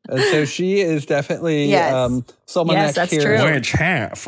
And 0.07 0.21
so 0.21 0.45
she 0.45 0.81
is 0.81 1.07
definitely 1.07 1.65
Yes. 1.65 1.91
um, 1.91 2.25
someone 2.45 2.77
Yes, 2.77 2.93
that 2.93 3.09
that's 3.09 3.23
cares. 3.23 3.41
true. 3.41 3.51
which 3.55 3.71
half? 3.71 4.27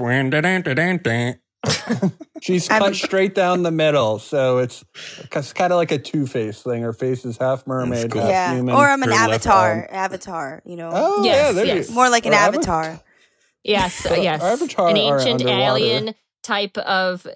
She's 2.41 2.69
I'm- 2.69 2.81
cut 2.81 2.95
straight 2.95 3.33
down 3.35 3.63
the 3.63 3.71
middle, 3.71 4.19
so 4.19 4.59
it's, 4.59 4.83
it's 5.31 5.53
kind 5.53 5.73
of 5.73 5.77
like 5.77 5.91
a 5.91 5.97
two 5.97 6.27
face 6.27 6.61
thing. 6.61 6.81
Her 6.83 6.93
face 6.93 7.25
is 7.25 7.37
half 7.37 7.65
mermaid, 7.67 8.11
cool. 8.11 8.21
half 8.21 8.29
yeah, 8.29 8.53
human. 8.55 8.75
or 8.75 8.87
I'm 8.87 9.01
an 9.03 9.09
Her 9.09 9.15
avatar. 9.15 9.87
Avatar, 9.91 10.61
you 10.65 10.75
know, 10.75 10.89
oh 10.93 11.23
Yes, 11.23 11.35
yeah, 11.35 11.51
there 11.51 11.65
yes. 11.65 11.89
more 11.89 12.09
like 12.09 12.25
an 12.25 12.33
or 12.33 12.35
ava- 12.35 12.43
avatar. 12.57 12.99
Yes, 13.63 14.05
Well, 14.05 14.21
yes. 14.21 14.41
Avatar 14.41 14.87
An 14.89 14.97
ancient 14.97 15.41
alien 15.43 16.15
type 16.43 16.77
of 16.77 17.25
uh, 17.25 17.29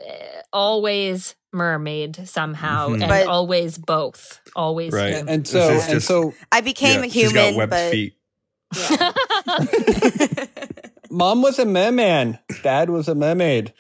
always 0.54 1.36
mermaid 1.52 2.28
somehow, 2.30 2.90
Mhm. 2.90 3.02
and 3.02 3.10
But- 3.10 3.28
always 3.28 3.78
both. 3.78 4.40
Always 4.56 4.94
Right. 4.94 5.14
him. 5.16 5.28
And 5.28 5.46
so, 5.48 5.60
and 5.60 5.92
just- 5.92 6.08
so, 6.08 6.34
I 6.52 6.62
became 6.62 7.00
Yeah, 7.02 7.08
a 7.08 7.10
she's 7.10 7.34
got 7.34 7.40
human, 7.54 7.56
webbed 7.58 7.70
but 7.72 7.92
feet. 7.92 8.14
mom 11.12 11.42
was 11.42 11.60
a 11.60 11.66
merman, 11.66 12.40
dad 12.64 12.90
was 12.90 13.08
a 13.10 13.16
mermaid. 13.16 13.74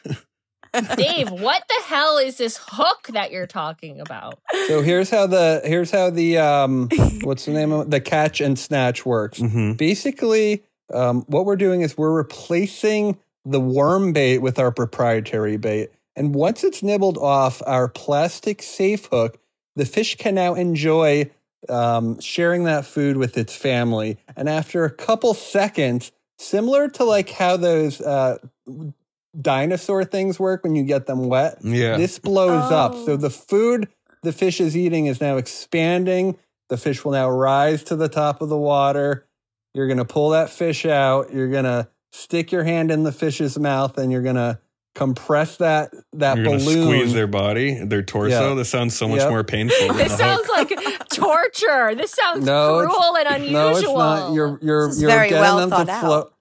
Dave, 0.95 1.29
what 1.29 1.63
the 1.67 1.81
hell 1.85 2.17
is 2.17 2.37
this 2.37 2.59
hook 2.61 3.07
that 3.13 3.31
you're 3.31 3.47
talking 3.47 3.99
about? 3.99 4.39
So 4.67 4.81
here's 4.81 5.09
how 5.09 5.27
the 5.27 5.61
here's 5.63 5.91
how 5.91 6.09
the 6.09 6.37
um 6.37 6.89
what's 7.21 7.45
the 7.45 7.51
name 7.51 7.71
of 7.71 7.81
it? 7.81 7.91
the 7.91 8.01
catch 8.01 8.41
and 8.41 8.57
snatch 8.57 9.05
works. 9.05 9.39
Mm-hmm. 9.39 9.73
Basically, 9.73 10.63
um, 10.93 11.21
what 11.27 11.45
we're 11.45 11.55
doing 11.55 11.81
is 11.81 11.97
we're 11.97 12.11
replacing 12.11 13.17
the 13.45 13.59
worm 13.59 14.13
bait 14.13 14.39
with 14.39 14.59
our 14.59 14.71
proprietary 14.71 15.57
bait. 15.57 15.91
And 16.15 16.35
once 16.35 16.63
it's 16.63 16.83
nibbled 16.83 17.17
off 17.17 17.61
our 17.65 17.87
plastic 17.87 18.61
safe 18.61 19.05
hook, 19.05 19.39
the 19.75 19.85
fish 19.85 20.17
can 20.17 20.35
now 20.35 20.53
enjoy 20.53 21.29
um, 21.69 22.19
sharing 22.19 22.65
that 22.65 22.85
food 22.85 23.17
with 23.17 23.37
its 23.37 23.55
family. 23.55 24.17
And 24.35 24.49
after 24.49 24.83
a 24.83 24.91
couple 24.91 25.33
seconds, 25.33 26.11
similar 26.37 26.89
to 26.89 27.03
like 27.03 27.29
how 27.29 27.57
those 27.57 28.01
uh, 28.01 28.37
dinosaur 29.39 30.03
things 30.03 30.39
work 30.39 30.63
when 30.63 30.75
you 30.75 30.83
get 30.83 31.05
them 31.05 31.27
wet, 31.27 31.57
Yeah. 31.63 31.97
this 31.97 32.19
blows 32.19 32.71
up. 32.71 32.91
Oh. 32.95 33.05
So 33.05 33.17
the 33.17 33.29
food 33.29 33.87
the 34.23 34.31
fish 34.33 34.61
is 34.61 34.77
eating 34.77 35.07
is 35.07 35.19
now 35.19 35.37
expanding. 35.37 36.37
The 36.69 36.77
fish 36.77 37.03
will 37.03 37.13
now 37.13 37.29
rise 37.29 37.83
to 37.85 37.95
the 37.95 38.07
top 38.09 38.41
of 38.41 38.49
the 38.49 38.57
water. 38.57 39.25
You're 39.73 39.87
going 39.87 39.97
to 39.97 40.05
pull 40.05 40.29
that 40.31 40.49
fish 40.49 40.85
out. 40.85 41.33
You're 41.33 41.49
going 41.49 41.63
to 41.63 41.87
stick 42.11 42.51
your 42.51 42.63
hand 42.63 42.91
in 42.91 43.03
the 43.03 43.11
fish's 43.11 43.57
mouth 43.57 43.97
and 43.97 44.11
you're 44.11 44.21
going 44.21 44.35
to 44.35 44.59
compress 44.93 45.55
that 45.57 45.91
that 46.13 46.35
You're 46.37 46.45
balloon. 46.57 46.83
squeeze 46.83 47.13
their 47.13 47.25
body, 47.27 47.83
their 47.85 48.03
torso. 48.03 48.49
Yeah. 48.49 48.53
This 48.55 48.69
sounds 48.69 48.95
so 48.95 49.07
much 49.07 49.19
Yep. 49.21 49.29
more 49.29 49.43
painful. 49.45 49.87
Than 49.87 49.97
This 49.97 50.17
sounds 50.17 50.45
hook. 50.45 50.69
like 50.71 51.07
torture. 51.13 51.95
This 51.95 52.11
sounds 52.11 52.45
No, 52.45 52.81
it's- 52.81 52.93
cruel 52.93 53.15
and 53.17 53.27
unusual. 53.27 53.53
no, 53.53 53.69
it's 53.69 53.83
not. 53.83 54.33
You're 54.33 54.59
you're 54.61 54.93
you're 54.95 55.09
getting 55.09 55.39
well 55.39 55.57
them 55.57 55.69
thought 55.69 55.85
to 55.87 55.91
out. 55.93 56.33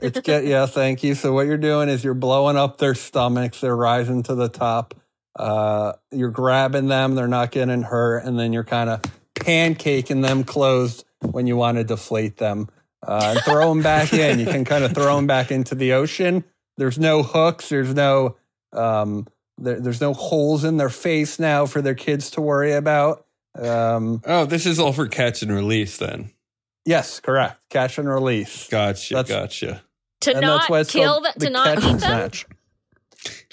It's 0.00 0.20
get 0.20 0.44
yeah, 0.44 0.66
thank 0.66 1.02
you. 1.02 1.14
So 1.14 1.32
what 1.32 1.46
you're 1.46 1.56
doing 1.56 1.88
is 1.88 2.04
you're 2.04 2.14
blowing 2.14 2.56
up 2.56 2.78
their 2.78 2.94
stomachs. 2.94 3.60
They're 3.60 3.76
rising 3.76 4.22
to 4.24 4.34
the 4.34 4.48
top. 4.48 4.94
Uh, 5.36 5.94
you're 6.10 6.30
grabbing 6.30 6.88
them. 6.88 7.14
They're 7.14 7.28
not 7.28 7.50
getting 7.50 7.82
hurt, 7.82 8.24
and 8.24 8.38
then 8.38 8.52
you're 8.52 8.64
kind 8.64 8.90
of 8.90 9.02
pancaking 9.34 10.22
them 10.22 10.44
closed 10.44 11.04
when 11.20 11.46
you 11.46 11.56
want 11.56 11.78
to 11.78 11.84
deflate 11.84 12.36
them 12.36 12.68
uh, 13.06 13.34
and 13.34 13.40
throw 13.40 13.68
them 13.68 13.82
back 13.82 14.12
in. 14.12 14.38
You 14.38 14.46
can 14.46 14.64
kind 14.64 14.84
of 14.84 14.92
throw 14.92 15.16
them 15.16 15.26
back 15.26 15.50
into 15.50 15.74
the 15.74 15.92
ocean. 15.94 16.44
There's 16.76 16.98
no 16.98 17.22
hooks. 17.22 17.68
There's 17.68 17.94
no 17.94 18.36
um, 18.72 19.26
there, 19.58 19.80
there's 19.80 20.00
no 20.00 20.14
holes 20.14 20.64
in 20.64 20.76
their 20.76 20.90
face 20.90 21.38
now 21.38 21.66
for 21.66 21.80
their 21.80 21.94
kids 21.94 22.30
to 22.32 22.40
worry 22.40 22.72
about. 22.72 23.26
Um, 23.56 24.20
oh, 24.26 24.46
this 24.46 24.66
is 24.66 24.78
all 24.78 24.92
for 24.92 25.06
catch 25.06 25.42
and 25.42 25.52
release. 25.52 25.98
Then 25.98 26.30
yes, 26.84 27.20
correct. 27.20 27.58
Catch 27.70 27.98
and 27.98 28.08
release. 28.08 28.68
gotcha, 28.68 29.14
That's- 29.14 29.28
gotcha. 29.34 29.82
to 30.22 30.30
and 30.32 30.40
not 30.40 30.58
that's 30.60 30.70
why 30.70 30.80
it's 30.80 30.92
kill 30.92 31.12
called 31.12 31.24
them, 31.24 31.32
the 31.36 31.46
to 31.46 31.52
not 31.52 31.68
eat 31.78 31.84
and 31.84 31.92
them. 31.92 31.98
snatch. 31.98 32.46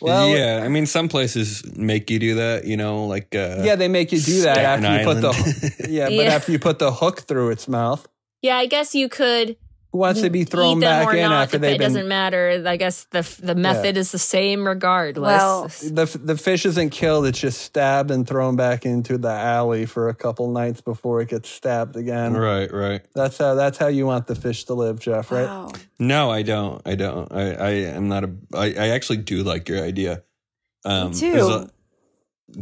Well, 0.01 0.29
yeah, 0.35 0.61
I 0.63 0.67
mean, 0.67 0.85
some 0.85 1.07
places 1.07 1.63
make 1.77 2.09
you 2.09 2.19
do 2.19 2.35
that. 2.35 2.65
You 2.65 2.75
know, 2.75 3.05
like 3.05 3.33
uh, 3.35 3.61
yeah, 3.63 3.75
they 3.75 3.87
make 3.87 4.11
you 4.11 4.19
do 4.19 4.41
that 4.41 4.55
Staten 4.55 4.83
after 4.85 4.99
you 4.99 5.05
put 5.05 5.21
the 5.21 5.85
yeah, 5.89 6.05
but 6.05 6.13
Yeah. 6.13 6.23
after 6.23 6.51
you 6.51 6.59
put 6.59 6.79
the 6.79 6.91
hook 6.91 7.21
through 7.21 7.51
its 7.51 7.67
mouth. 7.67 8.07
Yeah, 8.41 8.57
I 8.57 8.65
guess 8.65 8.95
you 8.95 9.07
could 9.07 9.49
Who 9.49 9.55
wants 9.93 10.21
to 10.21 10.29
be 10.29 10.43
thrown 10.45 10.79
back 10.79 11.13
in 11.13 11.21
not. 11.21 11.43
after 11.43 11.57
It 11.57 11.59
they've 11.59 11.77
been? 11.77 11.81
It 11.91 11.93
doesn't 11.93 12.07
matter. 12.07 12.63
I 12.65 12.77
guess 12.77 13.03
the 13.05 13.21
the 13.41 13.55
method 13.55 13.97
is 13.97 14.11
the 14.11 14.19
same 14.19 14.65
regardless. 14.67 15.27
Well, 15.41 15.67
The 15.67 16.05
the 16.23 16.37
fish 16.37 16.65
isn't 16.65 16.91
killed; 16.91 17.25
it's 17.25 17.39
just 17.39 17.61
stabbed 17.61 18.11
and 18.11 18.27
thrown 18.27 18.55
back 18.55 18.85
into 18.85 19.17
the 19.17 19.29
alley 19.31 19.85
for 19.85 20.09
a 20.09 20.13
couple 20.13 20.51
nights 20.51 20.81
before 20.81 21.21
it 21.21 21.29
gets 21.29 21.49
stabbed 21.49 21.95
again. 21.95 22.33
right, 22.33 22.71
right. 22.73 23.01
That's 23.13 23.37
how 23.37 23.55
that's 23.55 23.77
how 23.77 23.87
you 23.87 24.05
want 24.05 24.27
the 24.27 24.35
fish 24.35 24.63
to 24.65 24.73
live, 24.73 24.99
Jeff. 24.99 25.31
Right? 25.31 25.45
Wow. 25.45 25.71
No, 25.99 26.31
I 26.31 26.41
don't. 26.41 26.81
I 26.87 26.95
don't. 26.95 27.31
I, 27.31 27.51
I 27.53 27.69
am 27.71 28.07
not 28.07 28.23
a. 28.23 28.31
I, 28.53 28.65
I 28.73 28.87
actually 28.89 29.17
do 29.17 29.43
like 29.43 29.67
your 29.69 29.83
idea. 29.83 30.23
Um, 30.85 31.11
Me 31.11 31.19
too. 31.19 31.47
a- 31.47 31.69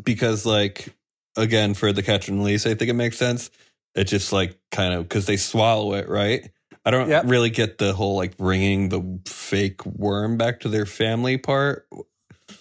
because, 0.03 0.45
like, 0.45 0.93
again, 1.35 1.73
for 1.73 1.91
the 1.91 2.03
catch 2.03 2.27
and 2.27 2.39
release, 2.39 2.65
I 2.65 2.75
think 2.75 2.89
it 2.89 2.93
makes 2.93 3.17
sense. 3.17 3.49
It 3.95 4.03
just 4.05 4.31
like 4.31 4.59
kind 4.71 4.93
of 4.93 5.03
because 5.09 5.25
they 5.25 5.37
swallow 5.37 5.93
it, 5.95 6.07
right? 6.07 6.49
I 6.85 6.91
don't 6.91 7.09
Yep. 7.09 7.25
really 7.25 7.49
get 7.49 7.77
the 7.77 7.93
whole 7.93 8.15
like 8.15 8.37
bringing 8.37 8.89
the 8.89 9.19
fake 9.27 9.85
worm 9.85 10.37
back 10.37 10.61
to 10.61 10.69
their 10.69 10.85
family 10.85 11.37
part. 11.37 11.87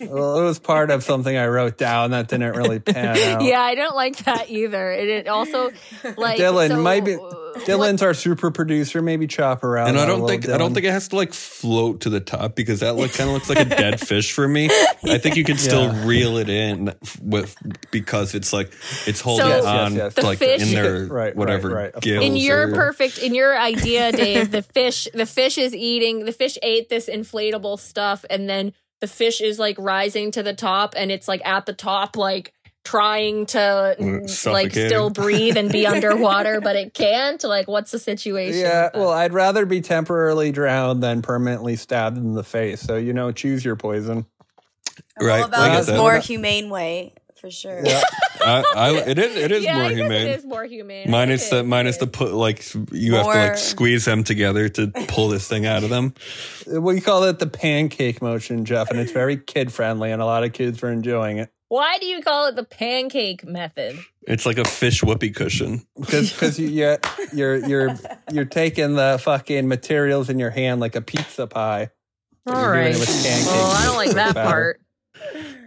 Well, 0.01 0.38
it 0.40 0.44
was 0.44 0.59
part 0.59 0.90
of 0.90 1.03
something 1.03 1.37
I 1.37 1.46
wrote 1.48 1.77
down 1.79 2.11
that 2.12 2.29
didn't 2.29 2.55
really 2.57 2.79
pan 2.79 3.16
out. 3.37 3.42
yeah, 3.42 3.61
I 3.61 3.74
don't 3.74 3.96
like 3.96 4.16
that 4.24 4.48
either. 4.51 4.90
And 4.92 5.09
it 5.09 5.29
also 5.29 5.70
like 6.16 6.38
Dylan, 6.38 6.68
so, 6.68 6.81
might 6.81 7.05
be- 7.05 7.16
Dylan's 7.66 8.03
our 8.03 8.14
super 8.14 8.51
producer. 8.51 9.03
Maybe 9.03 9.27
chop 9.27 9.64
around. 9.64 9.88
and 9.88 9.98
I 9.98 10.07
don't 10.07 10.20
little, 10.20 10.29
think 10.29 10.48
I 10.48 10.59
don't 10.59 10.74
think 10.74 10.87
it 10.87 10.92
has 10.92 11.09
to 11.09 11.16
like 11.16 11.33
float 11.33 12.03
to 12.03 12.11
the 12.11 12.20
top 12.20 12.55
because 12.55 12.81
that 12.81 12.94
like 12.96 13.12
kind 13.14 13.29
of 13.29 13.35
looks 13.35 13.48
like 13.48 13.59
a 13.61 13.64
dead 13.64 13.98
fish 14.07 14.33
for 14.33 14.46
me. 14.46 14.70
I 15.05 15.18
think 15.18 15.37
you 15.37 15.44
can 15.44 15.59
still 15.59 15.92
Yeah. 15.92 16.07
reel 16.07 16.37
it 16.37 16.48
in 16.48 16.94
with 17.20 17.57
because 17.90 18.35
it's 18.35 18.53
like 18.53 18.72
it's 19.07 19.20
holding 19.20 19.46
Yes, 19.48 19.64
yes, 19.64 19.66
on 19.66 19.94
yes. 19.94 20.14
The 20.14 20.22
like 20.22 20.38
fish- 20.38 20.62
in 20.62 20.72
their 20.74 21.01
Right, 21.03 21.11
right, 21.11 21.37
whatever 21.37 21.70
right. 21.70 21.92
Of 21.92 22.03
gills. 22.03 22.24
in 22.24 22.37
your 22.37 22.68
or- 22.70 22.74
perfect 22.74 23.18
in 23.18 23.35
your 23.35 23.59
idea 23.59 24.12
dave 24.12 24.51
the 24.51 24.62
fish 24.62 25.09
the 25.12 25.27
fish 25.27 25.59
is 25.59 25.74
eating 25.74 26.24
the 26.24 26.33
fish 26.33 26.59
ate 26.62 26.88
this 26.88 27.09
inflatable 27.09 27.79
stuff 27.79 28.24
and 28.31 28.48
then 28.48 28.72
the 29.00 29.06
fish 29.06 29.40
is 29.40 29.58
like 29.58 29.76
rising 29.78 30.30
to 30.32 30.42
the 30.42 30.54
top 30.54 30.94
and 30.96 31.11
it's 31.11 31.28
like 31.28 31.44
at 31.46 31.66
the 31.66 31.72
top 31.72 32.16
like 32.16 32.52
trying 32.84 33.44
to 33.46 33.96
Mm, 33.98 34.52
like 34.52 34.72
still 34.72 35.11
breathe 35.11 35.56
and 35.56 35.70
be 35.70 35.87
underwater 35.94 36.61
but 36.61 36.74
it 36.74 36.94
can't 36.94 37.42
like 37.44 37.68
what's 37.68 37.90
the 37.90 37.98
situation 37.98 38.61
Yeah, 38.61 38.90
well, 38.94 39.11
I'd 39.11 39.32
rather 39.32 39.66
be 39.66 39.80
temporarily 39.80 40.52
drowned 40.52 41.02
than 41.02 41.20
permanently 41.20 41.76
stabbed 41.76 42.16
in 42.16 42.34
the 42.34 42.44
face. 42.44 42.80
So 42.80 42.96
you 42.96 43.12
know, 43.12 43.30
choose 43.30 43.64
your 43.64 43.76
poison. 43.76 44.26
I'm 45.18 45.26
Right, 45.26 45.40
all 45.40 45.46
about 45.46 45.70
get 45.72 45.87
this 45.87 45.96
more 45.96 46.18
humane 46.18 46.70
way 46.70 47.12
for 47.38 47.51
sure. 47.51 47.81
Yeah. 47.85 48.03
I, 48.40 48.64
I, 48.77 48.96
it 48.98 49.18
is. 49.18 49.37
It 49.37 49.53
is 49.53 49.64
yeah, 49.64 49.74
more 49.74 49.85
I 49.85 49.88
guess 49.88 49.98
humane. 49.98 50.27
It 50.27 50.38
is 50.38 50.44
more 50.44 50.64
humane. 50.64 51.11
Minus 51.11 51.51
the 51.51 51.61
is. 51.61 51.64
minus 51.64 51.96
the 51.96 52.07
put 52.07 52.33
like 52.33 52.64
you 52.92 53.14
have 53.14 53.24
to 53.24 53.29
like 53.29 53.57
squeeze 53.59 54.05
them 54.05 54.24
together 54.24 54.68
to 54.68 54.88
pull 55.09 55.29
this 55.29 55.48
thing 55.48 55.66
out 55.66 55.85
of 55.85 55.90
them. 55.90 56.14
We 56.68 57.01
call 57.01 57.24
it 57.24 57.38
the 57.38 57.46
pancake 57.46 58.20
motion, 58.20 58.66
Jeff, 58.66 58.90
and 58.90 59.01
it's 59.01 59.12
very 59.12 59.38
kid 59.38 59.72
friendly, 59.72 60.12
and 60.12 60.20
a 60.20 60.27
lot 60.27 60.44
of 60.44 60.53
kids 60.53 60.83
are 60.83 60.92
enjoying 60.92 61.38
it 61.38 61.51
Why 61.68 61.98
do 61.98 62.07
you 62.07 62.20
call 62.20 62.46
it 62.46 62.57
the 62.57 62.64
pancake 62.64 63.46
method? 63.46 63.98
It's 64.22 64.44
like 64.44 64.59
a 64.59 64.64
fish 64.64 65.03
whoopee 65.03 65.31
cushion. 65.31 65.87
because 66.01 66.31
because 66.31 66.59
you, 66.59 66.68
you're 66.68 66.98
you're 67.33 67.57
you're 67.66 67.96
you're 68.31 68.44
taking 68.44 68.96
the 68.96 69.18
fucking 69.22 69.66
materials 69.66 70.29
in 70.29 70.38
your 70.38 70.51
hand 70.51 70.81
like 70.81 70.94
a 70.94 71.01
pizza 71.01 71.46
pie. 71.46 71.90
All 72.46 72.55
right. 72.55 72.57
All 72.57 72.62
you're 72.62 72.74
doing 72.74 72.85
right. 72.85 72.94
it 72.94 73.01
with 73.01 73.24
pancakes 73.24 73.46
Well, 73.46 73.66
oh, 73.66 73.77
I 73.79 73.85
don't 73.85 73.96
like 73.96 74.11
that 74.12 74.35
part. 74.35 74.81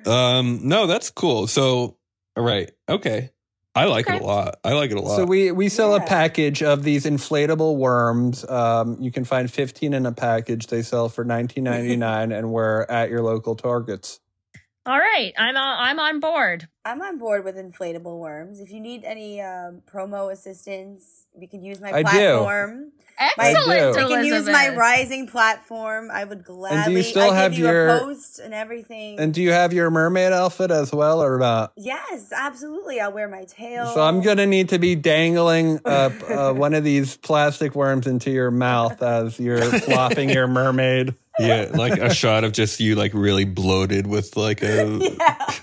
Um, 0.07 0.61
no, 0.63 0.87
that's 0.87 1.09
cool. 1.09 1.47
So, 1.47 1.97
all 2.35 2.43
right, 2.43 2.71
okay, 2.87 3.31
I 3.73 3.85
like 3.85 4.09
it 4.09 4.21
a 4.21 4.25
lot. 4.25 4.59
I 4.63 4.73
like 4.73 4.91
it 4.91 4.97
a 4.97 5.01
lot. 5.01 5.15
So 5.15 5.25
we 5.25 5.51
we 5.51 5.69
sell 5.69 5.95
a 5.95 6.01
package 6.01 6.61
of 6.61 6.83
these 6.83 7.05
inflatable 7.05 7.77
worms. 7.77 8.47
Um, 8.49 8.97
you 8.99 9.11
can 9.11 9.23
find 9.23 9.49
15 9.49 9.93
in 9.93 10.05
a 10.05 10.11
package. 10.11 10.67
They 10.67 10.81
sell 10.81 11.07
for 11.09 11.23
19.99, 11.23 12.37
and 12.37 12.51
we're 12.51 12.83
at 12.83 13.09
your 13.09 13.21
local 13.21 13.55
Targets. 13.55 14.19
All 14.83 14.97
right, 14.97 15.31
I'm 15.37 15.55
on, 15.55 15.77
I'm 15.79 15.99
on 15.99 16.19
board. 16.19 16.67
I'm 16.83 17.01
on 17.03 17.19
board 17.19 17.45
with 17.45 17.55
inflatable 17.55 18.17
worms. 18.17 18.59
If 18.59 18.71
you 18.71 18.79
need 18.79 19.03
any 19.03 19.39
um, 19.39 19.83
promo 19.85 20.31
assistance, 20.31 21.27
we 21.33 21.45
can 21.45 21.63
use 21.63 21.79
my 21.79 21.91
I 21.91 22.01
do. 22.01 22.89
Platform. 23.35 23.55
Excellent, 23.55 23.95
do. 23.95 24.07
We 24.07 24.13
can 24.15 24.25
use 24.25 24.45
my 24.47 24.69
rising 24.75 25.27
platform. 25.27 26.09
I 26.11 26.23
would 26.23 26.43
gladly. 26.43 27.03
still 27.03 27.31
I 27.31 27.35
have 27.35 27.51
give 27.51 27.59
you 27.59 27.65
your- 27.67 27.87
a 27.89 27.99
post 27.99 28.39
and 28.39 28.53
everything. 28.53 29.19
And 29.19 29.33
do 29.33 29.41
you 29.41 29.51
have 29.51 29.73
your 29.73 29.89
mermaid 29.91 30.33
outfit 30.33 30.71
as 30.71 30.91
well, 30.91 31.21
or 31.23 31.37
not? 31.37 31.73
yes, 31.77 32.31
absolutely. 32.35 32.99
I'll 32.99 33.11
wear 33.13 33.27
my 33.27 33.45
tail. 33.45 33.87
So 33.93 34.01
I'm 34.01 34.21
gonna 34.21 34.45
need 34.47 34.69
to 34.69 34.79
be 34.79 34.95
dangling 34.95 35.79
uh, 35.85 36.09
uh, 36.29 36.53
one 36.53 36.73
of 36.73 36.83
these 36.83 37.17
plastic 37.17 37.75
worms 37.75 38.07
into 38.07 38.31
your 38.31 38.51
mouth 38.51 39.01
as 39.01 39.39
you're 39.39 39.61
flopping 39.81 40.29
your 40.29 40.47
mermaid. 40.47 41.15
yeah, 41.39 41.69
like 41.73 41.93
a 41.99 42.13
shot 42.13 42.43
of 42.43 42.51
just 42.51 42.79
you, 42.79 42.95
like 42.95 43.13
really 43.13 43.45
bloated 43.45 44.07
with 44.07 44.35
like 44.37 44.61
a. 44.63 44.99
Yeah. 45.21 45.55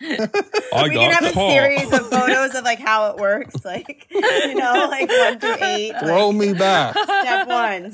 I 0.00 0.82
we 0.84 0.90
can 0.90 1.10
have 1.10 1.24
a 1.24 1.32
series 1.32 1.92
of 1.92 2.08
photos 2.08 2.54
of 2.54 2.64
like 2.64 2.78
how 2.78 3.10
it 3.10 3.16
works, 3.16 3.64
like 3.64 4.06
you 4.10 4.54
know, 4.54 4.86
like 4.90 5.08
one 5.08 5.38
through 5.38 5.56
eight. 5.60 5.94
Throw 6.00 6.28
like, 6.28 6.36
me 6.36 6.52
back. 6.58 6.96
Step 6.96 7.48
one. 7.48 7.92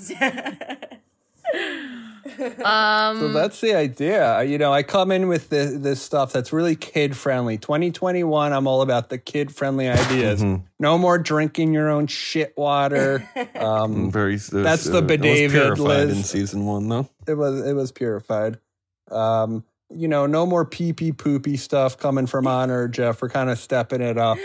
Um, 2.64 3.20
So 3.20 3.32
that's 3.32 3.60
the 3.60 3.74
idea. 3.74 4.42
You 4.44 4.56
know, 4.56 4.72
I 4.72 4.82
come 4.82 5.12
in 5.12 5.28
with 5.28 5.50
this, 5.50 5.74
this 5.74 6.00
stuff 6.00 6.32
that's 6.32 6.52
really 6.54 6.74
kid 6.74 7.16
friendly. 7.16 7.58
2021, 7.58 8.52
I'm 8.52 8.66
all 8.66 8.80
about 8.82 9.10
the 9.10 9.18
kid 9.18 9.54
friendly 9.54 9.88
ideas. 9.88 10.42
Mhm. 10.42 10.62
No 10.80 10.96
more 10.96 11.18
drinking 11.18 11.74
your 11.74 11.90
own 11.90 12.06
shit 12.06 12.56
water. 12.56 13.28
Um, 13.54 14.10
Very. 14.10 14.36
That's 14.36 14.84
the 14.84 15.04
it 15.04 15.20
was 15.20 15.52
purified 15.52 15.78
Liz. 15.78 16.16
in 16.16 16.22
season 16.24 16.64
one, 16.64 16.88
though. 16.88 17.08
it 17.26 17.34
was 17.34 17.64
it 17.64 17.74
was 17.74 17.92
purified. 17.92 18.58
Um, 19.10 19.64
you 19.94 20.08
know, 20.08 20.26
no 20.26 20.44
more 20.46 20.64
pee 20.64 20.92
pee 20.92 21.12
poopy 21.12 21.56
stuff 21.56 21.98
coming 21.98 22.26
from 22.26 22.46
Honor 22.48 22.88
Jeff. 22.88 23.20
We're 23.22 23.28
kind 23.30 23.50
of 23.50 23.58
stepping 23.58 24.00
it 24.00 24.18
up. 24.18 24.38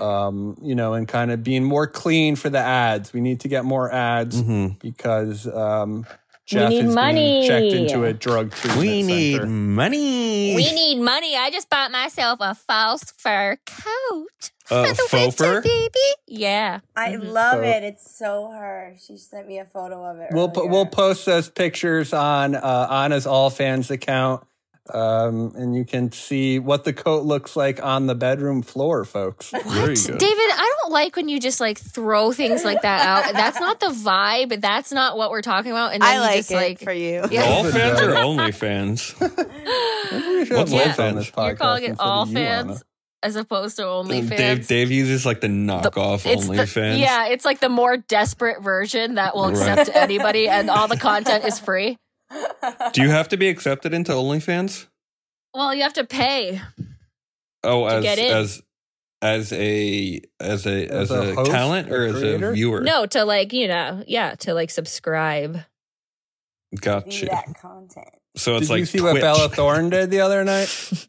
Um, 0.00 0.56
you 0.60 0.74
know, 0.74 0.92
and 0.94 1.08
kind 1.08 1.30
of 1.30 1.42
being 1.42 1.64
more 1.64 1.86
clean 1.86 2.36
for 2.36 2.50
the 2.50 2.58
ads. 2.58 3.12
We 3.12 3.20
need 3.20 3.40
to 3.40 3.48
get 3.48 3.64
more 3.64 3.90
ads 3.90 4.40
hmm 4.40 4.68
because 4.80 5.46
um, 5.46 6.04
Jeff 6.44 6.68
need 6.70 6.84
is 6.86 6.94
money. 6.94 7.14
being 7.40 7.48
checked 7.48 7.72
into 7.72 8.04
a 8.04 8.12
drug 8.12 8.50
treatment 8.52 8.80
We 8.80 9.02
need 9.02 9.36
center. 9.36 9.46
money. 9.46 10.54
we 10.54 10.70
need 10.74 11.00
money. 11.00 11.34
I 11.36 11.50
just 11.50 11.70
bought 11.70 11.92
myself 11.92 12.38
a 12.42 12.54
false 12.54 13.04
fur 13.16 13.56
coat. 13.64 14.50
uh, 14.70 14.84
for 14.84 14.88
the 14.90 14.94
faux 15.08 15.12
winter, 15.12 15.34
fur. 15.36 15.62
baby. 15.62 15.98
Yeah. 16.26 16.80
I 16.96 17.12
Mhm. 17.12 17.32
love 17.32 17.54
So- 17.54 17.62
it. 17.62 17.84
It's 17.84 18.18
so 18.18 18.50
her. 18.50 18.96
She 19.00 19.16
sent 19.16 19.48
me 19.48 19.60
a 19.60 19.64
photo 19.64 20.04
of 20.04 20.18
it. 20.18 20.28
We'll 20.32 20.50
po- 20.50 20.66
we'll 20.66 20.86
post 20.86 21.24
those 21.24 21.48
pictures 21.48 22.12
on 22.12 22.54
uh, 22.54 22.86
Ana's 22.90 23.26
All 23.26 23.48
Fans 23.48 23.90
account, 23.90 24.44
um, 24.94 25.52
and 25.56 25.74
you 25.76 25.84
can 25.84 26.12
see 26.12 26.58
what 26.58 26.84
the 26.84 26.92
coat 26.92 27.24
looks 27.24 27.56
like 27.56 27.82
on 27.82 28.06
the 28.06 28.14
bedroom 28.14 28.62
floor, 28.62 29.04
folks. 29.04 29.52
What? 29.52 29.62
David, 29.64 30.20
I 30.20 30.74
don't 30.82 30.92
like 30.92 31.16
when 31.16 31.28
you 31.28 31.40
just 31.40 31.60
like 31.60 31.78
throw 31.78 32.32
things 32.32 32.64
like 32.64 32.82
that 32.82 33.04
out. 33.06 33.32
That's 33.32 33.60
not 33.60 33.80
the 33.80 33.88
vibe. 33.88 34.60
That's 34.60 34.92
not 34.92 35.16
what 35.16 35.30
we're 35.30 35.42
talking 35.42 35.70
about. 35.72 35.92
And 35.94 36.02
then 36.02 36.08
I 36.08 36.14
you 36.14 36.20
like 36.20 36.36
just 36.36 36.50
it 36.52 36.54
like 36.56 36.80
for 36.80 36.92
you. 36.92 37.24
Yeah. 37.30 37.44
All 37.44 37.64
fans 37.64 38.00
or 38.00 38.16
only 38.16 38.52
fans? 38.52 39.14
We 40.12 40.44
What's 40.44 40.50
have 40.50 40.72
all 40.72 40.80
on 40.80 40.92
fans? 40.92 41.16
this 41.18 41.30
podcast 41.30 41.46
You're 41.48 41.56
calling 41.56 41.84
it 41.84 41.88
instead 41.90 42.04
of 42.04 42.10
all 42.10 42.26
you, 42.28 42.34
fans 42.34 42.84
as 43.22 43.34
opposed 43.36 43.76
to 43.76 43.82
OnlyFans. 43.82 44.36
Dave 44.36 44.66
Dave 44.68 44.90
uses 44.92 45.26
like 45.26 45.40
the 45.40 45.48
knockoff 45.48 46.24
It's 46.26 46.46
the- 46.46 46.52
OnlyFans. 46.54 47.00
Yeah, 47.00 47.26
it's 47.28 47.44
like 47.44 47.58
the 47.60 47.68
more 47.68 47.96
desperate 47.96 48.62
version 48.62 49.16
that 49.16 49.34
will 49.34 49.50
Right. 49.50 49.56
accept 49.78 49.96
anybody, 49.96 50.48
and 50.48 50.70
all 50.70 50.86
the 50.86 50.96
content 50.96 51.44
is 51.44 51.58
free. 51.58 51.98
Do 52.92 53.02
you 53.02 53.10
have 53.10 53.28
to 53.28 53.36
be 53.36 53.48
accepted 53.48 53.92
into 53.94 54.12
OnlyFans? 54.12 54.86
Well, 55.54 55.74
you 55.74 55.82
have 55.82 55.92
to 55.94 56.04
pay. 56.04 56.60
Oh, 57.64 57.88
To 57.88 57.94
as 57.96 58.02
get 58.02 58.18
in. 58.18 58.36
as 58.36 58.62
as 59.22 59.52
a 59.52 60.20
as 60.40 60.66
a 60.66 60.86
As 60.86 61.10
as, 61.10 61.10
a 61.10 61.30
a, 61.30 61.34
host 61.34 61.50
talent 61.50 61.90
or 61.90 62.02
or 62.04 62.06
as 62.06 62.12
creator? 62.18 62.50
a 62.50 62.52
viewer? 62.54 62.80
No, 62.82 63.06
to 63.06 63.24
like 63.24 63.52
you 63.52 63.68
know, 63.68 64.02
yeah, 64.06 64.34
to 64.36 64.54
like 64.54 64.70
subscribe. 64.70 65.60
Gotcha. 66.80 67.26
that 67.26 67.54
content. 67.60 68.08
So 68.36 68.56
it's 68.56 68.66
Did 68.66 68.72
like 68.74 68.80
you 68.80 68.86
see 68.86 68.98
Twitch. 68.98 69.14
what 69.14 69.20
Bella 69.22 69.48
Thorne 69.48 69.88
did 69.90 70.10
the 70.10 70.20
other 70.20 70.44
night? 70.44 70.68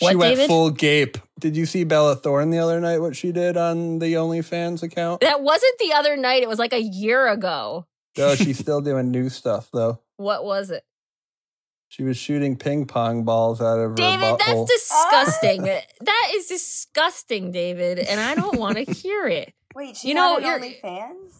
What, 0.00 0.10
she 0.10 0.16
went 0.16 0.34
David? 0.36 0.48
full 0.48 0.70
gape. 0.70 1.16
Did 1.40 1.56
you 1.56 1.64
see 1.64 1.84
Bella 1.84 2.14
Thorne 2.14 2.50
the 2.50 2.58
other 2.58 2.78
night? 2.78 2.98
What 2.98 3.16
she 3.16 3.32
did 3.32 3.56
on 3.56 3.98
the 3.98 4.12
OnlyFans 4.12 4.82
account? 4.82 5.22
That 5.22 5.40
wasn't 5.40 5.72
the 5.78 5.94
other 5.94 6.14
night. 6.18 6.42
It 6.42 6.48
was 6.48 6.58
like 6.58 6.74
a 6.74 6.82
year 6.82 7.26
ago. 7.26 7.86
No, 8.16 8.34
she's 8.36 8.58
still 8.58 8.80
doing 8.80 9.10
new 9.10 9.28
stuff 9.28 9.68
though. 9.72 10.00
What 10.16 10.44
was 10.44 10.70
it? 10.70 10.84
She 11.88 12.02
was 12.02 12.16
shooting 12.16 12.56
ping 12.56 12.84
pong 12.86 13.22
balls 13.24 13.60
out 13.60 13.78
of 13.78 13.90
her 13.90 13.94
David, 13.94 14.20
butthole. 14.24 14.66
that's 14.66 14.72
disgusting. 14.72 15.62
that 16.00 16.30
is 16.34 16.46
disgusting, 16.46 17.52
David, 17.52 18.00
and 18.00 18.18
I 18.20 18.34
don't 18.34 18.58
want 18.58 18.76
to 18.76 18.92
hear 18.92 19.26
it. 19.28 19.54
Wait, 19.74 19.96
she 19.96 20.08
You 20.08 20.14
you 20.14 20.14
know, 20.16 20.38
know, 20.38 20.56
you're- 20.56 20.78
OnlyFans? 20.82 21.34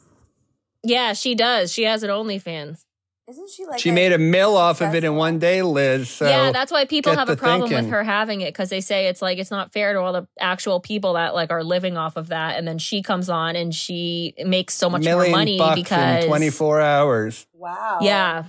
Yeah, 0.84 1.14
she 1.14 1.34
does. 1.34 1.72
She 1.72 1.82
has 1.82 2.04
an 2.04 2.10
OnlyFans. 2.10 2.84
Isn't 3.28 3.50
she 3.50 3.66
like 3.66 3.80
she 3.80 3.90
made 3.90 4.12
a 4.12 4.18
mill 4.18 4.56
off 4.56 4.80
of 4.80 4.94
it 4.94 5.02
in 5.02 5.16
one 5.16 5.40
day, 5.40 5.60
Liz. 5.62 6.08
So 6.08 6.28
yeah, 6.28 6.52
that's 6.52 6.70
why 6.70 6.84
people 6.84 7.12
have 7.12 7.28
a 7.28 7.34
problem 7.36 7.68
thinking. 7.68 7.86
with 7.86 7.92
her 7.92 8.04
having 8.04 8.40
it 8.40 8.52
because 8.52 8.70
they 8.70 8.80
say 8.80 9.08
it's 9.08 9.20
like 9.20 9.38
it's 9.38 9.50
not 9.50 9.72
fair 9.72 9.94
to 9.94 10.00
all 10.00 10.12
the 10.12 10.28
actual 10.38 10.78
people 10.78 11.14
that 11.14 11.34
like 11.34 11.50
are 11.50 11.64
living 11.64 11.96
off 11.96 12.16
of 12.16 12.28
that, 12.28 12.56
and 12.56 12.68
then 12.68 12.78
she 12.78 13.02
comes 13.02 13.28
on 13.28 13.56
and 13.56 13.74
she 13.74 14.34
makes 14.44 14.74
so 14.74 14.88
much 14.88 15.04
more 15.04 15.28
money 15.28 15.58
bucks 15.58 15.74
because 15.74 16.22
in 16.22 16.28
24 16.28 16.80
hours. 16.80 17.46
Wow. 17.52 17.98
yeah, 18.00 18.44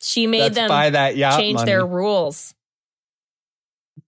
she 0.00 0.26
made 0.26 0.40
Let's 0.40 0.54
them 0.56 0.68
buy 0.68 0.90
that 0.90 1.16
yacht 1.16 1.38
change 1.38 1.56
money. 1.56 1.66
their 1.66 1.86
rules. 1.86 2.54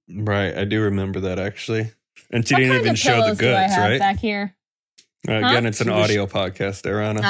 Right, 0.09 0.57
I 0.57 0.65
do 0.65 0.83
remember 0.83 1.21
that 1.21 1.39
actually. 1.39 1.93
And 2.31 2.47
she 2.47 2.55
What 2.55 2.59
didn't 2.59 2.73
kind 2.73 2.81
even 2.81 2.93
of 2.95 2.99
show 2.99 3.11
the 3.17 3.23
pillows 3.23 3.39
do 3.39 3.47
I 3.55 3.63
goods, 3.63 3.75
have 3.75 3.91
right? 3.91 3.99
Back 4.01 4.19
here. 4.19 4.57
Uh, 5.29 5.33
Again, 5.33 5.63
Huh? 5.65 5.69
it's 5.69 5.81
an 5.81 5.89
audio 5.91 6.27
podcast, 6.27 6.83
there, 6.83 7.01
Ana. 7.03 7.21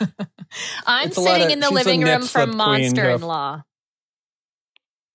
Oh. 0.00 0.06
I'm 0.86 1.08
It's 1.08 1.16
sitting 1.16 1.46
of- 1.46 1.50
in 1.52 1.60
the 1.60 1.70
living 1.70 2.02
room 2.02 2.22
from 2.22 2.56
Monster 2.56 3.10
in 3.10 3.22
Law. 3.22 3.62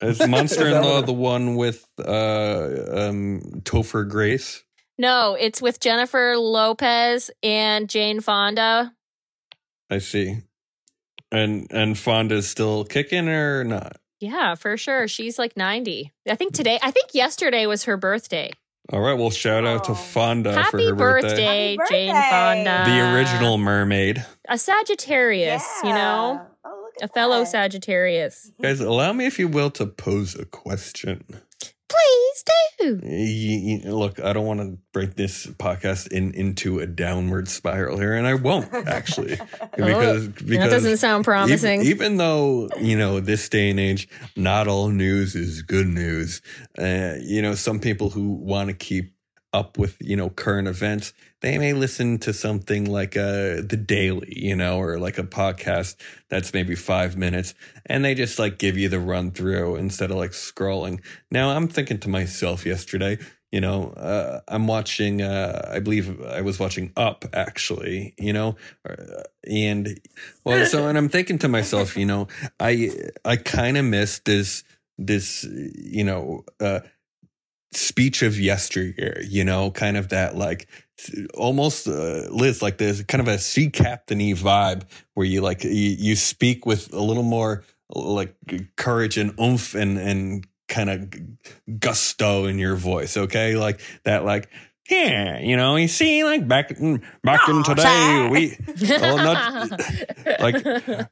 Is 0.02 0.20
Monster 0.28 0.68
in 0.68 0.82
Law 0.84 1.02
the 1.02 1.14
one 1.14 1.56
with 1.56 1.86
uh 2.00 2.04
um 2.94 3.42
Topher 3.64 4.08
Grace? 4.08 4.64
No, 5.00 5.36
it's 5.40 5.62
with 5.62 5.80
Jennifer 5.80 6.38
Lopez 6.38 7.32
and 7.44 7.90
Jane 7.90 8.20
Fonda. 8.20 8.94
I 9.90 10.00
see. 10.00 10.38
And 11.32 11.68
and 11.72 11.98
Fonda's 11.98 12.48
still 12.48 12.84
kicking 12.84 13.28
or 13.28 13.64
not? 13.64 13.98
Yeah, 14.20 14.56
for 14.56 14.78
sure. 14.78 15.08
She's 15.08 15.38
like 15.38 15.56
90. 15.56 16.12
I 16.28 16.36
think 16.36 16.54
today, 16.54 16.80
I 16.82 16.90
think 16.92 17.14
yesterday 17.14 17.68
was 17.68 17.84
her 17.84 17.98
birthday. 17.98 18.52
All 18.94 19.02
right, 19.02 19.14
well 19.18 19.30
shout 19.32 19.66
out 19.66 19.84
to 19.86 19.92
Oh. 19.92 19.96
Fonda 19.96 20.54
for 20.54 20.60
Happy 20.60 20.86
her 20.86 20.96
birthday. 20.96 21.76
birthday, 21.76 22.06
Happy 22.08 22.12
Jane. 22.14 22.66
Fonda. 22.66 22.84
The 22.90 23.14
original 23.16 23.58
mermaid. 23.58 24.26
A 24.48 24.58
Sagittarius, 24.58 25.66
you 25.84 25.90
know? 25.94 26.42
Oh, 26.64 26.82
look 26.84 26.94
A 27.02 27.08
fellow 27.14 27.40
that. 27.42 27.48
Sagittarius. 27.48 28.52
Guys, 28.62 28.80
allow 28.80 29.12
me 29.14 29.26
if 29.26 29.38
you 29.40 29.48
will 29.50 29.70
to 29.72 29.86
pose 29.86 30.36
a 30.36 30.46
question. 30.46 31.24
Please 31.90 32.44
do. 32.80 33.00
Y- 33.04 33.82
y- 33.86 33.90
Look, 33.92 34.20
I 34.20 34.34
don't 34.34 34.46
want 34.46 34.60
to 34.60 34.78
break 34.92 35.16
this 35.16 35.48
podcast 35.48 36.08
in 36.12 36.34
into 36.34 36.80
a 36.80 36.86
downward 36.88 37.48
spiral 37.48 37.98
here, 37.98 38.14
and 38.14 38.28
I 38.28 38.34
won't 38.34 38.74
actually, 38.74 39.36
because 39.78 40.28
that 40.28 40.46
because 40.48 40.72
doesn't 40.72 40.98
sound 40.98 41.24
promising. 41.24 41.82
Even, 41.82 41.92
even 41.92 42.18
though 42.18 42.70
you 42.80 42.98
know 42.98 43.20
this 43.20 43.48
day 43.50 43.70
and 43.70 43.80
age, 43.80 44.10
not 44.36 44.68
all 44.68 44.90
news 44.90 45.36
is 45.36 45.62
good 45.62 45.88
news. 45.88 46.42
Uh, 46.78 47.14
you 47.22 47.42
know, 47.42 47.56
some 47.56 47.80
people 47.80 48.10
who 48.10 48.32
want 48.34 48.68
to 48.70 48.74
keep 48.74 49.14
up 49.54 49.78
with 49.78 49.96
you 50.02 50.16
know 50.18 50.30
current 50.30 50.68
events 50.68 51.14
they 51.42 51.58
may 51.58 51.74
listen 51.74 52.18
to 52.20 52.34
something 52.34 52.86
like 52.86 53.16
uh 53.16 53.62
the 53.62 53.78
daily 53.78 54.34
you 54.36 54.56
know 54.56 54.80
or 54.80 55.00
like 55.00 55.18
a 55.18 55.24
podcast 55.24 55.96
that's 56.30 56.54
maybe 56.54 56.76
five 56.76 57.16
minutes 57.16 57.54
and 57.86 58.04
they 58.04 58.16
just 58.16 58.40
like 58.40 58.58
give 58.58 58.78
you 58.78 58.90
the 58.90 59.00
run 59.00 59.32
through 59.32 59.76
instead 59.76 60.12
of 60.12 60.18
like 60.18 60.32
scrolling. 60.32 61.02
Now 61.32 61.50
i'm 61.50 61.68
thinking 61.68 62.00
to 62.00 62.10
myself 62.10 62.66
yesterday 62.66 63.18
you 63.52 63.62
know 63.62 63.92
uh, 63.92 64.42
i'm 64.48 64.68
watching 64.68 65.22
uh, 65.22 65.70
i 65.74 65.80
believe 65.80 66.22
i 66.24 66.42
was 66.42 66.60
watching 66.60 66.92
up 66.98 67.26
actually 67.34 68.14
you 68.18 68.34
know 68.34 68.56
uh, 68.88 69.24
and 69.50 70.00
well 70.44 70.66
so 70.66 70.88
and 70.88 70.98
i'm 70.98 71.10
thinking 71.10 71.38
to 71.38 71.48
myself 71.48 71.98
you 71.98 72.06
know 72.06 72.28
i 72.60 72.92
i 73.26 73.36
kind 73.36 73.78
of 73.78 73.86
miss 73.86 74.20
this 74.20 74.64
this 74.98 75.44
you 75.44 76.04
know 76.04 76.44
uh 76.60 76.80
speech 77.74 78.22
of 78.22 78.40
yesteryear 78.40 79.22
you 79.28 79.44
know 79.44 79.72
kind 79.72 79.98
of 79.98 80.10
that 80.10 80.36
like 80.36 80.68
almost 81.36 81.88
uh, 81.88 82.28
liz 82.30 82.62
like 82.62 82.78
there's 82.78 83.04
kind 83.04 83.22
of 83.22 83.28
a 83.28 83.38
sea 83.38 83.70
captainy 83.70 84.36
vibe 84.36 84.84
where 85.14 85.26
you 85.26 85.42
like 85.42 85.64
you, 85.64 85.72
you 85.72 86.16
speak 86.16 86.66
with 86.66 86.92
a 86.94 87.02
little 87.02 87.24
more 87.24 87.64
like 87.94 88.36
courage 88.76 89.18
and 89.18 89.34
oomph 89.40 89.76
and 89.76 89.98
and 89.98 90.48
kind 90.68 90.90
of 90.90 91.80
gusto 91.80 92.46
in 92.46 92.60
your 92.60 92.76
voice 92.76 93.16
okay? 93.16 93.56
Like 93.56 93.80
that 94.04 94.26
like 94.26 94.50
yeah, 94.90 95.40
you 95.40 95.58
know, 95.58 95.76
you 95.76 95.88
see, 95.88 96.24
like 96.24 96.48
back 96.48 96.72
in, 96.72 97.02
back 97.24 97.48
in 97.50 97.58
oh, 97.58 97.64
today, 97.64 98.28
we 98.32 98.58
well, 98.90 99.18
not, 99.18 99.72
like 100.40 100.64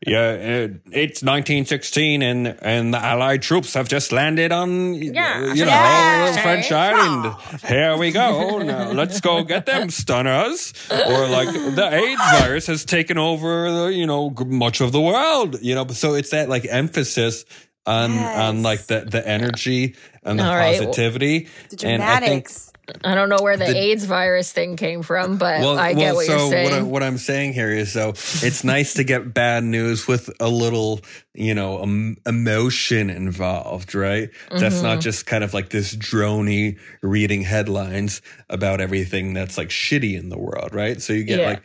yeah, 0.05 0.31
it, 0.31 0.81
it's 0.91 1.21
1916, 1.23 2.21
and 2.21 2.47
and 2.61 2.93
the 2.93 2.97
Allied 2.97 3.41
troops 3.41 3.73
have 3.73 3.87
just 3.89 4.11
landed 4.11 4.51
on 4.51 4.93
Yeah. 4.95 5.53
you 5.53 5.65
know 5.65 5.71
Yeah. 5.71 6.41
French 6.41 6.71
island. 6.71 7.35
Here 7.67 7.97
we 7.97 8.11
go. 8.11 8.59
Now 8.59 8.91
let's 8.91 9.19
go 9.21 9.43
get 9.43 9.65
them 9.65 9.89
stunners. 9.89 10.73
Or 10.91 11.27
like 11.27 11.51
the 11.51 11.89
AIDS 11.91 12.21
virus 12.39 12.67
has 12.67 12.85
taken 12.85 13.17
over, 13.17 13.71
the, 13.71 13.85
you 13.93 14.05
know, 14.07 14.29
much 14.47 14.81
of 14.81 14.91
the 14.91 15.01
world. 15.01 15.61
You 15.61 15.75
know, 15.75 15.87
so 15.87 16.13
it's 16.13 16.29
that 16.31 16.49
like 16.49 16.65
emphasis 16.69 17.45
on 17.85 18.11
on 18.17 18.63
like 18.63 18.87
the 18.87 19.01
the 19.01 19.25
energy 19.27 19.95
and 20.23 20.39
the 20.39 20.43
All 20.45 20.55
right. 20.55 20.77
positivity. 20.79 21.47
The 21.69 21.87
And 21.87 22.01
I 22.03 22.19
think 22.19 22.47
dramatics. 22.47 22.71
I 23.03 23.15
don't 23.15 23.29
know 23.29 23.39
where 23.41 23.57
the, 23.57 23.65
The- 23.65 23.77
AIDS 23.77 24.05
virus 24.05 24.51
thing 24.51 24.75
came 24.77 25.01
from, 25.01 25.37
but 25.37 25.61
I 25.63 25.93
get 25.93 26.13
what 26.15 26.25
so 26.25 26.37
you're 26.37 26.49
saying. 26.51 26.63
What, 26.65 26.73
I, 26.73 26.81
what 26.83 27.03
I'm 27.03 27.17
saying 27.17 27.53
here 27.53 27.69
is, 27.71 27.91
so 27.91 28.09
it's 28.09 28.63
nice 28.63 28.93
to 28.95 29.03
get 29.03 29.33
bad 29.33 29.63
news 29.63 30.07
with 30.07 30.29
a 30.39 30.47
little, 30.49 31.01
you 31.33 31.53
know, 31.55 31.81
um, 31.81 32.17
emotion 32.25 33.09
involved, 33.09 33.95
right? 33.95 34.29
That's 34.51 34.75
Mm-hmm. 34.75 34.83
not 34.83 34.99
just 35.01 35.25
kind 35.25 35.43
of 35.43 35.53
like 35.53 35.69
this 35.69 35.95
drony 35.95 36.77
reading 37.01 37.41
headlines 37.41 38.21
about 38.49 38.81
everything 38.81 39.33
that's 39.33 39.57
like 39.57 39.69
shitty 39.69 40.17
in 40.17 40.29
the 40.29 40.37
world, 40.37 40.73
right? 40.75 41.01
So 41.01 41.13
you 41.13 41.23
get 41.23 41.39
Yeah. 41.39 41.47
like 41.47 41.63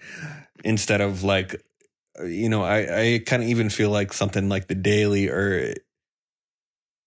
instead 0.64 1.00
of 1.00 1.22
like, 1.22 1.62
you 2.24 2.48
know, 2.48 2.62
I 2.62 3.00
I 3.02 3.22
kind 3.24 3.42
of 3.42 3.48
even 3.48 3.70
feel 3.70 3.90
like 3.90 4.12
something 4.12 4.48
like 4.48 4.68
the 4.68 4.74
Daily 4.74 5.28
or 5.28 5.74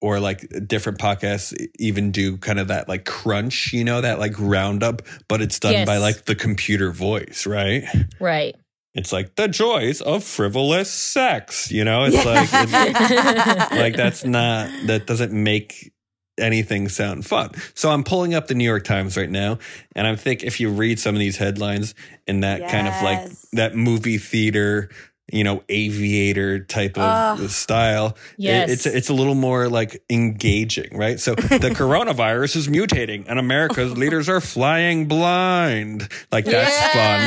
or 0.04 0.20
like 0.20 0.46
different 0.68 1.00
podcasts 1.00 1.56
even 1.80 2.12
do 2.12 2.36
kind 2.36 2.60
of 2.60 2.68
that 2.68 2.90
like 2.90 3.06
crunch, 3.06 3.72
you 3.72 3.86
know, 3.86 4.02
that 4.02 4.20
like 4.20 4.34
roundup, 4.38 5.02
but 5.30 5.42
it's 5.42 5.60
done 5.62 5.72
Yes. 5.72 5.88
by 5.88 5.98
like 5.98 6.26
the 6.26 6.36
computer 6.36 6.92
voice, 6.92 7.48
right? 7.48 7.86
right. 8.20 8.54
It's 8.94 9.14
like 9.14 9.36
the 9.36 9.48
joys 9.48 10.02
of 10.02 10.26
frivolous 10.26 10.92
sex, 10.92 11.72
you 11.72 11.86
know? 11.86 12.04
It's 12.04 12.26
like 12.26 12.50
it's, 12.52 13.72
like 13.72 13.96
that's 13.96 14.26
not 14.26 14.70
that 14.88 15.08
doesn't 15.08 15.32
make 15.32 15.94
anything 16.38 16.90
sound 16.90 17.26
fun. 17.26 17.52
So 17.74 17.90
I'm 17.90 18.04
pulling 18.04 18.34
up 18.34 18.48
the 18.48 18.56
New 18.56 18.66
York 18.66 18.84
Times 18.84 19.16
right 19.16 19.30
now 19.30 19.58
and 19.96 20.06
I 20.06 20.18
think 20.18 20.44
if 20.44 20.60
you 20.60 20.70
read 20.70 21.00
some 21.00 21.16
of 21.16 21.20
these 21.20 21.38
headlines 21.38 21.96
in 22.28 22.42
that 22.42 22.70
kind 22.70 22.90
of 22.90 22.94
like 23.02 23.32
that 23.54 23.74
movie 23.74 24.18
theater 24.18 24.90
you 25.34 25.44
know, 25.44 25.64
aviator 25.70 26.60
type 26.60 26.98
of 26.98 27.40
Ugh. 27.42 27.50
style. 27.50 28.08
it- 28.08 28.16
Yes. 28.38 28.70
it's 28.70 28.86
it's 28.86 29.10
a 29.10 29.14
little 29.14 29.36
more 29.36 29.68
like 29.68 30.02
engaging, 30.10 30.96
right? 30.98 31.20
So 31.20 31.36
the 31.36 31.72
coronavirus 31.76 32.56
is 32.56 32.68
mutating, 32.68 33.26
and 33.28 33.40
America's 33.40 33.98
leaders 33.98 34.30
are 34.30 34.40
flying 34.42 35.08
blind. 35.08 36.08
Like 36.32 36.46
that's 36.46 36.78
fun, 36.94 37.20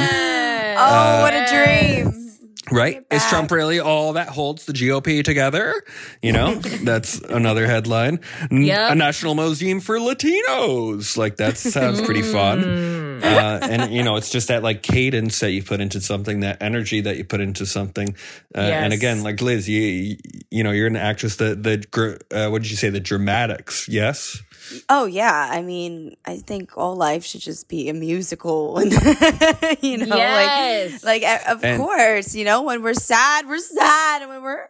Oh, 0.78 0.82
Uh, 0.82 1.20
what 1.20 1.34
a 1.34 1.46
dream. 1.52 2.25
Right? 2.70 3.04
Is. 3.10 3.24
Trump 3.26 3.50
really 3.50 3.80
all 3.80 4.14
that 4.14 4.28
holds 4.28 4.66
the 4.66 4.72
GOP 4.72 5.22
together? 5.24 5.82
You 6.22 6.32
know, 6.32 6.54
that's 6.82 7.18
another 7.20 7.66
headline. 7.66 8.20
N- 8.50 8.62
Yep. 8.62 8.92
A 8.92 8.94
national 8.94 9.34
museum 9.34 9.80
for 9.80 9.98
Latinos. 9.98 11.16
Like 11.16 11.36
that 11.36 11.56
sounds 11.58 12.00
pretty 12.02 12.22
fun. 12.22 12.62
Mm. 12.62 13.22
Uh, 13.22 13.58
and 13.66 13.92
you 13.92 14.02
know, 14.02 14.16
it's 14.16 14.30
just 14.30 14.48
that 14.48 14.62
like 14.62 14.82
cadence 14.82 15.38
that 15.40 15.50
you 15.52 15.62
put 15.62 15.80
into 15.80 16.00
something, 16.00 16.40
that 16.40 16.62
energy 16.62 17.00
that 17.02 17.16
you 17.16 17.24
put 17.24 17.40
into 17.40 17.66
something. 17.66 18.14
Uh, 18.54 18.60
And 18.60 18.92
Yes. 18.92 18.98
again, 19.00 19.22
like 19.22 19.40
Liz, 19.40 19.68
you 19.68 20.16
you 20.50 20.62
know, 20.64 20.70
you're 20.72 20.86
an 20.86 20.96
actress. 20.96 21.36
The 21.36 21.54
the 21.54 21.84
gr- 21.90 22.16
uh, 22.30 22.48
what 22.50 22.62
did 22.62 22.70
you 22.70 22.76
say? 22.76 22.90
The 22.90 23.00
dramatics, 23.00 23.88
yes. 23.88 24.42
Oh 24.88 25.06
yeah, 25.06 25.48
I 25.50 25.62
mean, 25.62 26.16
I 26.24 26.36
think 26.38 26.76
all 26.76 26.96
life 26.96 27.24
should 27.24 27.40
just 27.42 27.68
be 27.68 27.88
a 27.88 27.94
musical, 27.94 28.78
and 28.78 28.92
you 29.82 29.98
know, 29.98 30.16
Yes. 30.16 31.04
like, 31.04 31.22
like 31.22 31.46
of 31.48 31.64
And- 31.64 31.80
course, 31.80 32.34
you 32.34 32.44
know, 32.44 32.62
when 32.62 32.82
we're 32.82 32.94
sad, 32.94 33.46
we're 33.48 33.58
sad, 33.58 34.22
and 34.22 34.30
when 34.30 34.42
we're, 34.42 34.68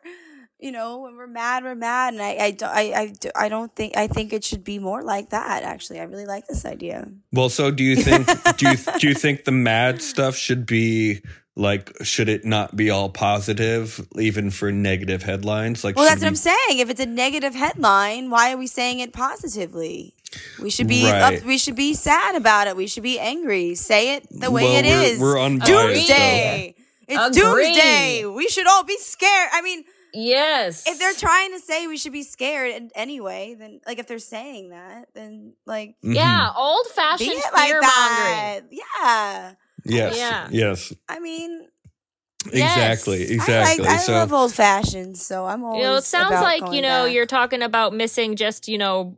you 0.59 0.72
know, 0.72 0.98
when 1.00 1.16
we're 1.16 1.26
mad, 1.26 1.64
we're 1.64 1.74
mad, 1.74 2.14
and 2.14 2.22
I, 2.22 2.37
I, 2.46 2.50
don't- 2.52 2.70
I, 2.70 2.82
I, 2.94 3.12
I 3.44 3.48
don't 3.48 3.74
think, 3.76 3.96
I 3.96 4.06
think 4.06 4.32
it 4.32 4.42
should 4.44 4.64
be 4.64 4.78
more 4.78 5.02
like 5.02 5.30
that. 5.30 5.62
Actually, 5.62 6.00
I 6.00 6.04
really 6.04 6.26
like 6.26 6.46
this 6.46 6.64
idea. 6.64 7.09
Well, 7.32 7.48
so 7.48 7.70
do 7.70 7.85
you 7.85 7.96
think 7.96 8.26
do 8.56 8.70
you 8.70 8.76
do 8.98 9.09
you 9.09 9.14
think 9.14 9.44
the 9.44 9.52
mad 9.52 10.00
stuff 10.02 10.35
should 10.37 10.64
be 10.66 11.22
like 11.56 11.90
should 12.02 12.28
it 12.28 12.44
not 12.44 12.76
be 12.76 12.90
all 12.90 13.08
positive 13.08 14.06
even 14.18 14.50
for 14.50 14.70
negative 14.70 15.22
headlines? 15.22 15.82
Like 15.82 15.96
Well, 15.96 16.04
should 16.04 16.12
that's 16.12 16.20
what 16.20 16.26
we- 16.26 16.28
I'm 16.52 16.68
saying. 16.68 16.78
If 16.80 16.90
it's 16.90 17.00
a 17.00 17.06
negative 17.06 17.54
headline, 17.54 18.30
why 18.30 18.52
are 18.52 18.56
we 18.56 18.66
saying 18.66 19.00
it 19.00 19.12
positively? 19.12 20.14
We 20.60 20.68
should 20.70 20.86
be 20.88 21.04
Right. 21.06 21.38
up, 21.38 21.44
we 21.44 21.56
should 21.56 21.76
be 21.76 21.94
sad 21.94 22.34
about 22.34 22.66
it. 22.68 22.76
We 22.76 22.86
should 22.86 23.02
be 23.02 23.18
angry. 23.18 23.74
Say 23.74 24.14
it 24.16 24.26
the 24.30 24.50
way 24.50 24.64
Well, 24.64 24.74
it 24.76 24.84
we're- 24.84 25.04
is. 25.06 25.18
we're 25.18 25.40
unbiased, 25.40 25.72
though. 25.72 25.88
Doomsday. 25.94 26.74
It's 27.08 27.38
Agree. 27.38 27.64
doomsday. 27.72 28.24
We 28.26 28.48
should 28.48 28.66
all 28.66 28.82
be 28.84 28.98
scared. 28.98 29.48
I 29.52 29.62
mean, 29.62 29.84
Yes. 30.12 30.84
if 30.86 30.98
they're 30.98 31.14
trying 31.14 31.52
to 31.52 31.60
say 31.60 31.86
we 31.86 31.96
should 31.96 32.12
be 32.12 32.22
scared 32.24 32.90
anyway, 32.94 33.54
then 33.58 33.80
like 33.86 33.98
if 33.98 34.06
they're 34.06 34.18
saying 34.18 34.70
that, 34.70 35.08
then 35.14 35.52
like 35.66 35.94
Mhm. 36.04 36.14
yeah, 36.16 36.50
old 36.56 36.84
be 36.86 36.92
fashioned 36.94 37.30
it 37.32 37.44
like 37.54 37.68
fear 37.68 37.80
mongering. 37.80 38.34
that. 38.36 38.60
Yeah. 38.70 39.52
Yes. 39.88 40.16
Yeah. 40.16 40.49
Yes. 40.51 40.92
I 41.09 41.20
mean, 41.20 41.66
Exactly. 42.46 43.20
Yes. 43.20 43.31
Exactly. 43.31 43.85
I 43.87 43.88
like 43.88 43.99
I 43.99 44.03
so 44.03 44.12
love 44.12 44.33
old 44.33 44.55
fashioned, 44.55 45.16
so 45.18 45.46
I'm 45.46 45.64
always. 45.64 45.81
You 45.81 45.87
know, 45.88 45.96
it 45.96 46.05
sounds 46.05 46.31
about 46.31 46.42
like, 46.44 46.75
you 46.75 46.81
know, 46.83 47.05
back. 47.07 47.14
you're 47.14 47.27
talking 47.27 47.62
about 47.62 47.92
missing 47.92 48.37
just, 48.37 48.68
you 48.68 48.79
know, 48.79 49.16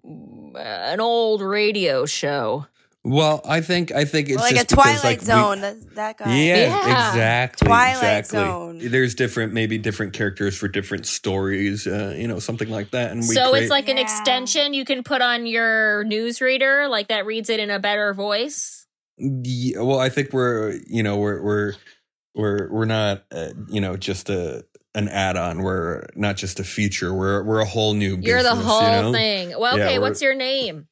an 0.57 1.01
old 1.01 1.43
radio 1.43 2.07
show. 2.07 2.67
well, 3.05 3.41
I 3.45 3.61
think 3.61 3.93
I 3.93 4.05
think 4.07 4.29
it's 4.31 4.41
like 4.41 4.53
a 4.53 4.55
just 4.57 4.69
because, 4.71 4.83
Twilight 5.01 5.05
like, 5.05 5.21
we- 5.21 5.27
Zone. 5.27 5.61
that, 5.61 5.95
that 5.95 6.17
guy. 6.19 6.37
Yeah, 6.37 6.57
Yeah. 6.57 7.09
exactly. 7.11 7.67
Twilight 7.67 8.19
exactly. 8.19 8.39
Zone. 8.39 8.79
There's 8.91 9.15
different, 9.15 9.53
maybe 9.53 9.77
different 9.79 10.15
characters 10.15 10.57
for 10.57 10.69
different 10.69 11.05
stories, 11.07 11.87
uh, 11.87 12.15
you 12.17 12.29
know, 12.29 12.39
something 12.39 12.71
like 12.71 12.91
that. 12.93 13.11
And 13.11 13.21
we 13.21 13.35
so 13.35 13.51
create, 13.51 13.65
it's 13.65 13.71
like 13.71 13.89
an 13.91 13.99
extension 13.99 14.73
you 14.73 14.85
can 14.87 15.03
put 15.03 15.21
on 15.21 15.45
your 15.47 16.05
newsreader, 16.05 16.89
like 16.89 17.09
that 17.09 17.27
reads 17.27 17.51
it 17.51 17.61
in 17.61 17.71
a 17.71 17.79
better 17.79 18.15
voice. 18.15 18.78
Yeah, 19.19 19.81
well, 19.81 19.99
I 19.99 20.09
think 20.09 20.33
we're, 20.33 20.79
you 20.87 21.03
know, 21.03 21.17
we're 21.17 21.43
we're 21.43 21.73
we're 22.35 22.71
we're 22.71 22.85
not, 22.85 23.25
uh, 23.33 23.51
you 23.69 23.81
know, 23.81 23.97
just 23.97 24.31
a 24.31 24.65
an 24.95 25.09
add-on. 25.09 25.63
We're 25.63 26.07
not 26.15 26.37
just 26.37 26.61
a 26.61 26.65
feature. 26.65 27.13
We're 27.13 27.43
we're 27.43 27.61
a 27.61 27.65
whole 27.65 27.95
new. 27.95 28.17
Business, 28.17 28.29
You're 28.29 28.43
the 28.43 28.55
whole 28.55 28.83
you 28.83 29.03
know? 29.03 29.13
thing. 29.13 29.55
Well, 29.59 29.75
okay, 29.75 29.99
we're- 29.99 29.99
what's 29.99 30.23
your 30.23 30.35
name? 30.35 30.87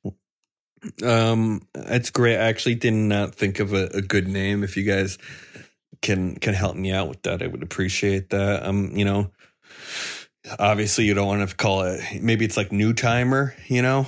Um, 1.02 1.62
it's 1.74 2.10
great. 2.10 2.36
I 2.36 2.44
actually 2.48 2.76
did 2.76 2.92
not 2.92 3.34
think 3.34 3.58
of 3.60 3.72
a, 3.72 3.86
a 3.94 4.02
good 4.02 4.28
name. 4.28 4.62
If 4.62 4.76
you 4.76 4.84
guys 4.84 5.18
can 6.02 6.36
can 6.36 6.54
help 6.54 6.76
me 6.76 6.92
out 6.92 7.08
with 7.08 7.22
that, 7.22 7.42
I 7.42 7.46
would 7.46 7.62
appreciate 7.62 8.30
that. 8.30 8.66
Um, 8.66 8.92
you 8.94 9.04
know, 9.04 9.30
obviously 10.58 11.04
you 11.04 11.14
don't 11.14 11.26
want 11.26 11.48
to 11.48 11.56
call 11.56 11.82
it. 11.82 12.00
Maybe 12.20 12.44
it's 12.44 12.56
like 12.56 12.72
new 12.72 12.92
timer. 12.92 13.54
You 13.68 13.82
know. 13.82 14.06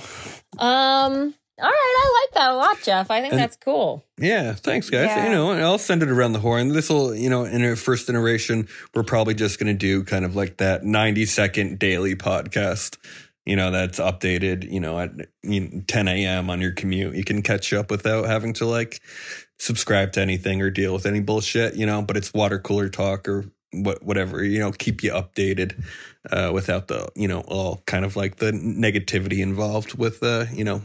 Um, 0.57 1.33
all 1.61 1.69
right, 1.69 1.95
I 2.03 2.25
like 2.25 2.33
that 2.35 2.51
a 2.51 2.55
lot, 2.55 2.81
Jeff. 2.83 3.11
I 3.11 3.21
think 3.21 3.33
And- 3.33 3.41
that's 3.41 3.55
cool. 3.57 4.05
Yeah, 4.17 4.53
thanks, 4.53 4.89
guys. 4.89 5.05
Yeah. 5.07 5.25
You 5.25 5.31
know, 5.31 5.51
I'll 5.51 5.77
send 5.77 6.03
it 6.03 6.09
around 6.09 6.33
the 6.33 6.39
horn. 6.39 6.69
This 6.69 6.89
will, 6.89 7.15
you 7.15 7.29
know, 7.29 7.45
in 7.45 7.63
our 7.63 7.75
first 7.75 8.09
iteration, 8.09 8.67
we're 8.93 9.03
probably 9.03 9.33
just 9.33 9.59
going 9.59 9.67
to 9.73 9.77
do 9.77 10.03
kind 10.03 10.25
of 10.25 10.35
like 10.35 10.57
that 10.57 10.83
90 10.83 11.25
second 11.25 11.79
daily 11.79 12.15
podcast, 12.15 12.97
you 13.45 13.55
know, 13.55 13.71
that's 13.71 13.99
updated, 13.99 14.69
you 14.71 14.79
know, 14.79 14.99
at 14.99 15.11
you 15.43 15.61
know, 15.61 15.81
10 15.87 16.07
a.m. 16.07 16.49
on 16.49 16.59
your 16.61 16.71
commute. 16.71 17.15
You 17.15 17.23
can 17.23 17.41
catch 17.41 17.71
up 17.73 17.89
without 17.91 18.25
having 18.25 18.53
to 18.53 18.65
like 18.65 19.01
subscribe 19.57 20.11
to 20.13 20.21
anything 20.21 20.61
or 20.61 20.69
deal 20.69 20.93
with 20.93 21.05
any 21.05 21.19
bullshit, 21.19 21.75
you 21.75 21.85
know, 21.85 22.01
but 22.01 22.17
it's 22.17 22.33
water 22.33 22.59
cooler 22.59 22.89
talk 22.89 23.27
or 23.27 23.45
what, 23.71 24.03
whatever, 24.03 24.43
you 24.43 24.59
know, 24.59 24.71
keep 24.71 25.03
you 25.03 25.11
updated 25.11 25.83
uh, 26.31 26.51
without 26.53 26.87
the, 26.87 27.07
you 27.15 27.27
know, 27.27 27.41
all 27.41 27.81
kind 27.85 28.03
of 28.05 28.15
like 28.15 28.37
the 28.37 28.51
negativity 28.51 29.39
involved 29.39 29.97
with, 29.97 30.23
uh, 30.23 30.45
you 30.53 30.63
know, 30.63 30.81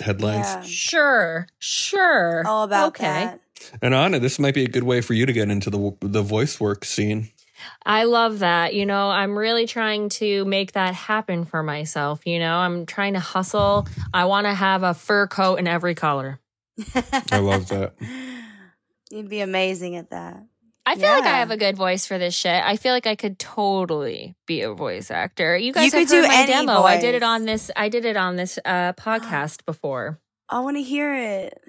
headlines. 0.00 0.46
Yeah. 0.46 0.62
Sure, 0.62 1.46
sure. 1.58 2.42
All 2.46 2.64
about 2.64 2.88
okay. 2.88 3.04
that. 3.04 3.40
And 3.80 3.94
Ana, 3.94 4.18
this 4.18 4.38
might 4.38 4.54
be 4.54 4.64
a 4.64 4.68
good 4.68 4.82
way 4.82 5.00
for 5.00 5.14
you 5.14 5.26
to 5.26 5.32
get 5.32 5.50
into 5.50 5.70
the 5.70 5.96
the 6.00 6.22
voice 6.22 6.60
work 6.60 6.84
scene. 6.84 7.30
I 7.84 8.04
love 8.04 8.40
that. 8.40 8.74
You 8.74 8.86
know, 8.86 9.10
I'm 9.10 9.38
really 9.38 9.66
trying 9.66 10.08
to 10.10 10.44
make 10.44 10.72
that 10.72 10.94
happen 10.94 11.44
for 11.44 11.62
myself. 11.62 12.26
You 12.26 12.38
know, 12.38 12.56
I'm 12.56 12.86
trying 12.86 13.14
to 13.14 13.20
hustle. 13.20 13.86
I 14.12 14.24
want 14.24 14.46
to 14.46 14.54
have 14.54 14.82
a 14.82 14.94
fur 14.94 15.26
coat 15.26 15.56
in 15.56 15.68
every 15.68 15.94
color. 15.94 16.40
I 17.30 17.38
love 17.38 17.68
that. 17.68 17.94
You'd 19.10 19.28
be 19.28 19.40
amazing 19.40 19.96
at 19.96 20.10
that. 20.10 20.42
I 20.84 20.96
feel 20.96 21.10
like 21.10 21.24
I 21.24 21.38
have 21.38 21.50
a 21.50 21.56
good 21.56 21.76
voice 21.76 22.06
for 22.06 22.18
this 22.18 22.34
shit. 22.34 22.62
I 22.62 22.76
feel 22.76 22.92
like 22.92 23.06
I 23.06 23.14
could 23.14 23.38
totally 23.38 24.34
be 24.46 24.62
a 24.62 24.72
voice 24.72 25.10
actor. 25.10 25.56
You 25.56 25.72
guys 25.72 25.84
You 25.86 25.90
could 25.92 26.08
do 26.08 26.22
my 26.22 26.34
any 26.34 26.52
demo. 26.52 26.82
I 26.82 26.98
did 26.98 27.14
it 27.14 27.22
on 27.22 27.44
this. 27.44 27.70
I 27.76 27.88
did 27.88 28.04
it 28.04 28.16
on 28.16 28.36
this 28.36 28.58
uh, 28.64 28.92
podcast 28.98 29.64
before. 29.64 30.18
I 30.48 30.60
want 30.60 30.76
to 30.76 30.82
hear 30.82 31.14
it. 31.14 31.62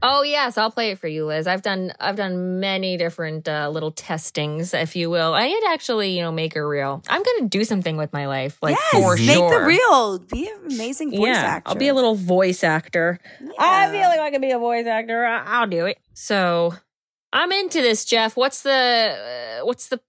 Oh 0.00 0.22
yes, 0.22 0.56
I'll 0.56 0.70
play 0.70 0.92
it 0.92 0.98
for 0.98 1.08
you, 1.08 1.26
Liz. 1.26 1.46
I've 1.46 1.62
done 1.62 1.92
I've 1.98 2.14
done 2.14 2.60
many 2.60 2.96
different 2.96 3.48
uh, 3.48 3.68
little 3.68 3.90
testings, 3.90 4.72
if 4.72 4.94
you 4.94 5.10
will. 5.10 5.34
I 5.34 5.48
need 5.48 5.60
to 5.60 5.68
actually, 5.70 6.16
you 6.16 6.22
know, 6.22 6.30
make 6.30 6.54
a 6.54 6.64
reel. 6.64 7.02
I'm 7.08 7.22
gonna 7.22 7.48
do 7.48 7.64
something 7.64 7.96
with 7.96 8.12
my 8.12 8.26
life, 8.26 8.58
like 8.62 8.76
yes, 8.76 9.02
for 9.02 9.16
make 9.16 9.30
sure. 9.30 9.50
the 9.50 9.66
real. 9.66 10.18
Be 10.20 10.48
an 10.48 10.72
amazing 10.72 11.10
voice 11.10 11.26
yeah, 11.26 11.42
actor. 11.42 11.70
I'll 11.70 11.74
be 11.74 11.88
a 11.88 11.94
little 11.94 12.14
voice 12.14 12.62
actor. 12.62 13.18
I 13.58 13.90
feel 13.90 14.08
like 14.08 14.20
I 14.20 14.30
can 14.30 14.40
be 14.40 14.52
a 14.52 14.58
voice 14.58 14.86
actor. 14.86 15.24
I'll 15.24 15.66
do 15.66 15.86
it. 15.86 15.98
So 16.14 16.74
I'm 17.32 17.52
into 17.52 17.80
this, 17.80 18.04
Jeff. 18.04 18.36
What's 18.36 18.62
the 18.62 19.60
uh, 19.60 19.66
what's 19.66 19.88
the 19.88 20.00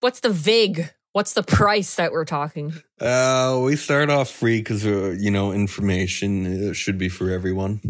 what's 0.00 0.20
the 0.20 0.30
vig? 0.30 0.90
What's 1.12 1.32
the 1.32 1.42
price 1.42 1.94
that 1.94 2.12
we're 2.12 2.26
talking? 2.26 2.74
Uh, 3.00 3.62
we 3.64 3.76
start 3.76 4.10
off 4.10 4.30
free 4.30 4.58
because 4.58 4.84
uh, 4.84 5.14
you 5.18 5.30
know 5.30 5.52
information 5.52 6.70
uh, 6.70 6.72
should 6.72 6.98
be 6.98 7.08
for 7.08 7.30
everyone. 7.30 7.80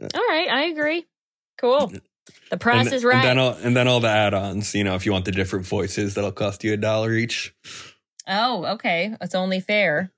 All 0.00 0.28
right, 0.28 0.48
I 0.48 0.64
agree. 0.64 1.06
Cool. 1.58 1.92
The 2.50 2.56
price 2.56 2.86
and, 2.86 2.94
is 2.94 3.04
right. 3.04 3.16
And 3.16 3.24
then, 3.24 3.38
all, 3.38 3.52
and 3.52 3.76
then 3.76 3.88
all 3.88 4.00
the 4.00 4.08
add-ons. 4.08 4.74
You 4.74 4.84
know, 4.84 4.94
if 4.94 5.06
you 5.06 5.12
want 5.12 5.24
the 5.24 5.32
different 5.32 5.66
voices, 5.66 6.14
that'll 6.14 6.32
cost 6.32 6.64
you 6.64 6.72
a 6.72 6.76
dollar 6.76 7.12
each. 7.12 7.54
oh, 8.28 8.64
okay. 8.74 9.16
It's 9.20 9.34
only 9.34 9.60
fair. 9.60 10.12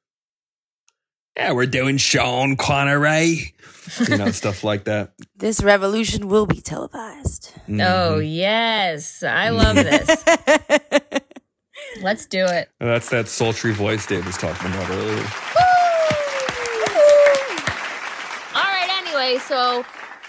Yeah, 1.36 1.52
we're 1.52 1.66
doing 1.66 1.96
Sean 1.98 2.56
Connery. 2.56 3.54
You 4.08 4.16
know, 4.16 4.30
stuff 4.30 4.64
like 4.64 4.84
that. 4.84 5.12
This 5.36 5.62
revolution 5.62 6.28
will 6.28 6.46
be 6.46 6.60
televised. 6.60 7.52
Oh 7.68 8.18
Mhm. 8.20 8.34
yes, 8.36 9.22
I 9.22 9.50
love 9.50 9.76
this. 9.76 10.24
Let's 12.00 12.26
do 12.26 12.44
it. 12.46 12.70
And 12.80 12.88
that's 12.88 13.10
that 13.10 13.28
sultry 13.28 13.72
voice 13.72 14.06
Dave 14.06 14.24
was 14.26 14.36
talking 14.38 14.70
about 14.70 14.88
earlier. 14.90 15.26
All 18.54 18.62
right, 18.62 18.88
anyway, 19.04 19.38
so, 19.46 19.84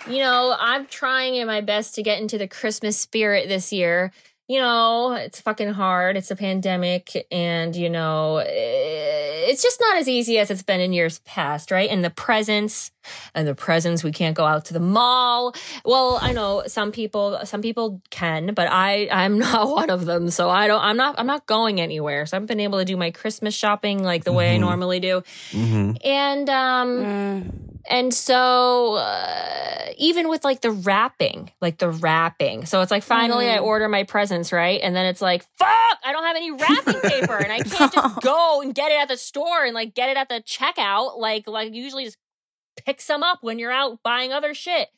you 0.09 0.17
know, 0.19 0.55
I'm 0.59 0.85
trying 0.87 1.35
in 1.35 1.47
my 1.47 1.61
best 1.61 1.95
to 1.95 2.03
get 2.03 2.19
into 2.21 2.37
the 2.37 2.47
Christmas 2.47 2.99
spirit 2.99 3.47
this 3.47 3.71
year. 3.71 4.11
You 4.47 4.59
know, 4.59 5.13
it's 5.13 5.41
fucking 5.41 5.69
hard. 5.73 6.17
It's 6.17 6.29
a 6.29 6.35
pandemic, 6.35 7.25
and, 7.31 7.75
you 7.75 7.89
know, 7.89 8.37
eh, 8.37 9.45
it's 9.49 9.63
just 9.63 9.79
not 9.81 9.97
as 9.97 10.07
easy 10.07 10.37
as 10.37 10.51
it's 10.51 10.61
been 10.61 10.79
in 10.79 10.93
years 10.93 11.17
past, 11.25 11.71
right? 11.71 11.89
And 11.89 12.03
the 12.03 12.11
presents, 12.11 12.91
and 13.33 13.47
the 13.47 13.55
presents, 13.55 14.03
we 14.03 14.11
can't 14.11 14.35
go 14.35 14.45
out 14.45 14.65
to 14.65 14.73
the 14.73 14.79
mall. 14.79 15.55
Well, 15.83 16.19
I 16.21 16.31
know 16.31 16.63
some 16.67 16.91
people, 16.91 17.39
some 17.45 17.63
people 17.63 18.03
can, 18.11 18.53
but 18.53 18.67
I, 18.71 19.07
I'm 19.11 19.39
not 19.47 19.67
one 19.67 19.89
of 19.89 20.05
them. 20.05 20.29
So 20.29 20.47
I 20.51 20.67
don't, 20.67 20.81
I'm 20.81 20.97
not, 20.97 21.15
I'm 21.17 21.27
not 21.27 21.47
going 21.47 21.81
anywhere. 21.81 22.27
So 22.27 22.37
I've 22.37 22.45
been 22.45 22.59
able 22.59 22.77
to 22.77 22.85
do 22.85 22.97
my 22.97 23.09
Christmas 23.09 23.55
shopping 23.55 24.03
like 24.03 24.25
the 24.25 24.33
way 24.33 24.53
I 24.53 24.57
Mhm. 24.57 24.61
normally 24.61 24.99
do. 24.99 25.23
hmm 25.51 25.91
And, 26.03 26.49
um, 26.51 26.89
Mm. 27.05 27.64
And 27.89 28.13
so, 28.13 28.95
uh, 28.95 29.91
even 29.97 30.27
with 30.29 30.43
like 30.43 30.61
the 30.61 30.71
wrapping, 30.71 31.51
like 31.61 31.77
the 31.77 31.89
wrapping. 31.89 32.65
So 32.65 32.81
it's 32.81 32.91
like 32.91 33.03
finally 33.03 33.49
I 33.49 33.57
Mm. 33.57 33.63
order 33.63 33.87
my 33.87 34.03
presents, 34.03 34.51
right? 34.51 34.79
And 34.81 34.95
then 34.95 35.05
it's 35.05 35.21
like, 35.21 35.43
fuck, 35.57 35.69
I 36.03 36.11
don't 36.11 36.23
have 36.23 36.35
any 36.35 36.51
wrapping 36.51 37.01
paper 37.01 37.39
and 37.41 37.51
I 37.51 37.61
can't 37.61 37.91
just 37.91 38.19
go 38.19 38.61
and 38.61 38.73
get 38.73 38.91
it 38.91 38.99
at 38.99 39.07
the 39.07 39.17
store 39.17 39.63
and 39.63 39.73
like 39.73 39.93
get 39.93 40.09
it 40.09 40.17
at 40.17 40.29
the 40.29 40.41
checkout. 40.45 41.17
Like, 41.19 41.47
like 41.47 41.73
usually 41.73 42.05
just 42.05 42.17
pick 42.85 42.99
some 43.01 43.23
up 43.23 43.39
when 43.41 43.59
you're 43.59 43.71
out 43.71 43.99
buying 44.03 44.33
other 44.33 44.53
shit. 44.53 44.89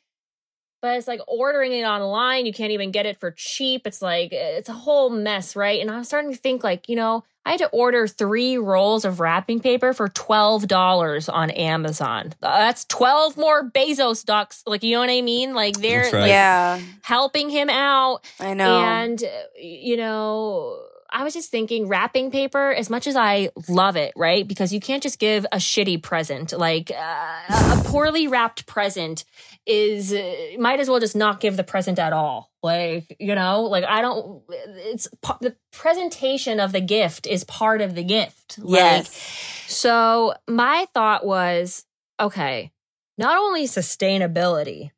But 0.80 0.96
it's 0.96 1.08
like 1.08 1.20
ordering 1.26 1.72
it 1.72 1.82
online. 1.82 2.46
You 2.46 2.52
can't 2.52 2.70
even 2.70 2.92
get 2.92 3.04
it 3.04 3.18
for 3.18 3.32
cheap. 3.32 3.86
It's 3.86 4.00
like, 4.00 4.32
it's 4.32 4.68
a 4.68 4.74
whole 4.74 5.10
mess, 5.10 5.56
right? 5.56 5.80
And 5.80 5.90
I'm 5.90 6.04
starting 6.04 6.30
to 6.32 6.36
think, 6.36 6.62
like, 6.62 6.88
you 6.88 6.94
know, 6.94 7.24
I 7.44 7.52
had 7.52 7.58
to 7.60 7.68
order 7.70 8.06
three 8.06 8.58
rolls 8.58 9.04
of 9.04 9.20
wrapping 9.20 9.60
paper 9.60 9.92
for 9.92 10.08
$12 10.08 11.32
on 11.32 11.50
Amazon. 11.50 12.34
Uh, 12.42 12.58
That's 12.58 12.84
12 12.84 13.36
more 13.36 13.68
Bezos 13.68 14.24
ducks. 14.24 14.62
Like, 14.66 14.82
you 14.82 14.92
know 14.92 15.00
what 15.00 15.10
I 15.10 15.22
mean? 15.22 15.54
Like, 15.54 15.78
they're 15.78 16.02
right. 16.02 16.12
like, 16.12 16.28
Yeah, 16.28 16.80
helping 17.02 17.48
him 17.48 17.70
out. 17.70 18.24
I 18.38 18.54
know. 18.54 18.80
And, 18.80 19.22
uh, 19.24 19.28
you 19.58 19.96
know, 19.96 20.78
I 21.10 21.24
was 21.24 21.34
just 21.34 21.50
thinking 21.50 21.88
wrapping 21.88 22.30
paper, 22.30 22.70
as 22.70 22.90
much 22.90 23.06
as 23.06 23.16
I 23.16 23.50
love 23.68 23.96
it, 23.96 24.12
right? 24.16 24.46
Because 24.46 24.72
you 24.72 24.80
can't 24.80 25.02
just 25.02 25.18
give 25.18 25.46
a 25.52 25.56
shitty 25.56 26.02
present. 26.02 26.52
Like 26.52 26.90
uh, 26.90 27.78
a 27.78 27.82
poorly 27.84 28.28
wrapped 28.28 28.66
present 28.66 29.24
is, 29.66 30.12
uh, 30.12 30.34
might 30.58 30.80
as 30.80 30.88
well 30.88 31.00
just 31.00 31.16
not 31.16 31.40
give 31.40 31.56
the 31.56 31.64
present 31.64 31.98
at 31.98 32.12
all. 32.12 32.50
Like, 32.62 33.16
you 33.18 33.34
know, 33.34 33.62
like 33.62 33.84
I 33.84 34.02
don't, 34.02 34.42
it's 34.50 35.08
the 35.40 35.56
presentation 35.72 36.60
of 36.60 36.72
the 36.72 36.80
gift 36.80 37.26
is 37.26 37.44
part 37.44 37.80
of 37.80 37.94
the 37.94 38.04
gift. 38.04 38.58
Like, 38.58 39.04
yes. 39.04 39.64
so 39.66 40.34
my 40.46 40.86
thought 40.92 41.24
was, 41.24 41.86
okay, 42.20 42.72
not 43.16 43.38
only 43.38 43.64
sustainability, 43.64 44.90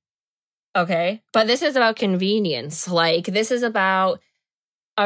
okay, 0.74 1.22
but 1.32 1.46
this 1.46 1.62
is 1.62 1.76
about 1.76 1.96
convenience. 1.96 2.88
Like 2.88 3.26
this 3.26 3.50
is 3.50 3.62
about 3.62 4.20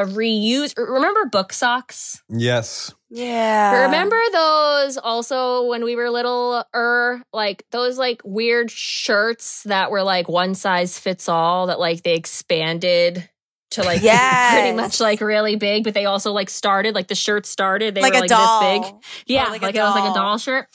a 0.03 0.05
reuse. 0.07 0.75
Remember 0.77 1.27
book 1.27 1.53
socks? 1.53 2.23
Yes. 2.29 2.93
Yeah. 3.11 3.85
Remember 3.85 4.21
those 4.33 4.97
also 4.99 5.67
when 5.67 5.85
we 5.85 5.95
were 5.97 6.11
little 6.11 6.65
er 6.75 7.23
like 7.33 7.65
those 7.71 7.97
like 7.99 8.21
weird 8.25 8.71
shirts 8.71 9.63
that 9.65 9.91
were 9.91 10.03
like 10.03 10.29
one 10.29 10.55
size 10.55 10.99
fits 10.99 11.29
all 11.29 11.69
that 11.69 11.79
like 11.79 12.03
they 12.03 12.15
expanded 12.15 13.29
to 13.71 13.83
like 13.83 14.03
Yes. 14.03 14.53
pretty 14.61 14.77
much 14.77 15.01
like 15.01 15.21
really 15.21 15.57
big, 15.57 15.85
but 15.85 15.95
they 15.95 16.05
also 16.07 16.33
like 16.33 16.51
started 16.51 16.95
like 16.95 17.09
the 17.09 17.15
shirt 17.15 17.47
started 17.47 17.95
they 17.95 18.03
like 18.03 18.13
were 18.13 18.19
a 18.19 18.21
like 18.23 18.31
doll. 18.31 18.61
this 18.61 18.91
big. 18.91 18.95
Yeah, 19.27 19.47
Or 19.47 19.51
like, 19.51 19.63
like 19.63 19.75
a 19.75 19.79
it 19.79 19.83
was 19.83 19.95
like 19.95 20.05
a 20.11 20.15
doll. 20.15 20.15
doll 20.15 20.39
shirt. 20.39 20.67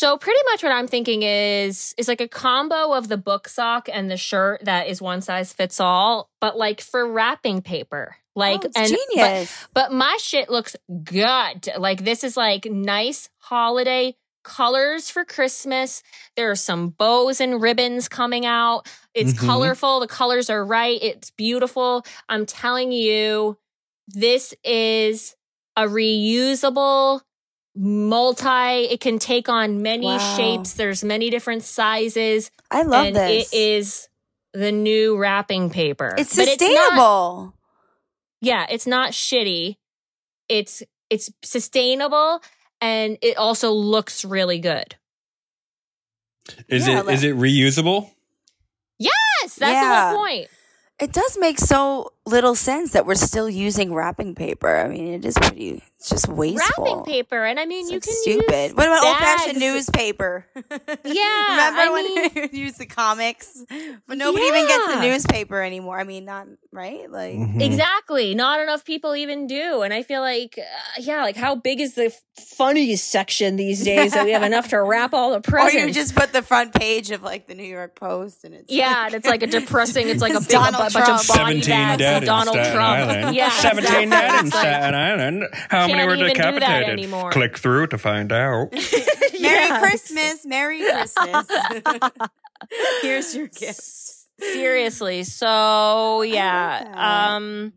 So 0.00 0.16
pretty 0.16 0.40
much 0.50 0.62
what 0.62 0.72
I'm 0.72 0.86
thinking 0.88 1.24
is 1.24 1.94
is 1.98 2.08
like 2.08 2.22
a 2.22 2.26
combo 2.26 2.94
of 2.94 3.08
the 3.08 3.18
book 3.18 3.46
sock 3.48 3.86
and 3.92 4.10
the 4.10 4.16
shirt 4.16 4.64
that 4.64 4.88
is 4.88 5.02
one 5.02 5.20
size 5.20 5.52
fits 5.52 5.78
all, 5.78 6.30
but 6.40 6.56
like 6.56 6.80
for 6.80 7.06
wrapping 7.06 7.60
paper. 7.60 8.16
Like 8.34 8.60
Oh, 8.64 8.68
it's 8.68 8.76
and 8.78 8.90
but- 8.90 8.98
genius. 9.14 9.66
but 9.74 9.92
my 9.92 10.16
shit 10.18 10.48
looks 10.48 10.74
good. 11.04 11.68
Like 11.76 12.02
this 12.02 12.24
is 12.24 12.34
like 12.34 12.64
nice 12.64 13.28
holiday 13.40 14.16
colors 14.42 15.10
for 15.10 15.22
Christmas. 15.26 16.02
There 16.34 16.50
are 16.50 16.56
some 16.56 16.88
bows 16.88 17.38
and 17.38 17.60
ribbons 17.60 18.08
coming 18.08 18.46
out. 18.46 18.86
It's 19.12 19.34
Mhm. 19.34 19.46
colorful. 19.46 20.00
The 20.00 20.06
colors 20.06 20.48
are 20.48 20.64
right. 20.64 20.98
It's 21.02 21.30
beautiful. 21.30 22.06
I'm 22.26 22.46
telling 22.46 22.90
you, 22.90 23.58
this 24.08 24.54
is 24.64 25.36
a 25.76 25.82
reusable 25.82 27.20
multi 27.82 28.84
it 28.92 29.00
can 29.00 29.18
take 29.18 29.48
on 29.48 29.80
many 29.80 30.04
Wow. 30.06 30.36
shapes 30.36 30.74
there's 30.74 31.02
many 31.02 31.30
different 31.30 31.62
sizes 31.62 32.50
I 32.70 32.82
love 32.82 33.06
and 33.06 33.16
this. 33.16 33.50
it 33.52 33.56
is 33.56 34.08
the 34.52 34.70
new 34.70 35.16
wrapping 35.16 35.70
paper 35.70 36.14
It's 36.18 36.36
But 36.36 36.44
not- 36.46 36.58
sustainable. 36.58 37.54
yeah, 38.42 38.66
it's 38.68 38.86
not 38.86 39.12
shitty. 39.12 39.76
It's 40.48 40.82
it's 41.08 41.30
sustainable 41.42 42.42
and 42.80 43.16
it 43.22 43.36
also 43.38 43.70
looks 43.72 44.24
really 44.24 44.58
good. 44.58 44.96
Is 46.68 46.86
Yeah, 46.86 46.98
it 47.00 47.00
is 47.00 47.06
like- 47.06 47.22
it 47.24 47.36
reusable? 47.36 48.10
Yes, 48.98 49.54
that's 49.56 49.58
the 49.58 50.08
whole 50.16 50.26
point. 50.26 50.48
It 51.00 51.12
does 51.12 51.38
make 51.38 51.58
so 51.58 52.12
little 52.30 52.54
sense 52.54 52.92
that 52.92 53.06
we're 53.06 53.14
still 53.16 53.48
using 53.50 53.92
wrapping 53.92 54.34
paper. 54.34 54.76
I 54.78 54.88
mean, 54.88 55.14
it 55.14 55.24
is 55.24 55.36
pretty. 55.36 55.82
It's 55.98 56.08
just 56.08 56.28
wasteful. 56.28 56.84
Wrapping 56.84 57.04
paper, 57.04 57.44
and 57.44 57.60
I 57.60 57.66
mean, 57.66 57.80
It's 57.82 57.90
you 57.90 57.96
like 57.96 58.02
can 58.04 58.14
stupid. 58.14 58.62
use 58.70 58.74
what 58.74 58.86
about 58.86 59.04
old 59.04 59.16
fashioned 59.18 59.58
newspaper? 59.60 60.46
Yeah, 60.56 60.62
remember 61.50 61.80
I 61.80 61.88
when 61.92 62.04
mean- 62.04 62.30
we 62.54 62.64
would 62.64 62.74
the 62.78 62.86
comics, 62.86 63.62
but 64.08 64.16
nobody 64.16 64.44
even 64.46 64.66
gets 64.66 64.86
the 64.94 65.00
newspaper 65.02 65.60
anymore. 65.62 66.00
I 66.00 66.04
mean, 66.04 66.24
not 66.24 66.46
right. 66.72 67.10
Like, 67.10 67.34
Mhm. 67.34 67.60
Exactly. 67.60 68.34
Not 68.34 68.60
enough 68.60 68.84
people 68.86 69.14
even 69.14 69.46
do. 69.46 69.82
And 69.82 69.92
I 69.92 70.02
feel 70.02 70.22
like, 70.22 70.56
uh, 70.58 70.62
yeah, 71.00 71.22
like 71.22 71.36
how 71.36 71.54
big 71.54 71.80
is 71.80 71.94
the 71.94 72.06
f- 72.06 72.22
funnies 72.56 73.02
section 73.02 73.56
these 73.56 73.84
days 73.84 74.12
that 74.12 74.24
we 74.24 74.30
have 74.32 74.42
enough 74.42 74.68
to 74.68 74.80
wrap 74.82 75.12
all 75.12 75.32
the 75.32 75.40
presents? 75.42 75.74
or 75.74 75.78
presents? 75.80 75.96
you 75.96 76.02
just 76.02 76.14
put 76.14 76.32
the 76.32 76.40
front 76.42 76.72
page 76.74 77.10
of 77.10 77.22
like 77.22 77.46
the 77.46 77.54
New 77.54 77.64
York 77.64 77.94
Post, 77.94 78.44
and 78.44 78.54
it's 78.54 78.72
yeah, 78.72 79.04
and 79.06 79.14
it's 79.14 79.26
like 79.28 79.42
a 79.42 79.46
depressing, 79.48 80.08
it's 80.08 80.22
like 80.22 80.32
a 80.34 80.36
It's 80.36 80.46
big 80.46 80.56
a 80.56 80.58
Donald 80.60 80.92
bu- 80.92 80.98
bunch 80.98 81.08
of 81.10 81.26
Trump. 81.26 81.28
body 81.28 81.60
17 81.62 81.68
bags 81.70 82.02
in 82.22 82.26
Donald 82.26 82.56
Staten 82.56 82.72
Trump. 82.72 83.10
Island. 83.10 83.36
Yeah, 83.36 83.50
17 83.50 84.10
dead 84.10 84.44
in 84.44 84.50
Staten 84.50 84.94
Island. 84.94 85.44
How 85.68 85.86
many 85.86 85.94
can't 85.94 86.08
were 86.08 86.14
even 86.14 86.28
do 86.28 86.34
that 86.34 86.54
decapitated? 86.54 86.88
anymore. 86.90 87.30
Click 87.30 87.58
through 87.58 87.88
to 87.88 87.98
find 87.98 88.32
out. 88.32 88.72
Merry 89.40 89.80
Christmas. 89.80 90.46
Merry 90.46 90.80
Christmas. 90.80 91.46
Here's 93.02 93.34
your 93.34 93.48
gift. 93.48 93.82
Seriously. 94.40 95.24
So 95.24 96.22
yeah. 96.22 97.34
Um 97.36 97.72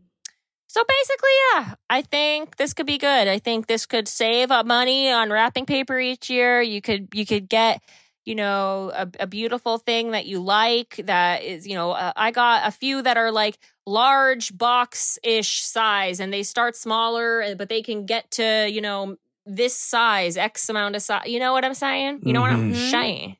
so 0.66 0.82
basically, 0.88 1.30
yeah, 1.52 1.74
I 1.88 2.02
think 2.02 2.56
this 2.56 2.74
could 2.74 2.86
be 2.86 2.98
good. 2.98 3.28
I 3.28 3.38
think 3.38 3.68
this 3.68 3.86
could 3.86 4.08
save 4.08 4.50
up 4.50 4.66
money 4.66 5.08
on 5.08 5.30
wrapping 5.30 5.66
paper 5.66 6.00
each 6.00 6.28
year. 6.28 6.60
You 6.60 6.80
could 6.80 7.08
you 7.14 7.24
could 7.24 7.48
get 7.48 7.80
you 8.24 8.34
know 8.34 8.90
a, 8.94 9.08
a 9.20 9.26
beautiful 9.26 9.78
thing 9.78 10.12
that 10.12 10.26
you 10.26 10.40
like 10.40 11.00
that 11.04 11.42
is 11.42 11.66
you 11.66 11.74
know 11.74 11.92
uh, 11.92 12.12
i 12.16 12.30
got 12.30 12.66
a 12.66 12.70
few 12.70 13.02
that 13.02 13.16
are 13.16 13.30
like 13.30 13.58
large 13.86 14.56
box 14.56 15.18
ish 15.22 15.60
size 15.62 16.18
and 16.20 16.32
they 16.32 16.42
start 16.42 16.74
smaller 16.76 17.42
uh, 17.42 17.54
but 17.54 17.68
they 17.68 17.82
can 17.82 18.06
get 18.06 18.30
to 18.30 18.66
you 18.70 18.80
know 18.80 19.16
this 19.46 19.76
size 19.76 20.36
x 20.38 20.68
amount 20.70 20.96
of 20.96 21.02
size 21.02 21.26
you 21.26 21.38
know 21.38 21.52
what 21.52 21.64
i'm 21.66 21.74
saying 21.74 22.18
you 22.22 22.32
know 22.32 22.40
what 22.40 22.50
i'm 22.50 22.72
Mhm. 22.72 22.90
saying 22.90 23.36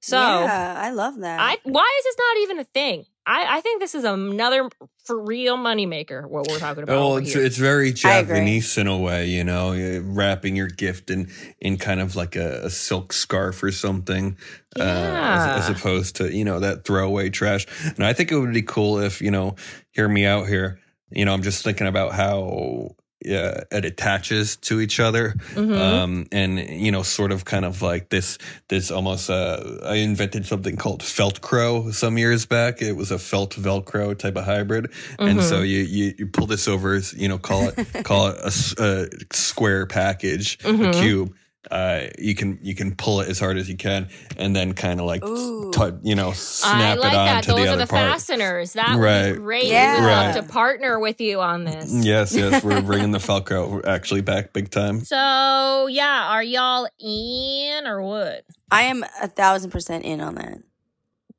so 0.00 0.16
yeah, 0.16 0.74
I 0.78 0.90
love 0.90 1.18
that. 1.18 1.40
I 1.40 1.58
why 1.64 1.88
is 1.98 2.04
this 2.04 2.16
not 2.18 2.36
even 2.42 2.58
a 2.58 2.64
thing? 2.64 3.04
I, 3.28 3.58
I 3.58 3.60
think 3.60 3.80
this 3.80 3.94
is 3.94 4.04
another 4.04 4.70
for 5.04 5.20
real 5.22 5.58
moneymaker. 5.58 6.26
What 6.26 6.48
we're 6.48 6.58
talking 6.58 6.82
about. 6.82 6.96
Oh, 6.96 7.16
it's 7.16 7.34
here. 7.34 7.44
it's 7.44 7.58
very. 7.58 7.92
Japanese 7.92 8.78
in 8.78 8.86
a 8.86 8.96
way, 8.96 9.26
you 9.26 9.44
know, 9.44 9.72
uh, 9.72 10.00
wrapping 10.02 10.56
your 10.56 10.68
gift 10.68 11.10
in 11.10 11.30
in 11.60 11.76
kind 11.76 12.00
of 12.00 12.16
like 12.16 12.36
a, 12.36 12.64
a 12.64 12.70
silk 12.70 13.12
scarf 13.12 13.62
or 13.62 13.70
something, 13.70 14.38
uh, 14.78 14.82
as, 14.82 15.68
as 15.68 15.76
opposed 15.76 16.16
to 16.16 16.34
you 16.34 16.44
know 16.44 16.58
that 16.60 16.86
throwaway 16.86 17.28
trash. 17.28 17.66
And 17.84 18.04
I 18.04 18.14
think 18.14 18.32
it 18.32 18.38
would 18.38 18.54
be 18.54 18.62
cool 18.62 18.98
if 18.98 19.20
you 19.20 19.30
know, 19.30 19.56
hear 19.90 20.08
me 20.08 20.24
out 20.24 20.46
here. 20.46 20.80
You 21.10 21.26
know, 21.26 21.34
I'm 21.34 21.42
just 21.42 21.62
thinking 21.62 21.86
about 21.86 22.12
how 22.12 22.96
yeah, 23.24 23.64
it 23.72 23.84
attaches 23.84 24.56
to 24.56 24.80
each 24.80 25.00
other, 25.00 25.34
Mhm. 25.54 25.76
um, 25.76 26.26
and 26.30 26.58
you 26.58 26.92
know, 26.92 27.02
sort 27.02 27.32
of 27.32 27.44
kind 27.44 27.64
of 27.64 27.82
like 27.82 28.08
this 28.10 28.38
this 28.68 28.90
almost. 28.90 29.28
Uh, 29.30 29.78
I 29.84 29.96
invented 29.96 30.46
something 30.46 30.76
called 30.76 31.02
felt 31.02 31.40
Feltcro 31.40 31.92
some 31.92 32.16
years 32.18 32.46
back. 32.46 32.80
It 32.80 32.96
was 32.96 33.10
a 33.10 33.18
felt 33.18 33.54
Velcro 33.56 34.16
type 34.16 34.36
of 34.36 34.44
hybrid, 34.44 34.90
and 35.18 35.38
Mm-hmm. 35.40 35.48
so 35.48 35.62
you, 35.62 35.78
you 35.80 36.14
you 36.18 36.26
pull 36.26 36.46
this 36.46 36.68
over, 36.68 37.00
you 37.16 37.28
know, 37.28 37.38
call 37.38 37.68
it 37.68 37.74
call 38.04 38.28
it 38.28 38.36
a, 38.38 38.52
a 38.82 39.08
square 39.32 39.86
package, 39.86 40.58
Mhm. 40.58 40.90
a 40.96 41.00
cube. 41.02 41.34
Uh, 41.70 42.08
you 42.18 42.34
can 42.34 42.58
you 42.62 42.74
can 42.74 42.94
pull 42.94 43.20
it 43.20 43.28
as 43.28 43.38
hard 43.38 43.56
as 43.58 43.68
you 43.68 43.76
can, 43.76 44.08
and 44.36 44.54
then 44.56 44.72
kind 44.74 45.00
of 45.00 45.06
like 45.06 45.22
t- 45.22 45.98
you 46.08 46.14
know 46.14 46.30
I 46.30 46.34
snap 46.34 46.98
like 46.98 47.12
it 47.12 47.16
that. 47.16 47.36
onto 47.36 47.50
Those 47.52 47.56
the 47.60 47.68
are 47.68 47.72
other 47.74 47.84
the 47.84 47.90
part. 47.90 48.10
fasteners. 48.12 48.72
That 48.74 48.96
would 48.96 49.02
Right. 49.02 49.32
be 49.32 49.38
great. 49.38 49.64
Yeah. 49.66 49.94
We 49.94 50.00
would 50.00 50.06
love 50.10 50.34
Right. 50.36 50.42
to 50.46 50.52
partner 50.52 50.98
with 50.98 51.20
you 51.20 51.40
on 51.40 51.64
this. 51.64 51.92
Yes, 51.92 52.34
yes, 52.34 52.62
we're 52.64 52.80
bringing 52.82 53.12
the 53.12 53.18
Feltcro 53.18 53.84
actually 53.86 54.20
back 54.22 54.52
big 54.52 54.70
time. 54.70 55.00
So 55.04 55.86
yeah, 55.90 56.28
are 56.30 56.42
y'all 56.42 56.88
in 57.00 57.86
or 57.86 58.02
what? 58.02 58.44
I 58.70 58.82
am 58.84 59.04
a 59.22 59.28
thousand 59.28 59.70
percent 59.70 60.04
in 60.04 60.20
on 60.20 60.34
that. 60.36 60.58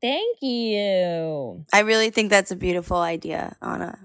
Thank 0.02 0.42
you. 0.42 1.66
I 1.74 1.80
really 1.82 2.10
think 2.10 2.30
that's 2.30 2.52
a 2.52 2.56
beautiful 2.56 2.98
idea, 2.98 3.56
Ana. 3.62 3.98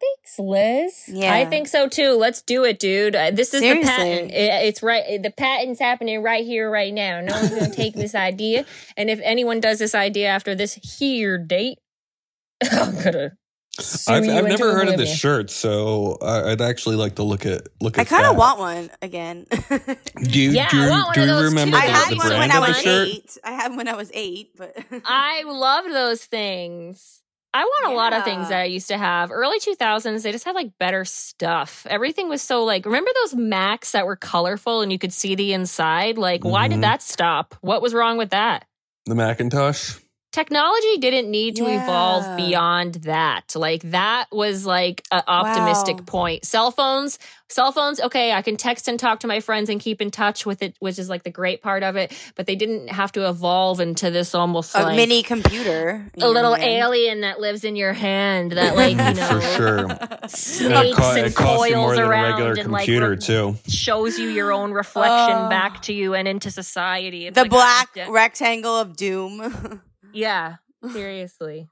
Thanks, 0.00 0.38
Liz. 0.38 1.04
Yeah. 1.08 1.34
I 1.34 1.44
think 1.44 1.68
so 1.68 1.86
too. 1.88 2.12
Let's 2.12 2.40
do 2.42 2.64
it, 2.64 2.78
dude. 2.78 3.14
Uh, 3.14 3.30
This 3.32 3.52
is 3.52 3.60
Seriously. 3.60 3.82
the 3.84 3.88
patent. 3.90 4.30
It- 4.32 4.66
it's 4.68 4.82
right. 4.82 5.22
The 5.22 5.30
patent's 5.30 5.78
happening 5.80 6.22
right 6.22 6.44
here, 6.44 6.70
right 6.70 6.92
now. 6.94 7.20
No 7.20 7.34
one's 7.34 7.50
going 7.50 7.70
to 7.70 7.76
take 7.76 7.94
this 7.94 8.14
idea. 8.14 8.64
And 8.96 9.10
if 9.10 9.20
anyone 9.22 9.60
does 9.60 9.78
this 9.78 9.94
idea 9.94 10.28
after 10.28 10.54
this 10.54 10.74
here 10.74 11.36
date, 11.36 11.78
I'm 12.72 12.94
gonna. 13.02 13.32
sue 13.78 14.12
I've, 14.12 14.24
you 14.26 14.32
I've 14.32 14.44
never 14.44 14.72
heard 14.72 14.88
of 14.88 14.94
oblivion. 14.94 14.98
this 15.00 15.18
shirt, 15.18 15.50
so 15.50 16.16
I- 16.22 16.52
I'd 16.52 16.60
actually 16.62 16.96
like 16.96 17.14
to 17.16 17.22
look 17.22 17.44
at 17.46 17.68
look 17.80 17.96
at. 17.98 18.02
I 18.02 18.04
kind 18.04 18.26
of 18.26 18.36
want 18.36 18.58
one 18.58 18.90
again. 19.02 19.46
Do 19.50 20.40
you, 20.40 20.50
Yeah, 20.50 20.68
do, 20.70 20.78
I 20.80 20.84
you- 20.84 20.90
want 20.90 21.06
one 21.08 21.14
do 21.14 21.20
of 21.22 21.26
you 21.28 21.32
those 21.34 21.44
remember 21.44 21.76
too. 21.78 21.82
I 21.82 21.86
the, 21.86 21.92
had 21.92 22.10
the 22.10 22.16
one 22.16 22.26
brand 22.28 22.40
when 22.40 22.50
I 22.50 22.56
of 22.58 22.62
the 22.64 22.68
was 22.72 22.80
shirt? 22.82 23.08
eight. 23.08 23.38
I 23.44 23.50
had 23.52 23.68
one 23.68 23.76
when 23.78 23.88
I 23.88 23.94
was 23.96 24.10
eight, 24.14 24.50
but 24.56 24.76
I 25.04 25.42
loved 25.46 25.90
those 25.90 26.24
things. 26.24 27.20
I 27.52 27.64
want 27.64 27.92
a 27.92 27.96
lot 27.96 28.12
of 28.12 28.24
things 28.24 28.48
that 28.48 28.60
I 28.60 28.64
used 28.64 28.88
to 28.88 28.98
have. 28.98 29.32
Early 29.32 29.58
2000s, 29.58 30.22
they 30.22 30.30
just 30.30 30.44
had 30.44 30.54
like 30.54 30.78
better 30.78 31.04
stuff. 31.04 31.84
Everything 31.90 32.28
was 32.28 32.42
so 32.42 32.62
like, 32.64 32.86
remember 32.86 33.10
those 33.22 33.34
Macs 33.34 33.92
that 33.92 34.06
were 34.06 34.14
colorful 34.16 34.82
and 34.82 34.92
you 34.92 34.98
could 34.98 35.12
see 35.12 35.34
the 35.34 35.52
inside? 35.52 36.16
Like, 36.16 36.44
why 36.44 36.66
Mhm. 36.66 36.70
did 36.70 36.80
that 36.82 37.02
stop? 37.02 37.56
What 37.60 37.82
was 37.82 37.92
wrong 37.92 38.18
with 38.18 38.30
that? 38.30 38.66
The 39.06 39.16
Macintosh. 39.16 39.96
Technology 40.32 40.96
didn't 40.98 41.28
need 41.28 41.56
to 41.56 41.64
Yeah. 41.64 41.82
evolve 41.82 42.36
beyond 42.36 42.94
that. 43.02 43.52
Like, 43.56 43.82
that 43.90 44.26
was 44.30 44.64
like 44.64 45.02
an 45.10 45.22
optimistic 45.26 45.98
Wow. 45.98 46.04
point. 46.06 46.44
Cell 46.44 46.70
phones, 46.70 47.18
cell 47.48 47.72
phones, 47.72 47.98
okay, 48.00 48.32
I 48.32 48.40
can 48.40 48.56
text 48.56 48.86
and 48.86 48.98
talk 48.98 49.18
to 49.20 49.26
my 49.26 49.40
friends 49.40 49.68
and 49.68 49.80
keep 49.80 50.00
in 50.00 50.12
touch 50.12 50.46
with 50.46 50.62
it, 50.62 50.76
which 50.78 51.00
is 51.00 51.08
like 51.08 51.24
the 51.24 51.30
great 51.32 51.62
part 51.62 51.82
of 51.82 51.96
it, 51.96 52.12
but 52.36 52.46
they 52.46 52.54
didn't 52.54 52.90
have 52.90 53.10
to 53.12 53.28
evolve 53.28 53.80
into 53.80 54.08
this 54.12 54.32
almost 54.32 54.72
a 54.76 54.84
like 54.84 54.94
mini 54.96 55.24
computer. 55.24 56.06
a 56.20 56.28
little 56.28 56.54
hand. 56.54 56.64
alien 56.64 57.20
that 57.22 57.40
lives 57.40 57.64
in 57.64 57.74
your 57.74 57.92
hand 57.92 58.52
that 58.52 58.76
mm-hmm. 58.76 58.98
like 58.98 59.16
you 59.16 59.20
know 59.20 59.40
For 59.40 59.56
sure. 59.56 60.28
snakes 60.28 60.90
it, 60.90 60.94
co- 60.96 61.10
and 61.10 61.26
it 61.26 61.34
costs 61.34 61.68
you 61.70 61.74
more 61.76 61.86
coils 61.88 61.96
than 61.96 62.04
a 62.04 62.08
around 62.08 62.30
regular 62.34 62.52
and 62.52 62.70
like 62.70 62.84
computer 62.84 63.10
re- 63.10 63.16
too. 63.16 63.56
shows 63.66 64.16
you 64.16 64.28
your 64.28 64.52
own 64.52 64.70
reflection 64.70 65.36
Oh. 65.36 65.48
back 65.48 65.82
to 65.82 65.92
you 65.92 66.14
and 66.14 66.28
into 66.28 66.52
society 66.52 67.26
It's 67.26 67.34
The 67.34 67.42
like 67.42 67.50
black 67.50 67.88
rectangle 68.08 68.76
of 68.78 68.94
doom. 68.96 69.80
yeah 70.12 70.56
seriously 70.92 71.68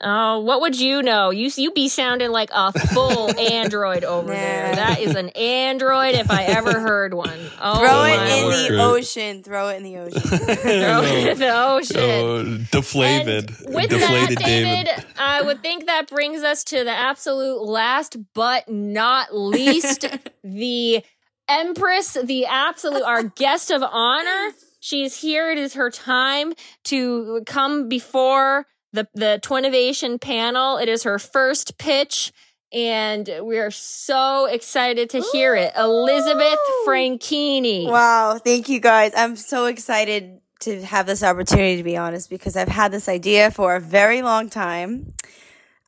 Oh, 0.00 0.38
what 0.40 0.60
would 0.60 0.78
you 0.78 1.02
know? 1.02 1.30
You 1.30 1.50
you 1.56 1.72
be 1.72 1.88
sounding 1.88 2.30
like 2.30 2.50
a 2.54 2.72
full 2.72 3.36
android 3.50 4.04
over 4.04 4.28
there. 4.28 4.72
That 4.76 5.00
is 5.00 5.16
an 5.16 5.30
android 5.30 6.14
if 6.14 6.30
I 6.30 6.44
ever 6.44 6.78
heard 6.78 7.14
one. 7.14 7.38
Oh, 7.60 7.80
Throw 7.80 8.04
it 8.04 8.38
in 8.38 8.46
word. 8.46 8.70
the 8.70 8.76
word. 8.76 8.80
ocean. 8.98 9.42
Throw 9.42 9.68
it 9.70 9.78
in 9.78 9.82
the 9.82 9.96
ocean. 9.96 10.20
Throw 10.20 11.02
it 11.02 11.26
in 11.32 11.38
the 11.40 11.52
ocean. 11.52 11.96
Oh, 11.98 12.44
deflated. 12.70 13.50
And 13.66 13.74
with 13.74 13.90
deflated 13.90 14.38
that, 14.38 14.44
David. 14.44 14.86
David, 14.86 15.04
I 15.18 15.42
would 15.42 15.60
think 15.60 15.86
that 15.86 16.08
brings 16.08 16.44
us 16.44 16.62
to 16.64 16.84
the 16.84 16.92
absolute 16.92 17.62
last 17.62 18.16
but 18.32 18.68
not 18.68 19.34
least, 19.34 20.06
the 20.44 21.02
Empress, 21.48 22.12
the 22.22 22.46
absolute, 22.46 23.02
our 23.02 23.24
guest 23.24 23.72
of 23.72 23.82
honor. 23.82 24.52
She's 24.88 25.20
here. 25.20 25.50
It 25.50 25.58
is 25.58 25.74
her 25.74 25.90
time 25.90 26.54
to 26.84 27.42
come 27.44 27.90
before 27.90 28.66
the, 28.94 29.06
the 29.12 29.38
Twinnovation 29.42 30.18
panel. 30.18 30.78
It 30.78 30.88
is 30.88 31.02
her 31.02 31.18
first 31.18 31.76
pitch. 31.76 32.32
And 32.72 33.28
we 33.42 33.58
are 33.58 33.70
so 33.70 34.46
excited 34.46 35.10
to 35.10 35.20
hear 35.32 35.54
it. 35.54 35.74
Elizabeth 35.76 36.58
Frankini. 36.86 37.86
Wow, 37.86 38.38
thank 38.42 38.70
you 38.70 38.80
guys. 38.80 39.12
I'm 39.14 39.36
so 39.36 39.66
excited 39.66 40.40
to 40.60 40.82
have 40.82 41.06
this 41.06 41.22
opportunity 41.22 41.76
to 41.76 41.82
be 41.82 41.98
honest 41.98 42.30
because 42.30 42.56
I've 42.56 42.68
had 42.68 42.90
this 42.90 43.10
idea 43.10 43.50
for 43.50 43.76
a 43.76 43.80
very 43.80 44.22
long 44.22 44.48
time. 44.48 45.12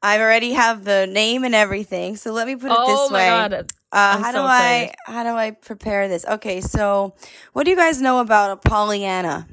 I 0.03 0.21
already 0.21 0.53
have 0.53 0.85
the 0.85 1.07
name 1.07 1.45
and 1.45 1.55
everything. 1.55 2.17
So 2.17 2.33
let 2.33 2.47
me 2.47 2.57
put 2.57 2.71
it 2.71 2.77
Oh 2.79 3.05
this 3.05 3.11
my 3.11 3.19
way. 3.19 3.49
God. 3.49 3.73
Uh, 3.93 4.19
how 4.23 4.33
so 4.33 4.39
do 4.39 4.45
I 4.45 4.93
how 5.07 5.25
do 5.25 5.31
I 5.31 5.51
prepare 5.51 6.09
this? 6.09 6.25
Okay, 6.25 6.61
so 6.61 7.15
what 7.53 7.65
do 7.65 7.71
you 7.71 7.77
guys 7.77 8.01
know 8.01 8.21
about 8.21 8.51
a 8.53 8.57
Pollyanna? 8.69 9.49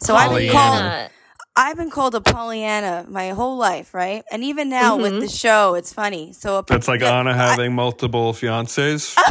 So 0.00 0.14
I've 0.16 0.30
been 0.36 0.50
called 0.50 1.10
I've 1.54 1.76
been 1.76 1.90
called 1.90 2.14
a 2.14 2.20
Pollyanna 2.20 3.06
my 3.08 3.28
whole 3.30 3.56
life, 3.58 3.94
right? 3.94 4.24
And 4.32 4.42
even 4.42 4.68
now 4.70 4.96
Mhm. 4.96 5.02
with 5.02 5.20
the 5.20 5.28
show, 5.28 5.74
it's 5.74 5.92
funny. 5.92 6.32
So 6.32 6.58
a, 6.58 6.64
That's 6.64 6.88
like 6.88 7.00
the- 7.00 7.06
Anna 7.12 7.30
I- 7.30 7.34
having 7.34 7.74
multiple 7.74 8.32
fiancés. 8.32 9.14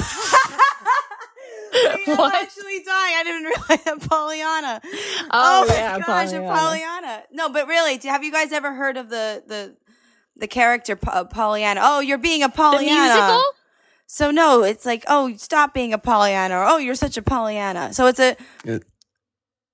I'm 1.73 2.19
actually 2.33 2.79
dying. 2.83 3.15
I 3.15 3.21
didn't 3.23 3.43
realize 3.69 3.83
that 3.85 4.09
Pollyanna. 4.09 4.81
Oh, 5.31 5.65
my 5.67 5.73
yeah, 5.73 5.99
gosh, 5.99 6.31
Pollyanna. 6.31 6.45
a 6.53 6.57
Pollyanna. 6.57 7.23
No, 7.31 7.49
but 7.49 7.67
really, 7.67 7.97
do- 7.97 8.09
have 8.09 8.23
you 8.23 8.31
guys 8.31 8.51
ever 8.51 8.73
heard 8.73 8.97
of 8.97 9.09
the 9.09 9.43
the 9.47 9.75
the 10.35 10.47
character 10.47 10.95
Pa- 10.95 11.23
Pollyanna? 11.25 11.79
Oh, 11.83 11.99
you're 12.01 12.17
being 12.17 12.43
a 12.43 12.47
The 12.47 12.53
Pollyanna. 12.53 13.01
musical? 13.01 13.43
So 14.13 14.29
no, 14.29 14.61
it's 14.61 14.85
like, 14.85 15.05
oh, 15.07 15.33
stop 15.37 15.73
being 15.73 15.93
a 15.93 15.97
Pollyanna, 15.97 16.57
or 16.57 16.65
oh, 16.65 16.77
you're 16.77 16.95
such 16.95 17.15
a 17.15 17.21
Pollyanna. 17.21 17.93
So 17.93 18.07
it's 18.07 18.19
a, 18.19 18.35
It- 18.65 18.83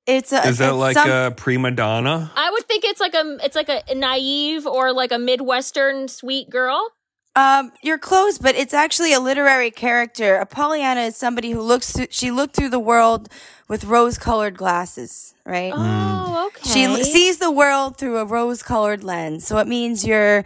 it's 0.05 0.31
a. 0.31 0.47
Is 0.47 0.59
that 0.59 0.75
like 0.75 0.93
some- 0.95 1.09
a 1.09 1.31
prima 1.31 1.71
donna? 1.71 2.31
I 2.35 2.51
would 2.51 2.63
think 2.67 2.83
it's 2.85 2.99
like 2.99 3.15
a 3.15 3.37
it's 3.43 3.55
like 3.55 3.67
a 3.67 3.81
naive 3.95 4.67
or 4.67 4.93
like 4.93 5.11
a 5.11 5.17
midwestern 5.17 6.07
sweet 6.07 6.51
girl. 6.51 6.87
Um, 7.35 7.71
you're 7.81 7.97
close, 7.97 8.37
but 8.37 8.53
it's 8.55 8.75
actually 8.75 9.11
a 9.11 9.19
literary 9.19 9.71
character. 9.71 10.35
A 10.35 10.45
Pollyanna 10.45 11.01
is 11.01 11.17
somebody 11.17 11.49
who 11.49 11.61
looks. 11.61 11.91
Through, 11.93 12.07
she 12.11 12.29
looked 12.29 12.55
through 12.55 12.69
the 12.69 12.79
world 12.79 13.29
with 13.67 13.85
rose-colored 13.85 14.55
glasses, 14.55 15.33
right? 15.47 15.73
Oh, 15.75 16.45
okay. 16.55 16.69
She 16.69 16.83
l- 16.83 16.97
sees 17.03 17.39
the 17.39 17.51
world 17.51 17.97
through 17.97 18.17
a 18.19 18.25
rose-colored 18.25 19.03
lens. 19.03 19.47
So 19.47 19.57
it 19.57 19.67
means 19.67 20.05
you're. 20.05 20.43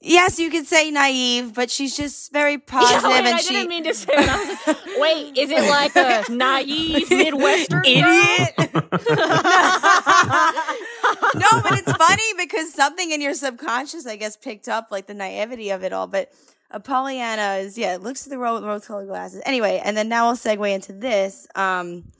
Yes, 0.00 0.38
you 0.38 0.50
could 0.50 0.66
say 0.66 0.90
naive, 0.90 1.54
but 1.54 1.70
she's 1.70 1.96
just 1.96 2.32
very 2.32 2.58
positive, 2.58 3.02
Yeah, 3.02 3.08
wait, 3.08 3.18
and 3.18 3.28
I 3.28 3.38
she. 3.38 3.54
didn't 3.54 3.68
mean 3.70 3.84
to 3.84 3.94
say. 3.94 4.12
Was 4.14 4.66
like, 4.66 4.76
wait, 4.98 5.36
is 5.38 5.50
it 5.50 5.68
like 5.70 5.96
a 5.96 6.24
naive 6.32 7.10
midwestern? 7.10 7.82
Idiot. 7.84 8.54
no, 8.58 8.66
but 11.62 11.78
it's 11.78 11.92
funny 11.92 12.34
because 12.36 12.72
something 12.74 13.10
in 13.10 13.20
your 13.20 13.34
subconscious, 13.34 14.06
I 14.06 14.16
guess, 14.16 14.36
picked 14.36 14.68
up 14.68 14.88
like 14.90 15.06
the 15.06 15.14
naivety 15.14 15.70
of 15.70 15.82
it 15.82 15.92
all. 15.92 16.06
But 16.06 16.30
a 16.70 16.78
Pollyanna 16.80 17.56
is 17.64 17.78
yeah, 17.78 17.94
it 17.94 18.02
looks 18.02 18.24
to 18.24 18.30
the 18.30 18.38
world 18.38 18.60
with 18.62 18.68
rose-colored 18.68 19.06
glasses. 19.06 19.42
Anyway, 19.46 19.80
and 19.84 19.96
then 19.96 20.08
now 20.08 20.26
I'll 20.26 20.36
segue 20.36 20.72
into 20.72 20.92
this. 20.92 21.46
Um, 21.54 22.12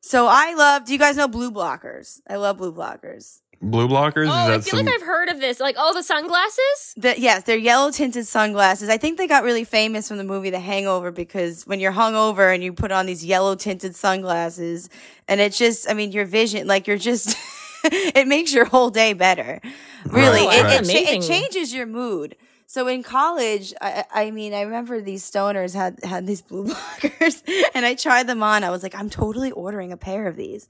so 0.00 0.26
I 0.28 0.54
love. 0.54 0.84
Do 0.86 0.92
you 0.92 0.98
guys 0.98 1.16
know 1.16 1.28
blue 1.28 1.50
blockers? 1.50 2.20
I 2.28 2.36
love 2.36 2.58
blue 2.58 2.72
blockers. 2.72 3.40
Blue 3.60 3.88
blockers? 3.88 4.28
Oh, 4.28 4.52
is 4.52 4.66
I 4.66 4.70
feel 4.70 4.78
some? 4.78 4.86
like 4.86 4.94
I've 4.94 5.06
heard 5.06 5.28
of 5.28 5.40
this. 5.40 5.60
Like, 5.60 5.76
oh, 5.78 5.94
the 5.94 6.02
sunglasses? 6.02 6.94
The, 6.96 7.18
yes, 7.18 7.44
they're 7.44 7.56
yellow 7.56 7.90
tinted 7.90 8.26
sunglasses. 8.26 8.88
I 8.88 8.96
think 8.96 9.18
they 9.18 9.26
got 9.26 9.44
really 9.44 9.64
famous 9.64 10.08
from 10.08 10.18
the 10.18 10.24
movie 10.24 10.50
The 10.50 10.60
Hangover 10.60 11.10
because 11.10 11.66
when 11.66 11.80
you're 11.80 11.92
hungover 11.92 12.52
and 12.54 12.62
you 12.62 12.72
put 12.72 12.92
on 12.92 13.06
these 13.06 13.24
yellow 13.24 13.54
tinted 13.54 13.96
sunglasses, 13.96 14.90
and 15.28 15.40
it's 15.40 15.58
just, 15.58 15.88
I 15.90 15.94
mean, 15.94 16.12
your 16.12 16.26
vision, 16.26 16.66
like 16.66 16.86
you're 16.86 16.98
just, 16.98 17.36
it 17.84 18.26
makes 18.26 18.52
your 18.52 18.64
whole 18.64 18.90
day 18.90 19.12
better. 19.12 19.60
Really, 20.06 20.46
Right, 20.46 20.58
it, 20.58 20.62
right. 20.62 20.80
it, 20.82 20.86
cha- 20.86 21.12
it 21.12 21.22
changes 21.22 21.72
your 21.72 21.86
mood. 21.86 22.36
So 22.66 22.88
in 22.88 23.02
college, 23.02 23.72
I, 23.80 24.04
I 24.12 24.30
mean, 24.30 24.52
I 24.52 24.62
remember 24.62 25.00
these 25.00 25.28
stoners 25.28 25.74
had 25.74 26.02
had 26.02 26.26
these 26.26 26.42
blue 26.42 26.66
blockers, 26.68 27.42
and 27.74 27.86
I 27.86 27.94
tried 27.94 28.26
them 28.26 28.42
on. 28.42 28.64
I 28.64 28.70
was 28.70 28.82
like, 28.82 28.94
I'm 28.94 29.10
totally 29.10 29.52
ordering 29.52 29.92
a 29.92 29.96
pair 29.96 30.26
of 30.26 30.36
these, 30.36 30.66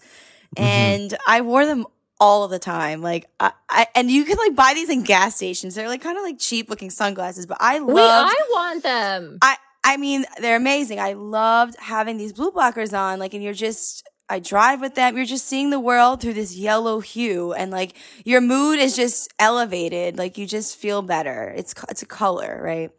mm-hmm. 0.55 0.63
and 0.63 1.17
I 1.27 1.41
wore 1.41 1.65
them 1.65 1.87
all 2.25 2.43
of 2.43 2.51
the 2.51 2.59
time. 2.59 3.03
Like, 3.03 3.27
I, 3.39 3.53
I 3.69 3.87
and 3.95 4.11
you 4.11 4.25
can 4.25 4.39
like 4.39 4.57
buy 4.57 4.73
these 4.75 4.89
in 4.89 5.03
gas 5.03 5.37
stations. 5.37 5.75
They're 5.75 5.89
like 5.89 6.01
kind 6.01 6.17
of 6.17 6.25
like 6.25 6.39
cheap 6.39 6.71
looking 6.71 6.89
sunglasses, 6.89 7.45
but 7.45 7.59
I 7.61 7.81
Wait, 7.81 7.95
love. 7.95 8.29
I 8.31 8.47
want 8.51 8.83
them. 8.83 9.39
I 9.43 9.57
I 9.85 9.99
mean, 9.99 10.25
they're 10.41 10.57
amazing. 10.57 10.99
I 10.99 11.13
loved 11.13 11.77
having 11.79 12.17
these 12.17 12.33
blue 12.33 12.51
blockers 12.51 12.99
on, 12.99 13.19
like, 13.19 13.35
and 13.35 13.43
you're 13.43 13.53
just, 13.53 14.09
I 14.31 14.39
drive 14.39 14.81
with 14.81 14.95
them. 14.95 15.15
You're 15.15 15.27
just 15.27 15.47
seeing 15.47 15.69
the 15.69 15.79
world 15.79 16.23
through 16.23 16.33
this 16.33 16.57
yellow 16.57 17.01
hue, 17.01 17.53
and 17.53 17.71
like 17.71 17.95
your 18.25 18.41
mood 18.41 18.79
is 18.79 18.97
just 18.97 19.31
elevated. 19.39 20.17
Like 20.17 20.39
you 20.39 20.47
just 20.47 20.77
feel 20.77 21.03
better. 21.03 21.53
It's 21.55 21.75
it's 21.91 22.03
a 22.03 22.07
color, 22.07 22.59
right? 22.63 22.91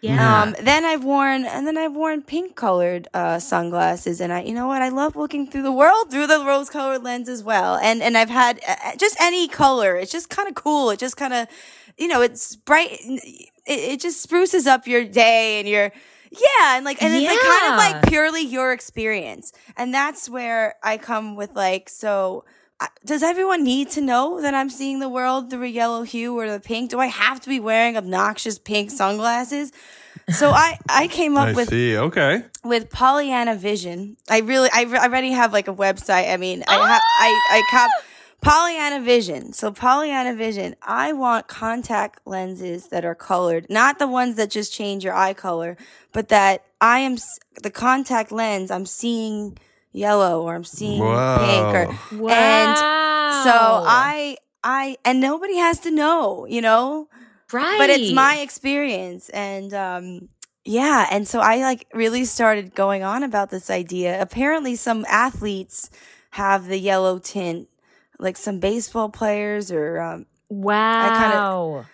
Yeah. 0.00 0.42
Um, 0.42 0.54
then 0.60 0.84
I've 0.84 1.04
worn, 1.04 1.44
and 1.44 1.66
then 1.66 1.76
I've 1.76 1.94
worn 1.94 2.22
pink 2.22 2.54
colored 2.56 3.08
uh, 3.14 3.38
sunglasses, 3.38 4.20
and 4.20 4.32
I, 4.32 4.42
you 4.42 4.54
know 4.54 4.66
what? 4.66 4.80
I 4.82 4.88
love 4.90 5.16
looking 5.16 5.46
through 5.50 5.62
the 5.62 5.72
world 5.72 6.10
through 6.10 6.26
the 6.28 6.44
rose 6.44 6.70
colored 6.70 7.02
lens 7.02 7.28
as 7.28 7.42
well. 7.42 7.76
And 7.76 8.02
and 8.02 8.16
I've 8.16 8.30
had 8.30 8.60
uh, 8.66 8.96
just 8.96 9.20
any 9.20 9.48
color. 9.48 9.96
It's 9.96 10.12
just 10.12 10.30
kind 10.30 10.48
of 10.48 10.54
cool. 10.54 10.90
It 10.90 10.98
just 10.98 11.16
kind 11.16 11.34
of, 11.34 11.48
you 11.96 12.08
know, 12.08 12.22
it's 12.22 12.56
bright. 12.56 12.90
It, 13.02 13.50
it 13.66 14.00
just 14.00 14.22
spruces 14.22 14.66
up 14.66 14.86
your 14.86 15.04
day 15.04 15.58
and 15.60 15.68
your. 15.68 15.90
Yeah, 16.30 16.76
and 16.76 16.84
like, 16.84 17.02
and 17.02 17.14
it's 17.14 17.24
like 17.32 17.40
kind 17.40 17.72
of 17.72 17.78
like 17.78 18.08
purely 18.10 18.42
your 18.42 18.72
experience, 18.72 19.52
and 19.78 19.94
that's 19.94 20.28
where 20.28 20.74
I 20.82 20.98
come 20.98 21.36
with 21.36 21.56
like, 21.56 21.88
so 21.88 22.44
I- 22.44 22.57
does 23.04 23.22
everyone 23.22 23.64
need 23.64 23.90
to 23.90 24.00
know 24.00 24.40
that 24.40 24.54
I'm 24.54 24.70
seeing 24.70 24.98
the 24.98 25.08
world 25.08 25.50
through 25.50 25.64
a 25.64 25.68
yellow 25.68 26.02
hue 26.02 26.38
or 26.38 26.50
the 26.50 26.60
pink? 26.60 26.90
Do 26.90 27.00
I 27.00 27.06
have 27.06 27.40
to 27.40 27.48
be 27.48 27.58
wearing 27.60 27.96
obnoxious 27.96 28.58
pink 28.58 28.90
sunglasses? 28.90 29.72
So 30.28 30.50
I, 30.54 30.78
I 30.88 31.08
came 31.08 31.36
up 31.36 31.48
I 31.48 31.52
with 31.52 31.68
see. 31.68 31.96
Okay. 31.96 32.44
with 32.64 32.90
Pollyanna 32.90 33.54
Vision. 33.54 34.16
I 34.28 34.40
really, 34.40 34.68
I, 34.72 34.82
re- 34.82 34.98
I 34.98 35.04
already 35.04 35.30
have 35.30 35.52
like 35.52 35.68
a 35.68 35.74
website. 35.74 36.32
I 36.32 36.36
mean, 36.36 36.62
I, 36.68 36.76
ha- 36.76 37.00
I, 37.20 37.58
I 37.58 37.62
cop 37.70 37.90
Pollyanna 38.42 39.00
Vision. 39.04 39.52
So 39.52 39.72
Pollyanna 39.72 40.34
Vision, 40.34 40.76
I 40.82 41.12
want 41.12 41.48
contact 41.48 42.20
lenses 42.26 42.88
that 42.88 43.04
are 43.04 43.14
colored, 43.14 43.66
not 43.70 43.98
the 43.98 44.06
ones 44.06 44.36
that 44.36 44.50
just 44.50 44.72
change 44.72 45.02
your 45.02 45.14
eye 45.14 45.34
color, 45.34 45.76
but 46.12 46.28
that 46.28 46.64
I 46.80 47.00
am 47.00 47.14
s- 47.14 47.38
the 47.62 47.70
contact 47.70 48.30
lens. 48.30 48.70
I'm 48.70 48.86
seeing 48.86 49.58
yellow 49.98 50.42
or 50.42 50.54
I'm 50.54 50.64
seeing 50.64 51.00
pink 51.00 51.10
or 51.10 51.86
Whoa. 52.16 52.28
and 52.28 52.76
so 52.76 53.52
I, 53.52 54.36
I, 54.62 54.96
and 55.04 55.20
nobody 55.20 55.56
has 55.56 55.80
to 55.80 55.90
know, 55.90 56.46
you 56.46 56.60
know 56.60 57.08
right. 57.52 57.78
but 57.78 57.90
it's 57.90 58.12
my 58.12 58.38
experience 58.38 59.28
and 59.30 59.72
um 59.74 60.28
yeah 60.64 61.06
and 61.10 61.26
so 61.26 61.40
i 61.40 61.58
like 61.58 61.86
really 61.94 62.24
started 62.24 62.74
going 62.74 63.02
on 63.02 63.22
about 63.22 63.50
this 63.50 63.70
idea 63.70 64.20
apparently 64.20 64.76
some 64.76 65.04
athletes 65.08 65.90
have 66.30 66.66
the 66.66 66.78
yellow 66.78 67.18
tint 67.18 67.68
like 68.18 68.36
some 68.36 68.58
baseball 68.58 69.08
players 69.08 69.70
or 69.70 70.00
um 70.00 70.26
wow. 70.48 71.84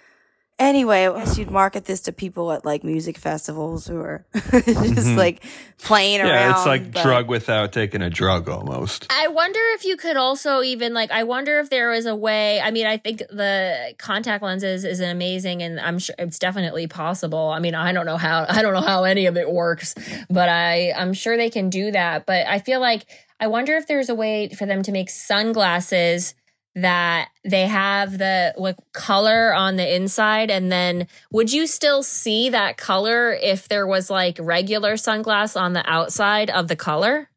Anyway 0.58 1.06
i 1.06 1.18
guess 1.18 1.36
you'd 1.36 1.50
market 1.50 1.84
this 1.84 2.00
to 2.00 2.12
people 2.12 2.52
at 2.52 2.64
like 2.64 2.84
music 2.84 3.18
festivals 3.18 3.86
who 3.86 3.98
are 4.00 4.24
just 4.34 4.66
mm-hmm. 4.66 5.16
like 5.16 5.42
playing 5.84 6.20
around 6.20 6.30
Yeah, 6.30 6.56
it's 6.56 6.66
like 6.66 6.92
but- 6.92 7.02
drug 7.02 7.28
without 7.28 7.72
taking 7.72 8.02
a 8.02 8.10
drug 8.10 8.48
almost. 8.48 9.06
I 9.10 9.28
wonder 9.28 9.60
if 9.74 9.84
you 9.84 9.96
could 9.96 10.16
also 10.16 10.62
even 10.62 10.94
like 10.94 11.10
I 11.10 11.24
wonder 11.24 11.58
if 11.60 11.70
there 11.70 11.90
was 11.90 12.06
a 12.06 12.14
way 12.14 12.60
I 12.60 12.70
mean 12.70 12.86
I 12.86 12.96
think 12.96 13.18
the 13.18 13.94
contact 13.98 14.42
lenses 14.42 14.84
is 14.84 15.00
amazing 15.00 15.62
and 15.62 15.78
I'm 15.80 15.98
sure 15.98 16.14
it's 16.18 16.38
definitely 16.38 16.86
possible. 16.86 17.48
I 17.48 17.58
mean 17.58 17.74
I 17.74 17.92
don't 17.92 18.06
know 18.06 18.16
how 18.16 18.46
I 18.48 18.62
don't 18.62 18.74
know 18.74 18.80
how 18.80 19.04
any 19.04 19.26
of 19.26 19.36
it 19.36 19.50
works, 19.50 19.94
but 20.30 20.48
I 20.48 20.92
I'm 20.92 21.12
sure 21.12 21.36
they 21.36 21.50
can 21.50 21.70
do 21.70 21.90
that, 21.90 22.26
but 22.26 22.46
I 22.46 22.58
feel 22.58 22.80
like 22.80 23.06
I 23.40 23.48
wonder 23.48 23.76
if 23.76 23.86
there's 23.86 24.08
a 24.08 24.14
way 24.14 24.48
for 24.48 24.66
them 24.66 24.82
to 24.84 24.92
make 24.92 25.10
sunglasses 25.10 26.34
that 26.76 27.28
they 27.44 27.66
have 27.66 28.18
the 28.18 28.52
like 28.56 28.76
color 28.92 29.54
on 29.54 29.76
the 29.76 29.94
inside 29.94 30.50
and 30.50 30.72
then 30.72 31.06
would 31.30 31.52
you 31.52 31.66
still 31.66 32.02
see 32.02 32.48
that 32.50 32.76
color 32.76 33.32
if 33.32 33.68
there 33.68 33.86
was 33.86 34.10
like 34.10 34.36
regular 34.40 34.94
sunglass 34.94 35.60
on 35.60 35.72
the 35.72 35.88
outside 35.88 36.50
of 36.50 36.66
the 36.68 36.76
color? 36.76 37.28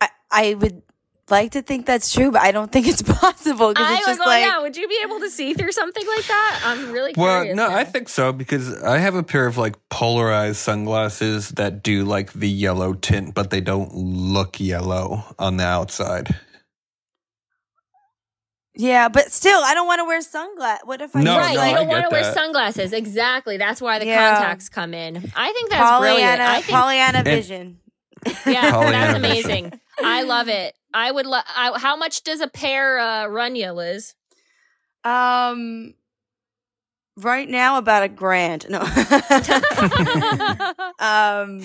I, 0.00 0.08
I 0.30 0.54
would 0.54 0.82
like 1.28 1.52
to 1.52 1.62
think 1.62 1.86
that's 1.86 2.12
true 2.12 2.30
but 2.30 2.40
i 2.42 2.52
don't 2.52 2.70
think 2.70 2.86
it's 2.86 3.02
possible 3.20 3.70
because 3.70 3.84
I 3.86 3.94
it's 3.96 4.06
was 4.06 4.16
just 4.16 4.20
like, 4.20 4.42
like 4.42 4.52
yeah, 4.52 4.60
would 4.62 4.76
you 4.76 4.86
be 4.86 5.00
able 5.04 5.18
to 5.20 5.28
see 5.30 5.54
through 5.54 5.72
something 5.72 6.06
like 6.06 6.24
that? 6.26 6.60
I'm 6.64 6.92
really 6.92 7.14
Well, 7.16 7.38
curious. 7.42 7.56
no, 7.56 7.68
now. 7.68 7.74
I 7.76 7.82
think 7.84 8.08
so 8.08 8.32
because 8.32 8.80
I 8.82 8.98
have 8.98 9.14
a 9.16 9.24
pair 9.24 9.46
of 9.46 9.56
like 9.58 9.74
polarized 9.88 10.58
sunglasses 10.58 11.48
that 11.50 11.82
do 11.82 12.04
like 12.04 12.32
the 12.32 12.48
yellow 12.48 12.92
tint, 12.94 13.34
but 13.34 13.50
they 13.50 13.60
don't 13.60 13.92
look 13.94 14.60
yellow 14.60 15.24
on 15.38 15.56
the 15.56 15.64
outside. 15.64 16.34
Yeah, 18.78 19.08
but 19.08 19.32
still, 19.32 19.60
I 19.64 19.72
don't 19.74 19.86
want 19.86 20.00
to 20.00 20.04
wear 20.04 20.20
sunglasses. 20.20 20.82
What 20.84 21.00
if 21.00 21.16
I 21.16 21.22
No, 21.22 21.38
right, 21.38 21.56
no, 21.56 21.64
you 21.64 21.74
don't 21.74 21.88
want 21.88 22.04
to 22.04 22.10
wear 22.12 22.24
sunglasses. 22.32 22.92
Exactly. 22.92 23.56
That's 23.56 23.80
why 23.80 23.98
the 23.98 24.06
Yeah. 24.06 24.34
contacts 24.34 24.68
come 24.68 24.92
in. 24.92 25.16
I 25.34 25.52
think 25.52 25.70
that's 25.70 25.98
brilliant. 25.98 26.40
I 26.40 26.60
think, 26.60 26.76
Pollyanna 26.76 27.22
Vision. 27.22 27.78
yeah, 28.46 28.70
Pollyanna 28.72 28.92
that's 28.92 29.18
vision. 29.20 29.50
amazing. 29.66 29.80
I 30.04 30.22
love 30.24 30.48
it. 30.48 30.74
I 30.92 31.10
would. 31.10 31.26
Lo- 31.26 31.40
I, 31.46 31.78
how 31.78 31.96
much 31.96 32.22
does 32.22 32.40
a 32.40 32.48
pair 32.48 32.98
uh, 32.98 33.26
run 33.28 33.56
you, 33.56 33.70
Liz? 33.72 34.14
Um, 35.04 35.94
right 37.16 37.48
now 37.48 37.78
about 37.78 38.02
a 38.02 38.08
grand. 38.08 38.66
No. 38.68 38.80
um, 40.98 41.62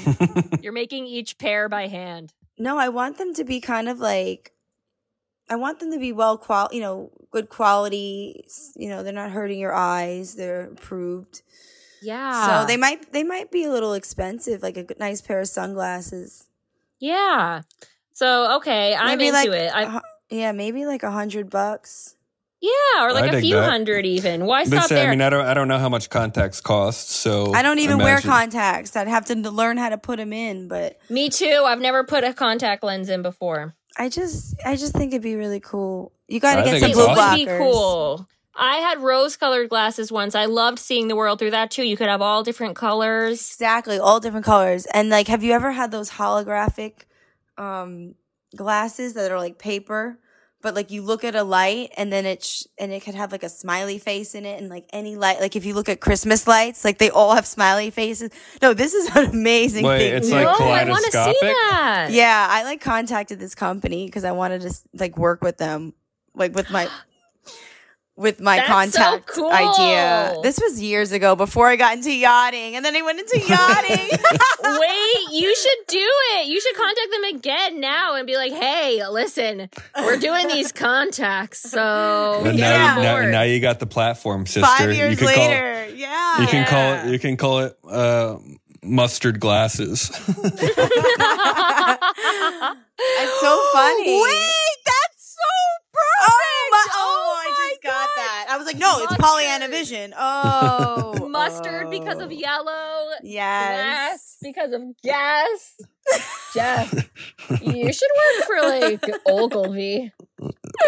You're 0.62 0.74
making 0.74 1.08
each 1.08 1.38
pair 1.38 1.70
by 1.70 1.88
hand. 1.88 2.34
no, 2.58 2.78
I 2.78 2.90
want 2.90 3.18
them 3.18 3.34
to 3.36 3.44
be 3.44 3.60
kind 3.60 3.90
of 3.90 4.00
like, 4.00 4.52
I 5.52 5.56
want 5.58 5.80
them 5.80 5.92
to 5.92 6.00
be 6.00 6.14
well 6.14 6.38
qual, 6.38 6.70
you 6.72 6.80
know, 6.80 7.12
good 7.30 7.50
quality. 7.50 8.46
You 8.76 8.90
know, 8.90 9.04
they're 9.04 9.12
not 9.12 9.32
hurting 9.32 9.60
your 9.60 9.74
eyes. 9.74 10.36
They're 10.36 10.68
approved. 10.72 11.42
Yeah. 12.02 12.62
So 12.62 12.68
they 12.68 12.78
might, 12.78 13.12
they 13.12 13.24
might 13.24 13.52
be 13.52 13.66
a 13.66 13.70
little 13.70 13.94
expensive, 13.94 14.64
like 14.64 14.78
a 14.78 14.84
good, 14.84 14.98
nice 15.00 15.22
pair 15.22 15.42
of 15.42 15.48
sunglasses. 15.50 16.48
Yeah. 17.00 17.62
So 18.14 18.58
okay, 18.58 18.96
I'm 18.96 19.18
Maybe 19.18 19.28
into 19.28 19.40
like 19.40 19.50
it. 19.50 19.76
I, 19.76 19.82
a 19.84 19.90
hu- 19.90 20.00
yeah, 20.30 20.52
maybe 20.52 20.86
like 20.86 21.04
a 21.04 21.12
hundred 21.12 21.50
bucks. 21.50 22.16
yeah, 22.62 23.06
or 23.06 23.14
like 23.14 23.32
I 23.34 23.38
a 23.38 23.42
few 23.42 23.56
that. 23.56 23.70
hundred 23.70 24.06
even. 24.06 24.46
Why 24.46 24.64
stop 24.64 24.86
say, 24.86 24.96
there? 24.96 25.08
I 25.08 25.10
mean, 25.10 25.22
I 25.22 25.30
don't, 25.30 25.46
I 25.46 25.54
don't 25.54 25.68
know 25.68 25.80
how 25.80 25.90
much 25.90 26.10
contacts 26.10 26.62
cost, 26.62 27.10
so 27.10 27.54
I 27.54 27.62
don't 27.62 27.80
even 27.80 27.98
wear 27.98 28.20
contacts. 28.22 28.96
I'd 28.96 29.08
have 29.08 29.26
to 29.26 29.36
learn 29.36 29.78
how 29.78 29.90
to 29.90 29.98
put 29.98 30.18
them 30.18 30.32
in, 30.32 30.68
but 30.68 31.00
Me 31.10 31.30
too. 31.30 31.64
I've 31.66 31.82
never 31.82 32.04
put 32.04 32.24
a 32.24 32.34
contact 32.34 32.84
lens 32.84 33.10
in 33.10 33.22
before. 33.22 33.76
I 33.98 34.10
just 34.10 34.56
I 34.66 34.76
just 34.76 34.94
think 34.94 35.12
it'd 35.14 35.22
be 35.22 35.36
really 35.36 35.60
cool. 35.60 36.12
You 36.28 36.40
got 36.40 36.56
to 36.56 36.64
get 36.64 36.80
think 36.80 36.82
some 36.82 36.90
It 36.92 36.92
it's 36.92 37.00
blue 37.00 37.08
would 37.08 37.36
be 37.36 37.46
blockers. 37.46 37.58
cool. 37.58 38.28
I 38.56 38.78
had 38.78 39.00
rose 39.00 39.38
colored 39.38 39.70
glasses 39.70 40.12
once. 40.12 40.36
I 40.36 40.46
loved 40.46 40.78
seeing 40.80 41.08
the 41.08 41.16
world 41.16 41.40
through 41.40 41.52
that 41.52 41.72
too. 41.72 41.84
You 41.84 41.96
could 41.98 42.10
have 42.10 42.22
all 42.22 42.44
different 42.44 42.76
colors. 42.76 43.40
Exactly, 43.40 43.98
all 43.98 44.20
different 44.20 44.46
colors. 44.46 44.86
And 44.94 45.10
like 45.10 45.28
have 45.28 45.44
you 45.44 45.54
ever 45.54 45.72
had 45.72 45.92
those 45.92 46.10
holographic 46.12 47.04
um 47.58 48.16
glasses 48.56 49.14
that 49.14 49.32
are 49.32 49.40
like 49.40 49.58
paper? 49.58 50.20
But 50.62 50.76
like 50.76 50.92
you 50.92 51.02
look 51.02 51.24
at 51.24 51.36
a 51.36 51.44
light 51.44 51.92
and 51.98 52.12
then 52.12 52.26
it 52.26 52.44
sh- 52.44 52.64
and 52.78 52.92
it 52.92 53.04
could 53.04 53.16
have 53.16 53.32
like 53.32 53.44
a 53.44 53.50
smiley 53.50 53.98
face 53.98 54.36
in 54.36 54.46
it 54.46 54.60
and 54.60 54.70
like 54.70 54.86
any 54.94 55.16
light 55.16 55.40
like 55.40 55.56
if 55.56 55.66
you 55.66 55.74
look 55.74 55.90
at 55.90 56.00
Christmas 56.00 56.48
lights 56.48 56.86
like 56.86 56.98
they 56.98 57.10
all 57.10 57.36
have 57.36 57.46
smiley 57.46 57.90
faces. 57.90 58.30
No, 58.62 58.74
this 58.74 58.94
is 58.94 59.10
an 59.16 59.32
amazing 59.32 59.86
Wait, 59.86 60.00
thing. 60.00 60.14
it's 60.16 60.32
like 60.32 60.46
no, 60.46 60.66
I 60.66 60.84
want 60.86 61.06
to 61.06 61.12
see 61.12 61.18
kaleidoscopic? 61.18 61.42
that. 61.42 62.08
Yeah, 62.12 62.48
I 62.50 62.64
like 62.64 62.82
contacted 62.82 63.40
this 63.40 63.56
company 63.56 64.06
because 64.06 64.24
I 64.24 64.32
wanted 64.32 64.62
to 64.62 64.74
like 64.94 65.18
work 65.18 65.42
with 65.42 65.58
them, 65.58 65.94
like 66.36 66.56
with 66.56 66.70
my. 66.70 66.88
with 68.18 68.40
my 68.40 68.58
That's 68.58 68.94
so 68.94 69.00
contact 69.00 69.28
cool. 69.28 69.52
idea. 69.52 70.36
This 70.44 70.60
was 70.60 70.80
years 70.82 71.12
ago 71.12 71.36
before 71.36 71.68
I 71.70 71.76
got 71.76 71.96
into 71.96 72.12
yachting, 72.12 72.76
and 72.76 72.84
then 72.86 72.96
I 72.96 73.02
went 73.02 73.20
into 73.20 73.40
yachting. 73.48 74.20
Wait, 74.64 75.32
you 75.32 75.56
should 75.62 75.78
do 75.88 76.08
it. 76.36 76.48
You 76.48 76.60
should 76.62 76.76
contact 76.76 77.08
them 77.12 77.24
again 77.36 77.80
now 77.80 78.16
and 78.16 78.28
be 78.28 78.36
like, 78.36 78.52
"Hey, 78.54 79.02
listen, 79.08 79.70
we're 79.98 80.18
doing 80.18 80.48
these 80.50 80.72
contacts, 80.74 81.60
so 81.62 82.42
And 82.46 82.58
now, 82.60 82.92
on 82.92 82.98
you, 82.98 83.04
now, 83.04 83.32
now 83.32 83.42
you 83.44 83.60
got 83.60 83.80
the 83.80 83.88
platform, 83.88 84.46
sister. 84.46 84.62
Five 84.62 84.94
years 84.94 85.12
you 85.12 85.18
can 85.18 85.28
later, 85.28 85.88
yeah. 85.96 86.34
Call, 86.36 86.42
you 86.44 86.48
can 86.48 86.68
call 86.68 86.94
it. 86.94 87.12
You 87.12 87.20
can 87.20 87.38
call 87.38 87.60
it 87.60 87.78
uh, 87.90 88.38
mustard 88.84 89.40
glasses. 89.40 90.12
It's 93.04 93.40
so 93.42 93.52
funny. 93.74 94.22
Wait, 94.22 94.78
that's 94.86 95.36
so 95.36 95.50
perfect. 95.92 96.28
Oh, 96.28 96.38
my, 96.38 96.38
I 96.38 96.41
just 97.82 97.94
got 97.94 98.10
that. 98.16 98.48
I 98.50 98.58
was 98.58 98.66
like, 98.66 98.78
no, 98.78 98.98
it's 99.00 99.12
Mustard. 99.12 99.20
Pollyanna 99.20 99.68
Vision. 99.68 100.14
Oh, 100.24 101.28
Mustard 101.30 101.90
because 101.90 102.20
of 102.20 102.30
oh. 102.30 102.34
yellow, 102.34 103.10
Yes. 103.24 103.76
glass 103.76 104.38
because 104.42 104.72
of 104.74 104.82
gas. 105.02 105.76
Jeff, 106.54 106.94
you 107.62 107.94
should 107.94 108.10
work 108.18 108.46
for 108.46 108.62
like 108.68 109.04
Ogilvy. 109.26 110.12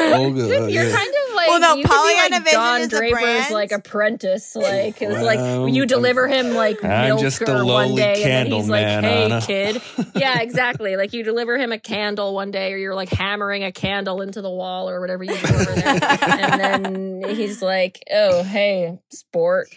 Olga, 0.01 0.47
You're 0.47 0.63
oh, 0.63 0.67
yeah. 0.67 0.95
kind 0.95 1.09
of 1.09 1.22
like 1.47 1.47
Well, 1.49 1.59
no, 1.59 1.75
you 1.75 1.83
could 1.83 1.89
be 1.89 1.95
Pollyanna 1.95 2.35
like 2.35 2.43
Vision 2.43 2.59
Don 2.59 2.81
is 2.81 2.87
Draper's 2.89 3.51
like 3.51 3.71
apprentice. 3.71 4.55
Like 4.55 5.01
it's 5.01 5.11
Well, 5.13 5.25
like 5.65 5.73
you 5.73 5.85
deliver 5.85 6.27
him 6.27 6.53
like 6.53 6.83
I'm 6.83 7.07
milk 7.09 7.21
just 7.21 7.41
or 7.41 7.65
one 7.65 7.95
day, 7.95 8.23
and 8.23 8.31
then 8.31 8.45
he's 8.47 8.67
candle 8.67 8.69
like, 8.69 8.85
man, 8.85 9.03
"Hey, 9.03 9.23
Anna." 9.25 9.41
kid." 9.41 9.81
Yeah, 10.15 10.41
exactly. 10.41 10.95
Like 10.95 11.13
you 11.13 11.23
deliver 11.23 11.57
him 11.57 11.71
a 11.71 11.79
candle 11.79 12.33
one 12.33 12.51
day, 12.51 12.71
or 12.73 12.77
you're 12.77 12.95
like 12.95 13.09
hammering 13.09 13.63
a 13.63 13.71
candle 13.71 14.21
into 14.21 14.41
the 14.41 14.49
wall 14.49 14.89
or 14.89 15.01
whatever 15.01 15.23
you 15.23 15.35
do 15.35 15.53
over 15.53 15.73
there, 15.73 15.99
and 16.21 16.61
then 16.61 17.35
he's 17.35 17.61
like, 17.61 18.03
"Oh, 18.11 18.43
hey, 18.43 18.99
sport, 19.09 19.67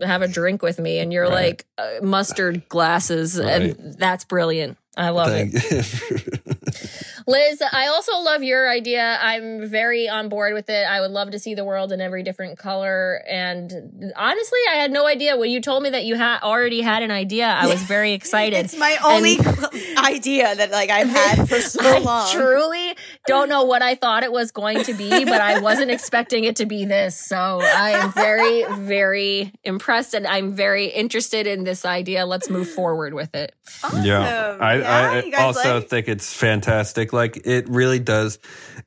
have 0.00 0.22
a 0.22 0.28
drink 0.28 0.62
with 0.62 0.78
me," 0.78 0.98
and 0.98 1.12
you're 1.12 1.24
Right. 1.28 1.32
like 1.52 1.66
uh, 1.78 2.04
mustard 2.04 2.68
glasses, 2.68 3.38
and 3.38 3.94
that's 3.98 4.24
brilliant. 4.24 4.78
I 4.96 5.10
love 5.10 5.28
it. 5.32 5.52
Thank 7.26 7.60
Liz, 7.60 7.62
I 7.72 7.86
also 7.88 8.18
love 8.18 8.42
your 8.42 8.68
idea. 8.70 9.18
I'm 9.20 9.66
very 9.68 10.08
on 10.08 10.28
board 10.28 10.54
with 10.54 10.68
it. 10.70 10.86
I 10.86 11.00
would 11.00 11.10
love 11.10 11.30
to 11.32 11.38
see 11.38 11.54
the 11.54 11.64
world 11.64 11.92
in 11.92 12.00
every 12.00 12.22
different 12.22 12.58
color. 12.58 13.22
And 13.28 14.12
honestly, 14.16 14.58
I 14.70 14.76
had 14.76 14.90
no 14.90 15.06
idea 15.06 15.36
when 15.36 15.50
you 15.50 15.60
told 15.60 15.82
me 15.82 15.90
that 15.90 16.04
you 16.04 16.14
had 16.16 16.40
already 16.42 16.80
had 16.80 17.02
an 17.02 17.10
idea. 17.10 17.46
I 17.46 17.66
was 17.66 17.82
very 17.82 18.12
excited. 18.22 18.64
It's 18.64 18.76
my 18.76 18.96
only 19.04 19.38
idea 19.98 20.54
that 20.54 20.70
like 20.70 20.90
I've 20.90 21.08
had 21.10 21.48
for 21.48 21.60
so 21.60 21.80
I 21.84 21.98
long. 21.98 22.28
truly 22.32 22.96
don't 23.26 23.48
know 23.48 23.64
what 23.64 23.82
I 23.82 23.94
thought 23.94 24.22
it 24.24 24.32
was 24.32 24.50
going 24.50 24.82
to 24.84 24.94
be, 24.94 25.24
but 25.24 25.40
I 25.40 25.60
wasn't 25.60 25.90
expecting 25.90 26.44
it 26.44 26.56
to 26.56 26.66
be 26.66 26.84
this. 26.84 27.18
So 27.18 27.36
I 27.62 27.90
am 27.90 28.12
very, 28.12 28.64
very 28.80 29.52
impressed 29.64 30.14
and 30.14 30.26
I'm 30.26 30.52
very 30.52 30.86
interested 30.86 31.46
in 31.46 31.64
this 31.64 31.84
idea. 31.84 32.26
Let's 32.26 32.50
move 32.50 32.68
forward 32.70 33.14
with 33.14 33.34
it. 33.34 33.54
Awesome. 33.84 34.04
Yeah, 34.04 34.56
I, 34.60 34.78
Yeah, 34.78 35.10
I 35.12 35.22
you 35.22 35.30
guys 35.30 35.40
also 35.56 35.76
like- 35.76 35.88
think 35.88 36.08
it's 36.08 36.32
fantastic. 36.32 37.12
Like 37.12 37.21
it 37.44 37.68
really 37.68 37.98
does. 37.98 38.38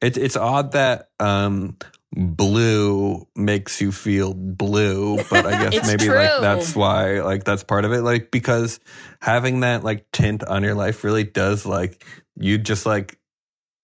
It, 0.01 0.17
it's 0.17 0.35
odd 0.35 0.73
that 0.73 1.09
um, 1.19 1.77
blue 2.15 3.27
makes 3.35 3.81
you 3.81 3.91
feel 3.91 4.33
blue, 4.33 5.17
but 5.29 5.45
I 5.45 5.51
guess 5.69 5.87
maybe 5.87 6.05
true. 6.05 6.15
like 6.15 6.41
that's 6.41 6.75
why 6.75 7.21
like 7.21 7.43
that's 7.43 7.63
part 7.63 7.85
of 7.85 7.91
it. 7.91 8.01
Like 8.01 8.31
because 8.31 8.79
having 9.21 9.61
that 9.61 9.83
like 9.83 10.09
tint 10.11 10.43
on 10.43 10.63
your 10.63 10.75
life 10.75 11.03
really 11.03 11.23
does 11.23 11.65
like 11.65 12.05
you 12.35 12.57
just 12.57 12.85
like 12.85 13.17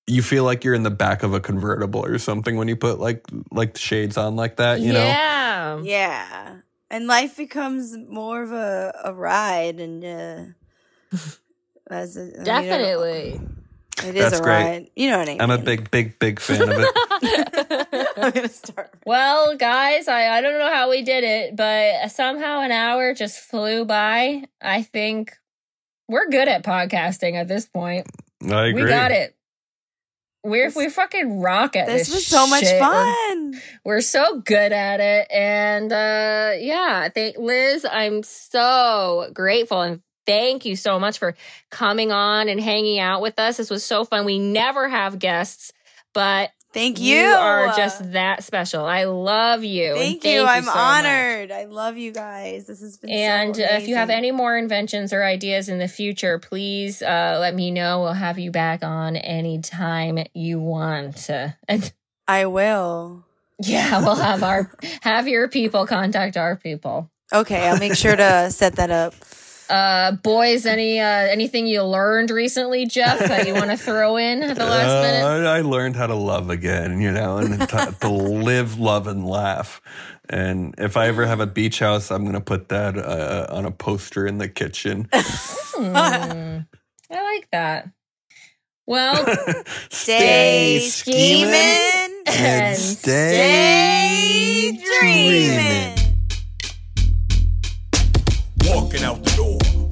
you 0.08 0.22
feel 0.22 0.44
like 0.44 0.64
you're 0.64 0.74
in 0.74 0.84
the 0.84 0.92
back 0.92 1.24
of 1.24 1.34
a 1.34 1.40
convertible 1.40 2.06
or 2.06 2.18
something 2.18 2.58
when 2.58 2.68
you 2.68 2.76
put 2.76 3.00
like 3.00 3.26
like 3.52 3.74
the 3.74 3.80
shades 3.80 4.18
on 4.18 4.36
like 4.36 4.58
that. 4.58 4.80
You 4.80 4.94
know. 4.94 5.00
yeah. 5.00 5.80
Yeah. 5.82 6.56
And 6.90 7.08
life 7.08 7.38
becomes 7.38 7.96
more 7.98 8.44
of 8.44 8.52
a, 8.52 8.94
a 9.06 9.14
ride 9.14 9.80
and 9.80 10.04
uh 10.04 11.18
as 11.90 12.18
a, 12.18 12.22
I 12.22 12.26
mean, 12.26 12.44
Definitely. 12.44 13.42
It 14.04 14.16
is 14.16 14.24
That's 14.24 14.40
a 14.40 14.44
great. 14.44 14.64
ride. 14.64 14.90
You 14.96 15.10
know 15.10 15.20
what 15.20 15.28
I 15.30 15.32
mean. 15.34 15.42
I'm 15.42 15.52
a 15.52 15.58
big, 15.58 15.92
big, 15.92 16.18
big 16.20 16.40
fan 16.40 16.62
of 16.64 16.70
it. 16.80 16.88
I'm 18.18 18.32
gonna 18.32 18.48
start. 18.50 18.92
Well, 19.06 19.56
guys, 19.58 20.08
I, 20.08 20.38
I 20.38 20.42
don't 20.42 20.58
know 20.60 20.72
how 20.72 20.90
we 20.90 21.02
did 21.04 21.24
it, 21.24 21.56
but 21.56 22.10
somehow 22.12 22.62
an 22.62 22.72
hour 22.72 23.14
just 23.14 23.40
flew 23.40 23.86
by. 23.86 24.44
I 24.62 24.82
think 24.84 25.34
we're 26.08 26.30
good 26.30 26.48
at 26.48 26.64
podcasting 26.64 27.36
at 27.36 27.48
this 27.48 27.66
point. 27.68 28.08
I 28.50 28.68
agree. 28.68 28.84
We 28.84 28.90
got 28.90 29.12
it. 29.12 29.36
We're 30.44 30.68
This- 30.68 30.76
we 30.76 30.90
fucking 30.90 31.40
rock 31.40 31.76
at 31.76 31.86
this. 31.88 32.08
This 32.08 32.16
was 32.16 32.28
so 32.28 32.48
much 32.48 32.62
shit. 32.64 32.82
We're- 32.82 33.14
fun. 33.30 33.62
We're, 33.86 34.02
so 34.02 34.40
good 34.40 34.72
at 34.72 35.00
it, 35.00 35.28
and 35.32 35.92
uh 35.94 36.54
yeah, 36.58 37.10
thank 37.10 37.38
Liz. 37.38 37.86
I'm 37.90 38.24
so 38.24 39.30
grateful 39.34 39.82
and 39.82 40.02
thank 40.26 40.66
you 40.66 40.76
so 40.76 41.00
much 41.00 41.18
for 41.20 41.36
coming 41.70 42.12
on 42.12 42.50
and 42.50 42.60
hanging 42.60 43.00
out 43.00 43.22
with 43.22 43.40
us. 43.40 43.58
This 43.58 43.70
was 43.70 43.84
so 43.84 44.06
fun. 44.06 44.26
We 44.26 44.40
never 44.40 44.88
have 44.90 45.20
guests, 45.20 45.72
but 46.14 46.52
Thank 46.74 47.02
you. 47.02 47.18
you 47.18 47.26
are 47.26 47.76
just 47.76 48.14
that 48.14 48.46
special. 48.46 48.86
I 48.86 49.04
love 49.04 49.64
you. 49.66 49.90
and 49.90 49.98
Thank, 49.98 50.24
you. 50.24 50.44
I'm 50.44 50.64
so 50.64 50.68
much. 50.68 50.78
honored. 50.78 51.52
I 51.52 51.66
love 51.66 51.98
you 51.98 52.14
guys. 52.14 52.66
This 52.68 52.80
has 52.80 52.98
been 52.98 53.10
And 53.10 53.56
so 53.56 53.62
uh, 53.64 53.68
if 53.72 53.90
you 53.90 53.96
have 53.96 54.10
any 54.10 54.32
more 54.32 54.58
inventions 54.58 55.12
or 55.12 55.22
ideas 55.22 55.68
in 55.68 55.80
the 55.80 55.90
future, 55.90 56.40
please 56.40 57.02
uh, 57.02 57.38
let 57.42 57.56
me 57.56 57.72
know. 57.72 58.02
We'll 58.02 58.14
have 58.14 58.40
you 58.40 58.52
back 58.52 58.84
on 58.84 59.18
anytime 59.18 60.20
you 60.34 60.62
want. 60.62 61.30
I 62.28 62.46
will. 62.46 63.26
yeah, 63.60 64.00
we'll 64.00 64.16
have 64.16 64.42
our 64.42 64.72
have 65.02 65.28
your 65.28 65.50
people 65.50 65.86
contact 65.86 66.38
our 66.38 66.56
people. 66.56 67.10
Okay, 67.34 67.68
I'll 67.68 67.80
make 67.80 67.96
sure 67.96 68.16
to 68.16 68.50
set 68.52 68.78
that 68.78 68.92
up. 68.92 69.14
Uh, 69.72 70.12
boys, 70.12 70.66
any 70.66 71.00
uh, 71.00 71.06
anything 71.06 71.66
you 71.66 71.82
learned 71.82 72.30
recently, 72.30 72.86
Jeff, 72.86 73.20
that 73.20 73.48
you 73.48 73.54
want 73.54 73.72
to 73.72 73.78
throw 73.78 74.18
in 74.18 74.44
at 74.44 74.58
the 74.58 74.66
last 74.66 75.02
minute? 75.02 75.24
Uh, 75.24 75.50
I 75.50 75.62
learned 75.62 75.96
how 75.96 76.08
to 76.08 76.16
love 76.16 76.50
again, 76.50 77.00
you 77.00 77.12
know, 77.12 77.38
and 77.38 77.58
to, 77.70 77.96
to 78.02 78.10
live, 78.10 78.78
love, 78.80 79.08
and 79.08 79.26
laugh. 79.26 79.82
And 80.30 80.76
if 80.78 80.98
I 80.98 81.08
ever 81.08 81.26
have 81.26 81.40
a 81.40 81.48
beach 81.48 81.80
house, 81.80 82.12
I'm 82.12 82.24
going 82.24 82.34
to 82.34 82.42
put 82.42 82.68
that 82.70 82.98
uh, 82.98 83.48
on 83.50 83.66
a 83.66 83.72
poster 83.72 84.28
in 84.28 84.38
the 84.38 84.50
kitchen. 84.50 85.08
Hmm, 85.74 85.96
I 85.96 86.66
like 87.10 87.48
that. 87.54 87.90
Well, 88.86 89.26
Stay 89.90 90.80
scheming 90.90 91.48
scheming 91.48 92.24
and 92.28 92.78
stay 92.78 94.12
dreaming. 95.00 95.98
Walking 98.66 99.04
out 99.04 99.24
the 99.24 99.32
door, 99.36 99.61